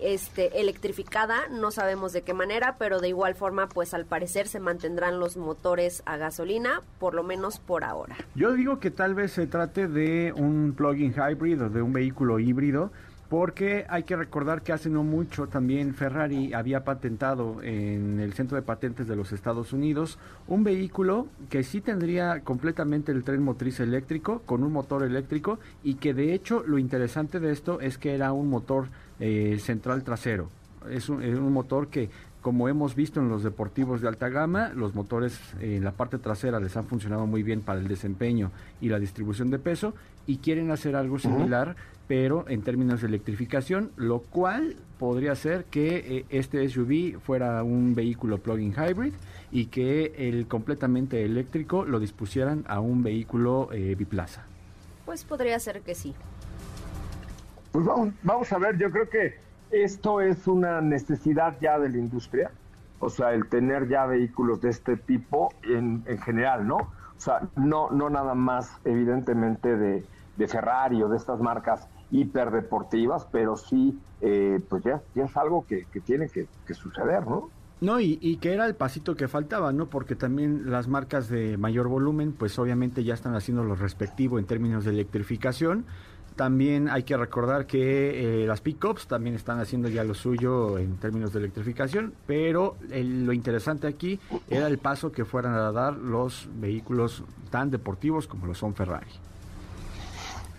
este, 0.02 0.60
electrificada, 0.60 1.48
no 1.50 1.72
sabemos 1.72 2.14
de 2.14 2.24
qué 2.24 2.34
manera, 2.34 2.76
pero 2.78 3.00
de 3.00 3.10
igual 3.10 3.36
forma, 3.36 3.68
pues 3.68 3.94
al 3.94 4.06
parecer 4.06 4.48
se 4.48 4.60
mantendrán 4.60 5.20
los 5.20 5.38
motores 5.38 6.04
a 6.06 6.18
gasolina, 6.18 6.82
por 7.00 7.14
lo 7.14 7.24
menos 7.24 7.60
por 7.60 7.84
ahora. 7.84 8.16
Yo 8.36 8.54
digo 8.54 8.80
que 8.80 8.92
tal 8.92 9.14
vez 9.14 9.32
se 9.32 9.48
trate 9.48 9.88
de 9.88 10.34
un 10.34 10.74
plug-in 10.76 11.14
hybrid 11.14 11.64
o 11.64 11.70
de 11.70 11.82
un 11.82 11.94
vehículo 11.94 12.40
híbrido, 12.40 12.92
porque 13.32 13.86
hay 13.88 14.04
que 14.04 14.18
recordar 14.18 14.62
que 14.62 14.74
hace 14.74 14.90
no 14.90 15.04
mucho 15.04 15.48
también 15.48 15.94
Ferrari 15.94 16.52
había 16.52 16.84
patentado 16.84 17.64
en 17.64 18.20
el 18.20 18.34
Centro 18.34 18.58
de 18.58 18.62
Patentes 18.62 19.08
de 19.08 19.16
los 19.16 19.32
Estados 19.32 19.72
Unidos 19.72 20.20
un 20.50 20.66
vehículo 20.66 21.28
que 21.50 21.64
sí 21.64 21.80
tendría 21.80 22.42
completamente 22.42 23.14
el 23.14 23.24
tren 23.24 23.42
motriz 23.42 23.80
eléctrico 23.80 24.42
con 24.46 24.66
un 24.66 24.74
motor 24.74 25.04
eléctrico 25.04 25.60
y 25.82 25.94
que 25.94 26.14
de 26.14 26.34
hecho 26.34 26.62
lo 26.68 26.78
interesante 26.78 27.40
de 27.40 27.54
esto 27.54 27.80
es 27.80 27.98
que 27.98 28.14
era 28.14 28.34
un 28.34 28.50
motor 28.50 28.90
eh, 29.22 29.58
central 29.62 30.04
trasero. 30.04 30.50
Es 30.90 31.08
un, 31.08 31.24
es 31.24 31.38
un 31.38 31.54
motor 31.54 31.88
que 31.88 32.10
como 32.42 32.68
hemos 32.68 32.96
visto 32.96 33.20
en 33.20 33.30
los 33.30 33.44
deportivos 33.44 34.02
de 34.02 34.08
alta 34.08 34.30
gama, 34.30 34.70
los 34.76 34.96
motores 34.96 35.40
en 35.60 35.84
la 35.84 35.92
parte 35.92 36.18
trasera 36.18 36.60
les 36.60 36.76
han 36.76 36.86
funcionado 36.86 37.28
muy 37.28 37.44
bien 37.44 37.62
para 37.62 37.80
el 37.80 37.88
desempeño 37.88 38.52
y 38.82 38.90
la 38.90 39.00
distribución 39.00 39.50
de 39.52 39.60
peso 39.60 39.94
y 40.28 40.38
quieren 40.38 40.72
hacer 40.72 40.96
algo 40.96 41.20
similar 41.20 41.76
pero 42.12 42.44
en 42.50 42.62
términos 42.62 43.00
de 43.00 43.08
electrificación, 43.08 43.94
lo 43.96 44.20
cual 44.20 44.76
podría 45.00 45.34
ser 45.34 45.64
que 45.64 45.96
eh, 45.96 46.26
este 46.30 46.68
SUV 46.68 47.22
fuera 47.22 47.64
un 47.64 47.96
vehículo 47.96 48.38
plug-in 48.38 48.74
hybrid 48.74 49.14
y 49.50 49.68
que 49.68 50.14
el 50.18 50.46
completamente 50.48 51.24
eléctrico 51.24 51.86
lo 51.86 52.02
dispusieran 52.02 52.66
a 52.68 52.82
un 52.82 53.02
vehículo 53.02 53.70
eh, 53.72 53.96
biplaza. 53.96 54.44
Pues 55.06 55.24
podría 55.24 55.58
ser 55.60 55.84
que 55.84 55.96
sí. 55.96 56.14
Pues 57.72 57.86
vamos, 57.86 58.14
vamos 58.24 58.52
a 58.52 58.58
ver, 58.58 58.78
yo 58.78 58.92
creo 58.92 59.10
que 59.10 59.36
esto 59.72 60.22
es 60.22 60.48
una 60.48 60.82
necesidad 60.82 61.58
ya 61.62 61.80
de 61.80 61.90
la 61.90 61.98
industria, 61.98 62.52
o 63.00 63.10
sea, 63.10 63.34
el 63.34 63.48
tener 63.48 63.88
ya 63.88 64.06
vehículos 64.06 64.62
de 64.62 64.70
este 64.70 64.98
tipo 64.98 65.54
en, 65.64 66.04
en 66.06 66.18
general, 66.20 66.68
¿no? 66.68 66.78
O 66.78 67.24
sea, 67.24 67.48
no, 67.56 67.90
no 67.92 68.10
nada 68.10 68.34
más 68.34 68.80
evidentemente 68.84 69.76
de, 69.76 70.04
de 70.38 70.48
Ferrari 70.48 71.02
o 71.04 71.10
de 71.10 71.18
estas 71.18 71.40
marcas 71.40 71.88
hiperdeportivas, 72.12 73.26
pero 73.32 73.56
sí, 73.56 73.98
eh, 74.22 74.60
pues 74.70 74.84
ya, 74.84 75.02
es 75.16 75.38
algo 75.38 75.66
que, 75.66 75.86
tiene 76.06 76.30
que, 76.30 76.48
suceder, 76.74 77.26
¿no? 77.26 77.50
No, 77.80 78.00
y, 78.00 78.20
y, 78.22 78.38
que 78.38 78.54
era 78.54 78.68
el 78.68 78.76
pasito 78.76 79.16
que 79.16 79.28
faltaba, 79.28 79.74
¿no? 79.74 79.88
Porque 79.88 80.16
también 80.16 80.70
las 80.70 80.88
marcas 80.88 81.30
de 81.30 81.58
mayor 81.58 81.88
volumen, 81.88 82.32
pues 82.32 82.60
obviamente 82.60 83.04
ya 83.04 83.16
están 83.16 83.34
haciendo 83.34 83.64
lo 83.64 83.74
respectivo 83.76 84.38
en 84.38 84.46
términos 84.46 84.86
de 84.86 84.92
electrificación. 84.92 85.86
También 86.36 86.90
hay 86.90 87.04
que 87.04 87.18
recordar 87.18 87.66
que 87.66 88.44
eh, 88.44 88.48
las 88.48 88.62
pickups 88.62 89.08
también 89.08 89.36
están 89.36 89.60
haciendo 89.60 89.90
ya 89.90 90.04
lo 90.04 90.14
suyo 90.14 90.78
en 90.78 90.98
términos 90.98 91.34
de 91.34 91.40
electrificación, 91.40 92.14
pero 92.26 92.78
lo 92.90 93.34
interesante 93.34 93.88
aquí 93.88 94.20
era 94.50 94.68
el 94.68 94.78
paso 94.78 95.12
que 95.12 95.26
fueran 95.26 95.54
a 95.54 95.72
dar 95.72 95.94
los 95.94 96.50
vehículos 96.56 97.24
tan 97.50 97.70
deportivos 97.70 98.28
como 98.28 98.48
lo 98.48 98.56
son 98.56 98.74
Ferrari. 98.74 99.12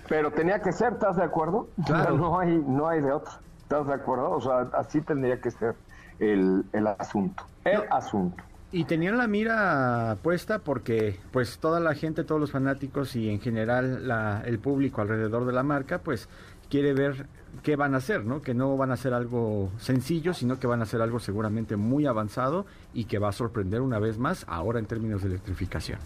Pero 0.08 0.30
tenía 0.30 0.60
que 0.60 0.72
ser, 0.72 0.92
¿estás 0.92 1.16
de 1.16 1.24
acuerdo? 1.24 1.68
Claro. 1.86 2.16
No 2.22 2.38
hay, 2.38 2.62
no 2.66 2.88
hay 2.88 3.00
de 3.00 3.12
otro. 3.12 3.32
¿Estás 3.62 3.86
de 3.86 3.94
acuerdo? 3.94 4.30
O 4.30 4.40
sea, 4.40 4.68
así 4.74 5.00
tendría 5.00 5.40
que 5.40 5.50
ser 5.50 5.74
el, 6.18 6.64
asunto. 6.98 7.44
El 7.64 7.82
asunto. 7.90 8.42
Y 8.74 8.84
tenían 8.84 9.18
la 9.18 9.26
mira 9.26 10.16
puesta 10.22 10.60
porque 10.60 11.20
pues 11.30 11.58
toda 11.58 11.78
la 11.78 11.94
gente, 11.94 12.24
todos 12.24 12.40
los 12.40 12.50
fanáticos 12.50 13.14
y 13.16 13.28
en 13.28 13.38
general 13.38 14.08
la, 14.08 14.42
el 14.46 14.58
público 14.58 15.02
alrededor 15.02 15.44
de 15.44 15.52
la 15.52 15.62
marca 15.62 15.98
pues 15.98 16.26
quiere 16.70 16.94
ver 16.94 17.26
qué 17.62 17.76
van 17.76 17.94
a 17.94 17.98
hacer, 17.98 18.24
¿no? 18.24 18.40
Que 18.40 18.54
no 18.54 18.74
van 18.78 18.90
a 18.90 18.94
hacer 18.94 19.12
algo 19.12 19.70
sencillo, 19.76 20.32
sino 20.32 20.58
que 20.58 20.66
van 20.66 20.80
a 20.80 20.84
hacer 20.84 21.02
algo 21.02 21.20
seguramente 21.20 21.76
muy 21.76 22.06
avanzado 22.06 22.64
y 22.94 23.04
que 23.04 23.18
va 23.18 23.28
a 23.28 23.32
sorprender 23.32 23.82
una 23.82 23.98
vez 23.98 24.16
más 24.16 24.46
ahora 24.48 24.78
en 24.78 24.86
términos 24.86 25.20
de 25.20 25.28
electrificación 25.28 25.98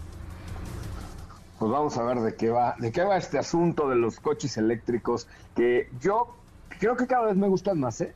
pues 1.59 1.71
vamos 1.71 1.97
a 1.97 2.03
ver 2.03 2.21
de 2.21 2.35
qué 2.35 2.51
va, 2.51 2.75
de 2.79 2.93
qué 2.93 3.03
va 3.03 3.17
este 3.17 3.39
asunto 3.39 3.89
de 3.89 3.97
los 3.97 4.21
coches 4.21 4.57
eléctricos, 4.59 5.27
que 5.55 5.89
yo 6.01 6.35
creo 6.79 6.97
que 6.97 7.07
cada 7.07 7.27
vez 7.27 7.37
me 7.37 7.49
gustan 7.49 7.81
más, 7.81 8.01
¿eh? 8.03 8.15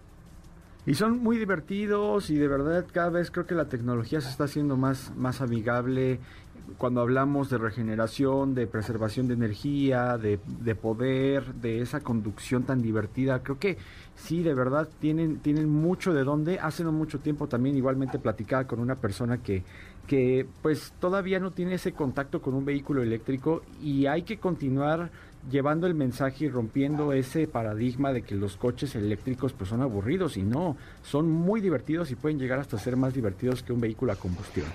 Y 0.86 0.94
son 0.94 1.22
muy 1.22 1.36
divertidos 1.36 2.30
y 2.30 2.36
de 2.36 2.48
verdad 2.48 2.86
cada 2.90 3.10
vez 3.10 3.30
creo 3.30 3.46
que 3.46 3.54
la 3.54 3.66
tecnología 3.66 4.20
se 4.20 4.30
está 4.30 4.44
haciendo 4.44 4.76
más, 4.76 5.12
más 5.16 5.40
amigable. 5.42 6.20
Cuando 6.78 7.00
hablamos 7.00 7.50
de 7.50 7.58
regeneración, 7.58 8.54
de 8.54 8.66
preservación 8.66 9.26
de 9.28 9.34
energía, 9.34 10.16
de, 10.16 10.38
de 10.46 10.74
poder, 10.74 11.54
de 11.54 11.80
esa 11.82 12.00
conducción 12.00 12.62
tan 12.62 12.80
divertida, 12.80 13.42
creo 13.42 13.58
que 13.58 13.76
sí, 14.14 14.42
de 14.42 14.54
verdad 14.54 14.88
tienen, 15.00 15.40
tienen 15.40 15.68
mucho 15.68 16.14
de 16.14 16.24
dónde. 16.24 16.58
Hace 16.60 16.84
no 16.84 16.92
mucho 16.92 17.18
tiempo 17.18 17.46
también 17.46 17.76
igualmente 17.76 18.18
platicaba 18.18 18.66
con 18.66 18.80
una 18.80 18.96
persona 18.96 19.38
que 19.38 19.64
que 20.10 20.44
pues 20.60 20.92
todavía 20.98 21.38
no 21.38 21.52
tiene 21.52 21.74
ese 21.74 21.92
contacto 21.92 22.42
con 22.42 22.54
un 22.54 22.64
vehículo 22.64 23.00
eléctrico 23.00 23.62
y 23.80 24.06
hay 24.06 24.22
que 24.22 24.38
continuar 24.38 25.12
llevando 25.48 25.86
el 25.86 25.94
mensaje 25.94 26.46
y 26.46 26.48
rompiendo 26.48 27.12
ese 27.12 27.46
paradigma 27.46 28.12
de 28.12 28.22
que 28.22 28.34
los 28.34 28.56
coches 28.56 28.94
eléctricos 28.94 29.52
pues 29.52 29.70
son 29.70 29.82
aburridos 29.82 30.36
y 30.36 30.42
no, 30.42 30.76
son 31.02 31.30
muy 31.30 31.60
divertidos 31.60 32.10
y 32.10 32.16
pueden 32.16 32.38
llegar 32.38 32.58
hasta 32.58 32.78
ser 32.78 32.96
más 32.96 33.14
divertidos 33.14 33.62
que 33.62 33.72
un 33.72 33.80
vehículo 33.80 34.12
a 34.12 34.16
combustión. 34.16 34.66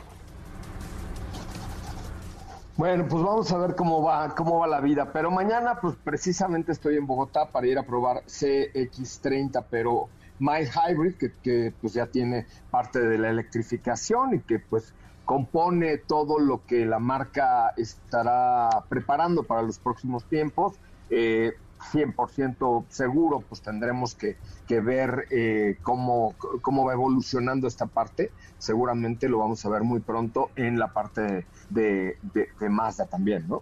Bueno, 2.77 3.05
pues 3.07 3.23
vamos 3.23 3.49
a 3.53 3.57
ver 3.57 3.75
cómo 3.75 4.03
va, 4.03 4.35
cómo 4.35 4.59
va 4.59 4.67
la 4.67 4.81
vida. 4.81 5.09
Pero 5.13 5.31
mañana, 5.31 5.79
pues 5.79 5.95
precisamente 6.03 6.73
estoy 6.73 6.97
en 6.97 7.07
Bogotá 7.07 7.47
para 7.49 7.67
ir 7.67 7.77
a 7.77 7.83
probar 7.83 8.23
CX30, 8.25 9.63
pero 9.69 10.09
My 10.39 10.65
Hybrid, 10.65 11.15
que, 11.15 11.31
que 11.41 11.73
pues 11.79 11.93
ya 11.93 12.07
tiene 12.07 12.45
parte 12.69 12.99
de 12.99 13.17
la 13.17 13.29
electrificación 13.29 14.35
y 14.35 14.39
que 14.41 14.59
pues 14.59 14.93
compone 15.25 15.97
todo 15.97 16.39
lo 16.39 16.65
que 16.65 16.85
la 16.85 16.99
marca 16.99 17.73
estará 17.77 18.69
preparando 18.89 19.43
para 19.43 19.61
los 19.61 19.79
próximos 19.79 20.23
tiempos. 20.25 20.75
Eh, 21.09 21.53
100% 21.91 22.85
seguro, 22.89 23.43
pues 23.47 23.61
tendremos 23.61 24.15
que, 24.15 24.37
ver 24.81 25.27
eh, 25.29 25.77
cómo, 25.83 26.35
cómo 26.61 26.85
va 26.85 26.93
evolucionando 26.93 27.67
esta 27.67 27.85
parte. 27.85 28.31
Seguramente 28.57 29.29
lo 29.29 29.39
vamos 29.39 29.65
a 29.65 29.69
ver 29.69 29.83
muy 29.83 29.99
pronto 29.99 30.49
en 30.55 30.79
la 30.79 30.87
parte 30.93 31.45
de, 31.69 32.17
de, 32.33 32.69
Mazda 32.69 33.05
también, 33.05 33.47
¿no? 33.47 33.61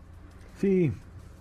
Sí, 0.60 0.94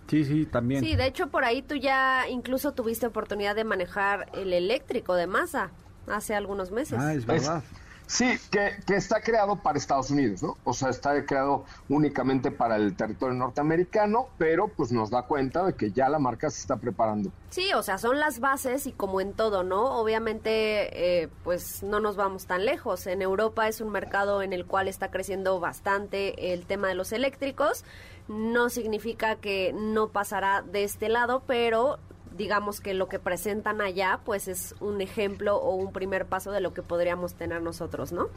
sí, 0.07 0.25
sí, 0.25 0.45
también. 0.45 0.83
Sí, 0.83 0.95
de 0.95 1.05
hecho 1.05 1.29
por 1.29 1.45
ahí 1.45 1.61
tú 1.61 1.75
ya 1.75 2.27
incluso 2.29 2.73
tuviste 2.73 3.07
oportunidad 3.07 3.55
de 3.55 3.63
manejar 3.63 4.29
el 4.33 4.53
eléctrico 4.53 5.15
de 5.15 5.27
Mazda 5.27 5.71
hace 6.07 6.35
algunos 6.35 6.71
meses. 6.71 6.99
Ah, 6.99 7.13
es 7.13 7.25
verdad. 7.25 7.63
Sí, 8.07 8.37
que, 8.51 8.77
que, 8.85 8.95
está 8.95 9.21
creado 9.21 9.55
para 9.55 9.77
Estados 9.77 10.11
Unidos, 10.11 10.43
¿no? 10.43 10.57
O 10.63 10.73
sea, 10.73 10.89
está 10.89 11.25
creado 11.25 11.65
únicamente 11.89 12.51
para 12.51 12.75
el 12.75 12.95
territorio 12.95 13.35
norteamericano, 13.35 14.27
pero 14.37 14.67
pues 14.67 14.91
nos 14.91 15.09
da 15.09 15.23
cuenta 15.23 15.65
de 15.65 15.73
que 15.73 15.91
ya 15.91 16.09
la 16.09 16.19
marca 16.19 16.49
se 16.49 16.59
está 16.59 16.75
preparando. 16.77 17.31
Sí, 17.49 17.73
o 17.73 17.83
sea, 17.83 17.97
son 17.97 18.19
las 18.19 18.39
bases 18.39 18.87
y 18.87 18.91
como 18.91 19.21
en 19.21 19.33
todo, 19.33 19.63
¿no? 19.63 19.99
Obviamente, 19.99 21.21
eh, 21.23 21.29
pues 21.43 21.83
no 21.83 21.99
nos 21.99 22.15
vamos 22.15 22.45
tan 22.45 22.65
lejos. 22.65 23.07
En 23.07 23.21
Europa 23.21 23.67
es 23.67 23.79
un 23.79 23.91
mercado 23.91 24.41
en 24.41 24.53
el 24.53 24.65
cual 24.65 24.87
está 24.87 25.09
creciendo 25.09 25.59
bastante 25.59 26.53
el 26.53 26.65
tema 26.65 26.87
de 26.87 26.95
los 26.95 27.11
eléctricos. 27.13 27.85
No 28.27 28.69
significa 28.69 29.35
que 29.35 29.73
no 29.73 30.09
pasará 30.09 30.61
de 30.61 30.83
este 30.83 31.09
lado, 31.09 31.43
pero 31.45 31.99
digamos 32.37 32.81
que 32.81 32.93
lo 32.93 33.07
que 33.07 33.19
presentan 33.19 33.81
allá 33.81 34.19
pues 34.23 34.47
es 34.47 34.75
un 34.79 35.01
ejemplo 35.01 35.57
o 35.57 35.75
un 35.75 35.91
primer 35.91 36.25
paso 36.25 36.51
de 36.51 36.61
lo 36.61 36.73
que 36.73 36.81
podríamos 36.81 37.33
tener 37.35 37.61
nosotros, 37.61 38.11
¿no? 38.11 38.27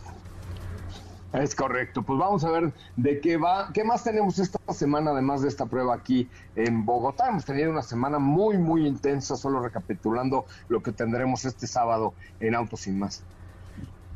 Es 1.32 1.54
correcto. 1.54 2.02
Pues 2.02 2.18
vamos 2.18 2.44
a 2.44 2.50
ver 2.50 2.72
de 2.96 3.20
qué 3.20 3.36
va, 3.36 3.70
qué 3.72 3.84
más 3.84 4.04
tenemos 4.04 4.38
esta 4.38 4.58
semana 4.72 5.10
además 5.10 5.42
de 5.42 5.48
esta 5.48 5.66
prueba 5.66 5.94
aquí 5.94 6.28
en 6.54 6.86
Bogotá. 6.86 7.28
Hemos 7.28 7.44
tenido 7.44 7.70
una 7.70 7.82
semana 7.82 8.18
muy 8.18 8.58
muy 8.58 8.86
intensa, 8.86 9.36
solo 9.36 9.60
recapitulando 9.60 10.46
lo 10.68 10.82
que 10.82 10.92
tendremos 10.92 11.44
este 11.44 11.66
sábado 11.66 12.14
en 12.40 12.54
Autos 12.54 12.80
sin 12.80 12.98
más. 12.98 13.22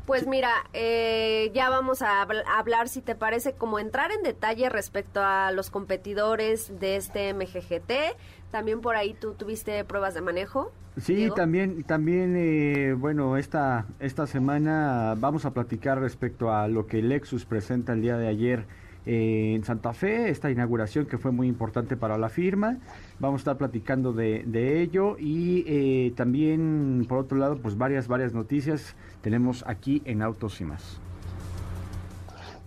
Pues 0.05 0.25
mira, 0.25 0.51
eh, 0.73 1.51
ya 1.53 1.69
vamos 1.69 2.01
a 2.01 2.21
hablar, 2.21 2.89
si 2.89 3.01
te 3.01 3.15
parece, 3.15 3.53
como 3.53 3.77
entrar 3.77 4.11
en 4.11 4.23
detalle 4.23 4.67
respecto 4.67 5.21
a 5.21 5.51
los 5.51 5.69
competidores 5.69 6.79
de 6.79 6.95
este 6.95 7.33
MGGT. 7.33 8.17
También 8.51 8.81
por 8.81 8.95
ahí 8.95 9.15
tú 9.19 9.33
tuviste 9.33 9.83
pruebas 9.85 10.13
de 10.13 10.21
manejo. 10.21 10.71
Sí, 10.97 11.29
también, 11.33 11.83
también, 11.83 12.35
eh, 12.35 12.93
bueno, 12.93 13.37
esta, 13.37 13.85
esta 13.99 14.27
semana 14.27 15.15
vamos 15.17 15.45
a 15.45 15.53
platicar 15.53 16.01
respecto 16.01 16.53
a 16.53 16.67
lo 16.67 16.85
que 16.85 17.01
Lexus 17.01 17.45
presenta 17.45 17.93
el 17.93 18.01
día 18.01 18.17
de 18.17 18.27
ayer 18.27 18.65
eh, 19.05 19.53
en 19.55 19.63
Santa 19.63 19.93
Fe, 19.93 20.29
esta 20.29 20.51
inauguración 20.51 21.05
que 21.05 21.17
fue 21.17 21.31
muy 21.31 21.47
importante 21.47 21.95
para 21.95 22.17
la 22.17 22.27
firma. 22.27 22.77
Vamos 23.19 23.39
a 23.39 23.41
estar 23.41 23.57
platicando 23.57 24.11
de, 24.11 24.43
de 24.45 24.81
ello 24.81 25.15
y 25.17 25.63
eh, 25.65 26.13
también, 26.17 27.05
por 27.07 27.19
otro 27.19 27.37
lado, 27.37 27.57
pues 27.57 27.77
varias, 27.77 28.09
varias 28.09 28.33
noticias 28.33 28.97
tenemos 29.21 29.63
aquí 29.65 30.01
en 30.03 30.21
Autos 30.21 30.59
y 30.59 30.65
más. 30.65 30.99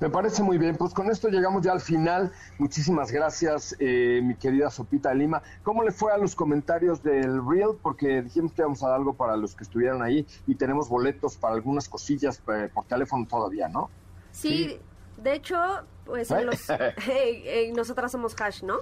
Me 0.04 0.10
parece 0.10 0.42
muy 0.42 0.58
bien. 0.58 0.76
Pues 0.76 0.92
con 0.92 1.10
esto 1.10 1.30
llegamos 1.30 1.62
ya 1.62 1.72
al 1.72 1.80
final. 1.80 2.30
Muchísimas 2.58 3.10
gracias, 3.10 3.74
eh, 3.78 4.20
mi 4.22 4.34
querida 4.34 4.68
Sopita 4.70 5.14
Lima. 5.14 5.42
¿Cómo 5.62 5.82
le 5.82 5.92
fue 5.92 6.12
a 6.12 6.18
los 6.18 6.34
comentarios 6.34 7.02
del 7.02 7.40
Real? 7.42 7.70
Porque 7.80 8.20
dijimos 8.20 8.52
que 8.52 8.60
íbamos 8.60 8.82
a 8.82 8.88
dar 8.88 8.96
algo 8.96 9.14
para 9.14 9.34
los 9.38 9.54
que 9.54 9.64
estuvieran 9.64 10.02
ahí 10.02 10.26
y 10.46 10.56
tenemos 10.56 10.90
boletos 10.90 11.38
para 11.38 11.54
algunas 11.54 11.88
cosillas 11.88 12.42
eh, 12.52 12.68
por 12.74 12.84
teléfono 12.84 13.26
todavía, 13.26 13.66
¿no? 13.70 13.88
Sí, 14.30 14.78
de 15.22 15.36
hecho, 15.36 15.56
pues 16.04 16.30
en 16.30 16.44
los, 16.44 16.66
nosotras 17.74 18.12
somos 18.12 18.38
Hash, 18.38 18.62
¿no? 18.62 18.80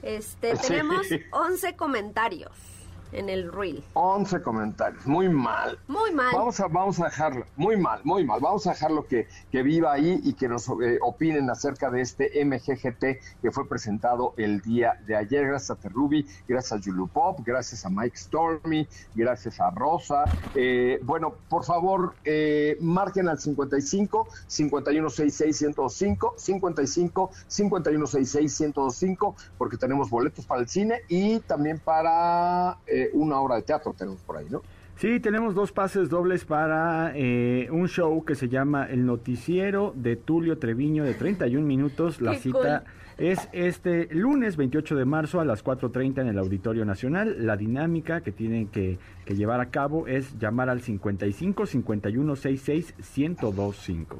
Este, 0.00 0.56
tenemos 0.56 1.06
11 1.32 1.76
comentarios 1.76 2.71
en 3.12 3.28
el 3.28 3.52
reel. 3.52 3.82
11 3.94 4.42
comentarios, 4.42 5.06
muy 5.06 5.28
mal. 5.28 5.78
Muy 5.88 6.12
mal. 6.12 6.32
Vamos 6.32 6.60
a, 6.60 6.66
vamos 6.66 7.00
a 7.00 7.04
dejarlo, 7.04 7.46
muy 7.56 7.76
mal, 7.76 8.00
muy 8.04 8.24
mal. 8.24 8.40
Vamos 8.40 8.66
a 8.66 8.70
dejarlo 8.70 9.06
que, 9.06 9.28
que 9.50 9.62
viva 9.62 9.92
ahí 9.92 10.20
y 10.24 10.34
que 10.34 10.48
nos 10.48 10.68
eh, 10.68 10.98
opinen 11.00 11.48
acerca 11.50 11.90
de 11.90 12.00
este 12.00 12.44
MGGT 12.44 13.04
que 13.42 13.50
fue 13.50 13.68
presentado 13.68 14.34
el 14.36 14.60
día 14.60 15.00
de 15.06 15.16
ayer. 15.16 15.46
Gracias 15.46 15.70
a 15.70 15.80
Terrubi, 15.80 16.26
gracias 16.48 16.80
a 16.80 16.82
Julu 16.82 17.08
Pop, 17.08 17.40
gracias 17.44 17.84
a 17.84 17.90
Mike 17.90 18.16
Stormy, 18.16 18.86
gracias 19.14 19.60
a 19.60 19.70
Rosa. 19.70 20.24
Eh, 20.54 21.00
bueno, 21.02 21.34
por 21.48 21.64
favor, 21.64 22.14
eh, 22.24 22.76
marquen 22.80 23.28
al 23.28 23.38
55 23.38 24.28
5166 24.46 25.56
105, 25.56 26.34
55 26.36 27.30
5166 27.46 28.54
105, 28.54 29.36
porque 29.58 29.76
tenemos 29.76 30.10
boletos 30.10 30.46
para 30.46 30.60
el 30.60 30.68
cine 30.68 31.02
y 31.08 31.40
también 31.40 31.78
para 31.78 32.78
una 33.12 33.40
obra 33.40 33.56
de 33.56 33.62
teatro 33.62 33.94
tenemos 33.96 34.20
por 34.20 34.36
ahí, 34.36 34.46
¿no? 34.50 34.62
Sí, 34.96 35.18
tenemos 35.18 35.54
dos 35.54 35.72
pases 35.72 36.08
dobles 36.08 36.44
para 36.44 37.12
eh, 37.16 37.68
un 37.72 37.88
show 37.88 38.24
que 38.24 38.34
se 38.34 38.48
llama 38.48 38.86
El 38.86 39.04
Noticiero 39.04 39.92
de 39.96 40.16
Tulio 40.16 40.58
Treviño 40.58 41.02
de 41.02 41.14
31 41.14 41.66
minutos. 41.66 42.20
La 42.20 42.34
cita 42.36 42.84
es 43.18 43.48
este 43.52 44.06
lunes 44.14 44.56
28 44.56 44.94
de 44.94 45.04
marzo 45.04 45.40
a 45.40 45.44
las 45.44 45.64
4.30 45.64 46.20
en 46.20 46.28
el 46.28 46.38
Auditorio 46.38 46.84
Nacional. 46.84 47.44
La 47.44 47.56
dinámica 47.56 48.20
que 48.20 48.30
tienen 48.30 48.68
que, 48.68 48.98
que 49.24 49.34
llevar 49.34 49.60
a 49.60 49.70
cabo 49.70 50.06
es 50.06 50.38
llamar 50.38 50.68
al 50.68 50.82
55 50.82 51.66
51 51.66 52.36
66 52.36 52.94
1025. 53.16 54.16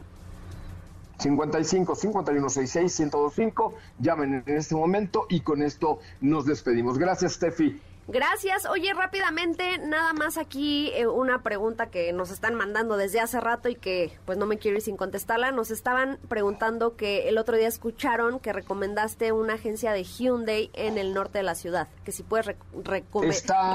55 1.19 1.95
51 1.95 2.49
66 2.49 3.01
1025. 3.01 3.75
Llamen 4.01 4.43
en 4.47 4.57
este 4.57 4.75
momento 4.75 5.27
y 5.29 5.41
con 5.41 5.63
esto 5.63 6.01
nos 6.21 6.45
despedimos. 6.45 6.99
Gracias, 6.99 7.35
Steffi. 7.35 7.81
Gracias. 8.09 8.67
Oye, 8.67 8.93
rápidamente, 8.95 9.79
nada 9.79 10.13
más 10.13 10.37
aquí 10.37 10.91
eh, 10.95 11.07
una 11.07 11.43
pregunta 11.43 11.87
que 11.87 12.13
nos 12.13 12.31
están 12.31 12.55
mandando 12.55 12.97
desde 12.97 13.21
hace 13.21 13.41
rato 13.41 13.69
y 13.69 13.77
que 13.77 14.19
pues 14.25 14.37
no 14.39 14.47
me 14.47 14.59
quiero 14.59 14.77
ir 14.77 14.83
sin 14.83 14.97
contestarla. 14.97 15.53
Nos 15.53 15.71
estaban 15.71 16.19
preguntando 16.29 16.97
que 16.97 17.29
el 17.29 17.39
otro 17.39 17.57
día 17.57 17.69
escucharon 17.69 18.41
que 18.41 18.53
recomendaste 18.53 19.31
una 19.31 19.55
agencia 19.55 19.93
de 19.93 20.03
Hyundai 20.03 20.71
en 20.73 20.99
el 20.99 21.15
norte 21.15 21.39
de 21.39 21.45
la 21.45 21.55
ciudad, 21.55 21.89
que 22.05 22.11
si 22.11 22.25
puedes 22.25 22.47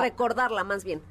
recordarla 0.02 0.64
más 0.66 0.84
bien. 0.84 1.02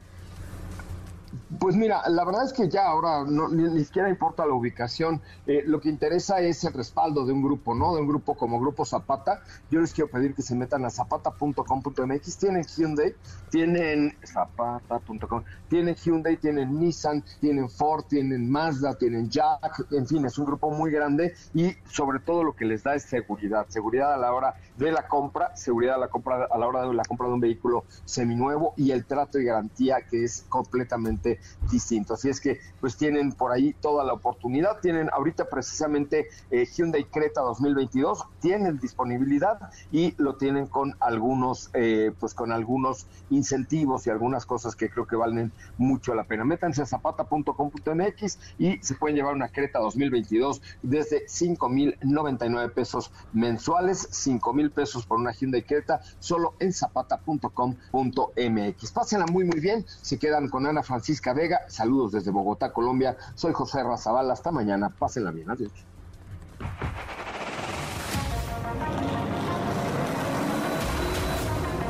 Pues 1.58 1.76
mira, 1.76 2.02
la 2.08 2.24
verdad 2.24 2.44
es 2.44 2.52
que 2.52 2.68
ya 2.68 2.86
ahora 2.86 3.24
no, 3.24 3.48
ni, 3.48 3.84
siquiera 3.84 4.08
importa 4.08 4.44
la 4.44 4.52
ubicación. 4.52 5.22
Eh, 5.46 5.62
lo 5.64 5.80
que 5.80 5.88
interesa 5.88 6.40
es 6.40 6.64
el 6.64 6.72
respaldo 6.72 7.24
de 7.24 7.32
un 7.32 7.42
grupo, 7.42 7.74
¿no? 7.74 7.94
De 7.94 8.00
un 8.00 8.08
grupo 8.08 8.34
como 8.34 8.60
Grupo 8.60 8.84
Zapata. 8.84 9.42
Yo 9.70 9.80
les 9.80 9.92
quiero 9.92 10.10
pedir 10.10 10.34
que 10.34 10.42
se 10.42 10.54
metan 10.54 10.84
a 10.84 10.90
zapata.com.mx. 10.90 12.38
Tienen 12.38 12.64
Hyundai, 12.64 13.14
tienen 13.50 14.16
zapata.com, 14.24 15.44
tienen 15.68 15.94
Hyundai, 15.94 16.36
tienen 16.36 16.78
Nissan, 16.78 17.24
tienen 17.40 17.70
Ford, 17.70 18.04
tienen 18.08 18.50
Mazda, 18.50 18.94
tienen 18.98 19.30
Jack. 19.30 19.86
En 19.92 20.06
fin, 20.06 20.24
es 20.24 20.38
un 20.38 20.46
grupo 20.46 20.70
muy 20.70 20.90
grande 20.90 21.34
y 21.54 21.74
sobre 21.90 22.18
todo 22.18 22.42
lo 22.42 22.54
que 22.54 22.64
les 22.64 22.82
da 22.82 22.94
es 22.94 23.04
seguridad. 23.04 23.66
Seguridad 23.68 24.14
a 24.14 24.18
la 24.18 24.32
hora 24.32 24.54
de 24.76 24.90
la 24.90 25.06
compra, 25.06 25.56
seguridad 25.56 25.94
a 25.94 25.98
la, 25.98 26.08
compra, 26.08 26.48
a 26.50 26.58
la 26.58 26.66
hora 26.66 26.86
de 26.86 26.94
la 26.94 27.04
compra 27.04 27.28
de 27.28 27.34
un 27.34 27.40
vehículo 27.40 27.84
seminuevo 28.04 28.74
y 28.76 28.90
el 28.90 29.06
trato 29.06 29.38
y 29.38 29.44
garantía 29.44 30.02
que 30.02 30.24
es 30.24 30.44
completamente 30.48 31.40
distinto. 31.70 32.14
Así 32.14 32.28
es 32.28 32.40
que 32.40 32.60
pues 32.80 32.96
tienen 32.96 33.32
por 33.32 33.52
ahí 33.52 33.74
toda 33.80 34.04
la 34.04 34.12
oportunidad. 34.12 34.80
Tienen 34.80 35.08
ahorita 35.12 35.48
precisamente 35.48 36.28
eh, 36.50 36.66
Hyundai 36.66 37.04
Creta 37.04 37.40
2022, 37.42 38.26
tienen 38.40 38.78
disponibilidad 38.78 39.70
y 39.92 40.14
lo 40.18 40.36
tienen 40.36 40.66
con 40.66 40.96
algunos, 41.00 41.70
eh, 41.74 42.12
pues 42.18 42.34
con 42.34 42.52
algunos 42.52 43.06
incentivos 43.30 44.06
y 44.06 44.10
algunas 44.10 44.46
cosas 44.46 44.76
que 44.76 44.90
creo 44.90 45.06
que 45.06 45.16
valen 45.16 45.52
mucho 45.78 46.14
la 46.14 46.24
pena. 46.24 46.44
Métanse 46.44 46.82
a 46.82 46.86
zapata.com.mx 46.86 48.38
y 48.58 48.78
se 48.78 48.94
pueden 48.94 49.16
llevar 49.16 49.34
una 49.34 49.48
Creta 49.48 49.78
2022 49.78 50.60
desde 50.82 51.26
5.099 51.26 52.72
pesos 52.72 53.10
mensuales, 53.32 54.08
5.000 54.10 54.70
pesos 54.70 55.06
por 55.06 55.18
una 55.18 55.32
Hyundai 55.32 55.62
Creta, 55.62 56.00
solo 56.18 56.54
en 56.58 56.72
zapata.com.mx. 56.72 58.92
Pásenla 58.92 59.26
muy, 59.26 59.44
muy 59.44 59.60
bien. 59.60 59.84
Se 59.86 60.18
quedan 60.18 60.48
con 60.48 60.66
Ana 60.66 60.82
Francisca 60.82 61.34
Vega. 61.36 61.60
Saludos 61.68 62.12
desde 62.12 62.30
Bogotá, 62.32 62.72
Colombia. 62.72 63.16
Soy 63.34 63.52
José 63.52 63.82
Razabal. 63.84 64.30
Hasta 64.30 64.50
mañana. 64.50 64.88
Pásenla 64.88 65.30
bien. 65.30 65.50
Adiós. 65.50 65.70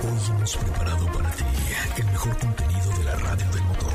Hoy 0.02 0.36
hemos 0.36 0.56
preparado 0.56 1.06
para 1.12 1.30
ti 1.30 1.44
el 1.96 2.06
mejor 2.06 2.38
contenido 2.38 2.90
de 2.98 3.04
la 3.04 3.14
radio 3.14 3.50
del 3.52 3.62
motor. 3.64 3.92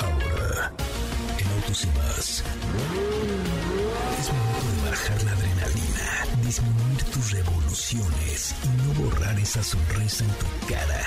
Ahora, 0.00 0.72
en 1.38 1.48
Autos 1.52 1.84
y 1.84 1.88
más, 1.98 2.44
es 4.20 4.32
momento 4.32 4.84
de 4.84 4.90
bajar 4.90 5.24
la 5.24 5.32
adrenalina, 5.32 6.46
disminuir 6.46 7.04
tus 7.12 7.32
revoluciones 7.32 8.54
y 8.62 8.68
no 8.68 9.04
borrar 9.04 9.38
esa 9.38 9.62
sonrisa 9.62 10.24
en 10.24 10.30
tu 10.30 10.46
cara. 10.72 11.02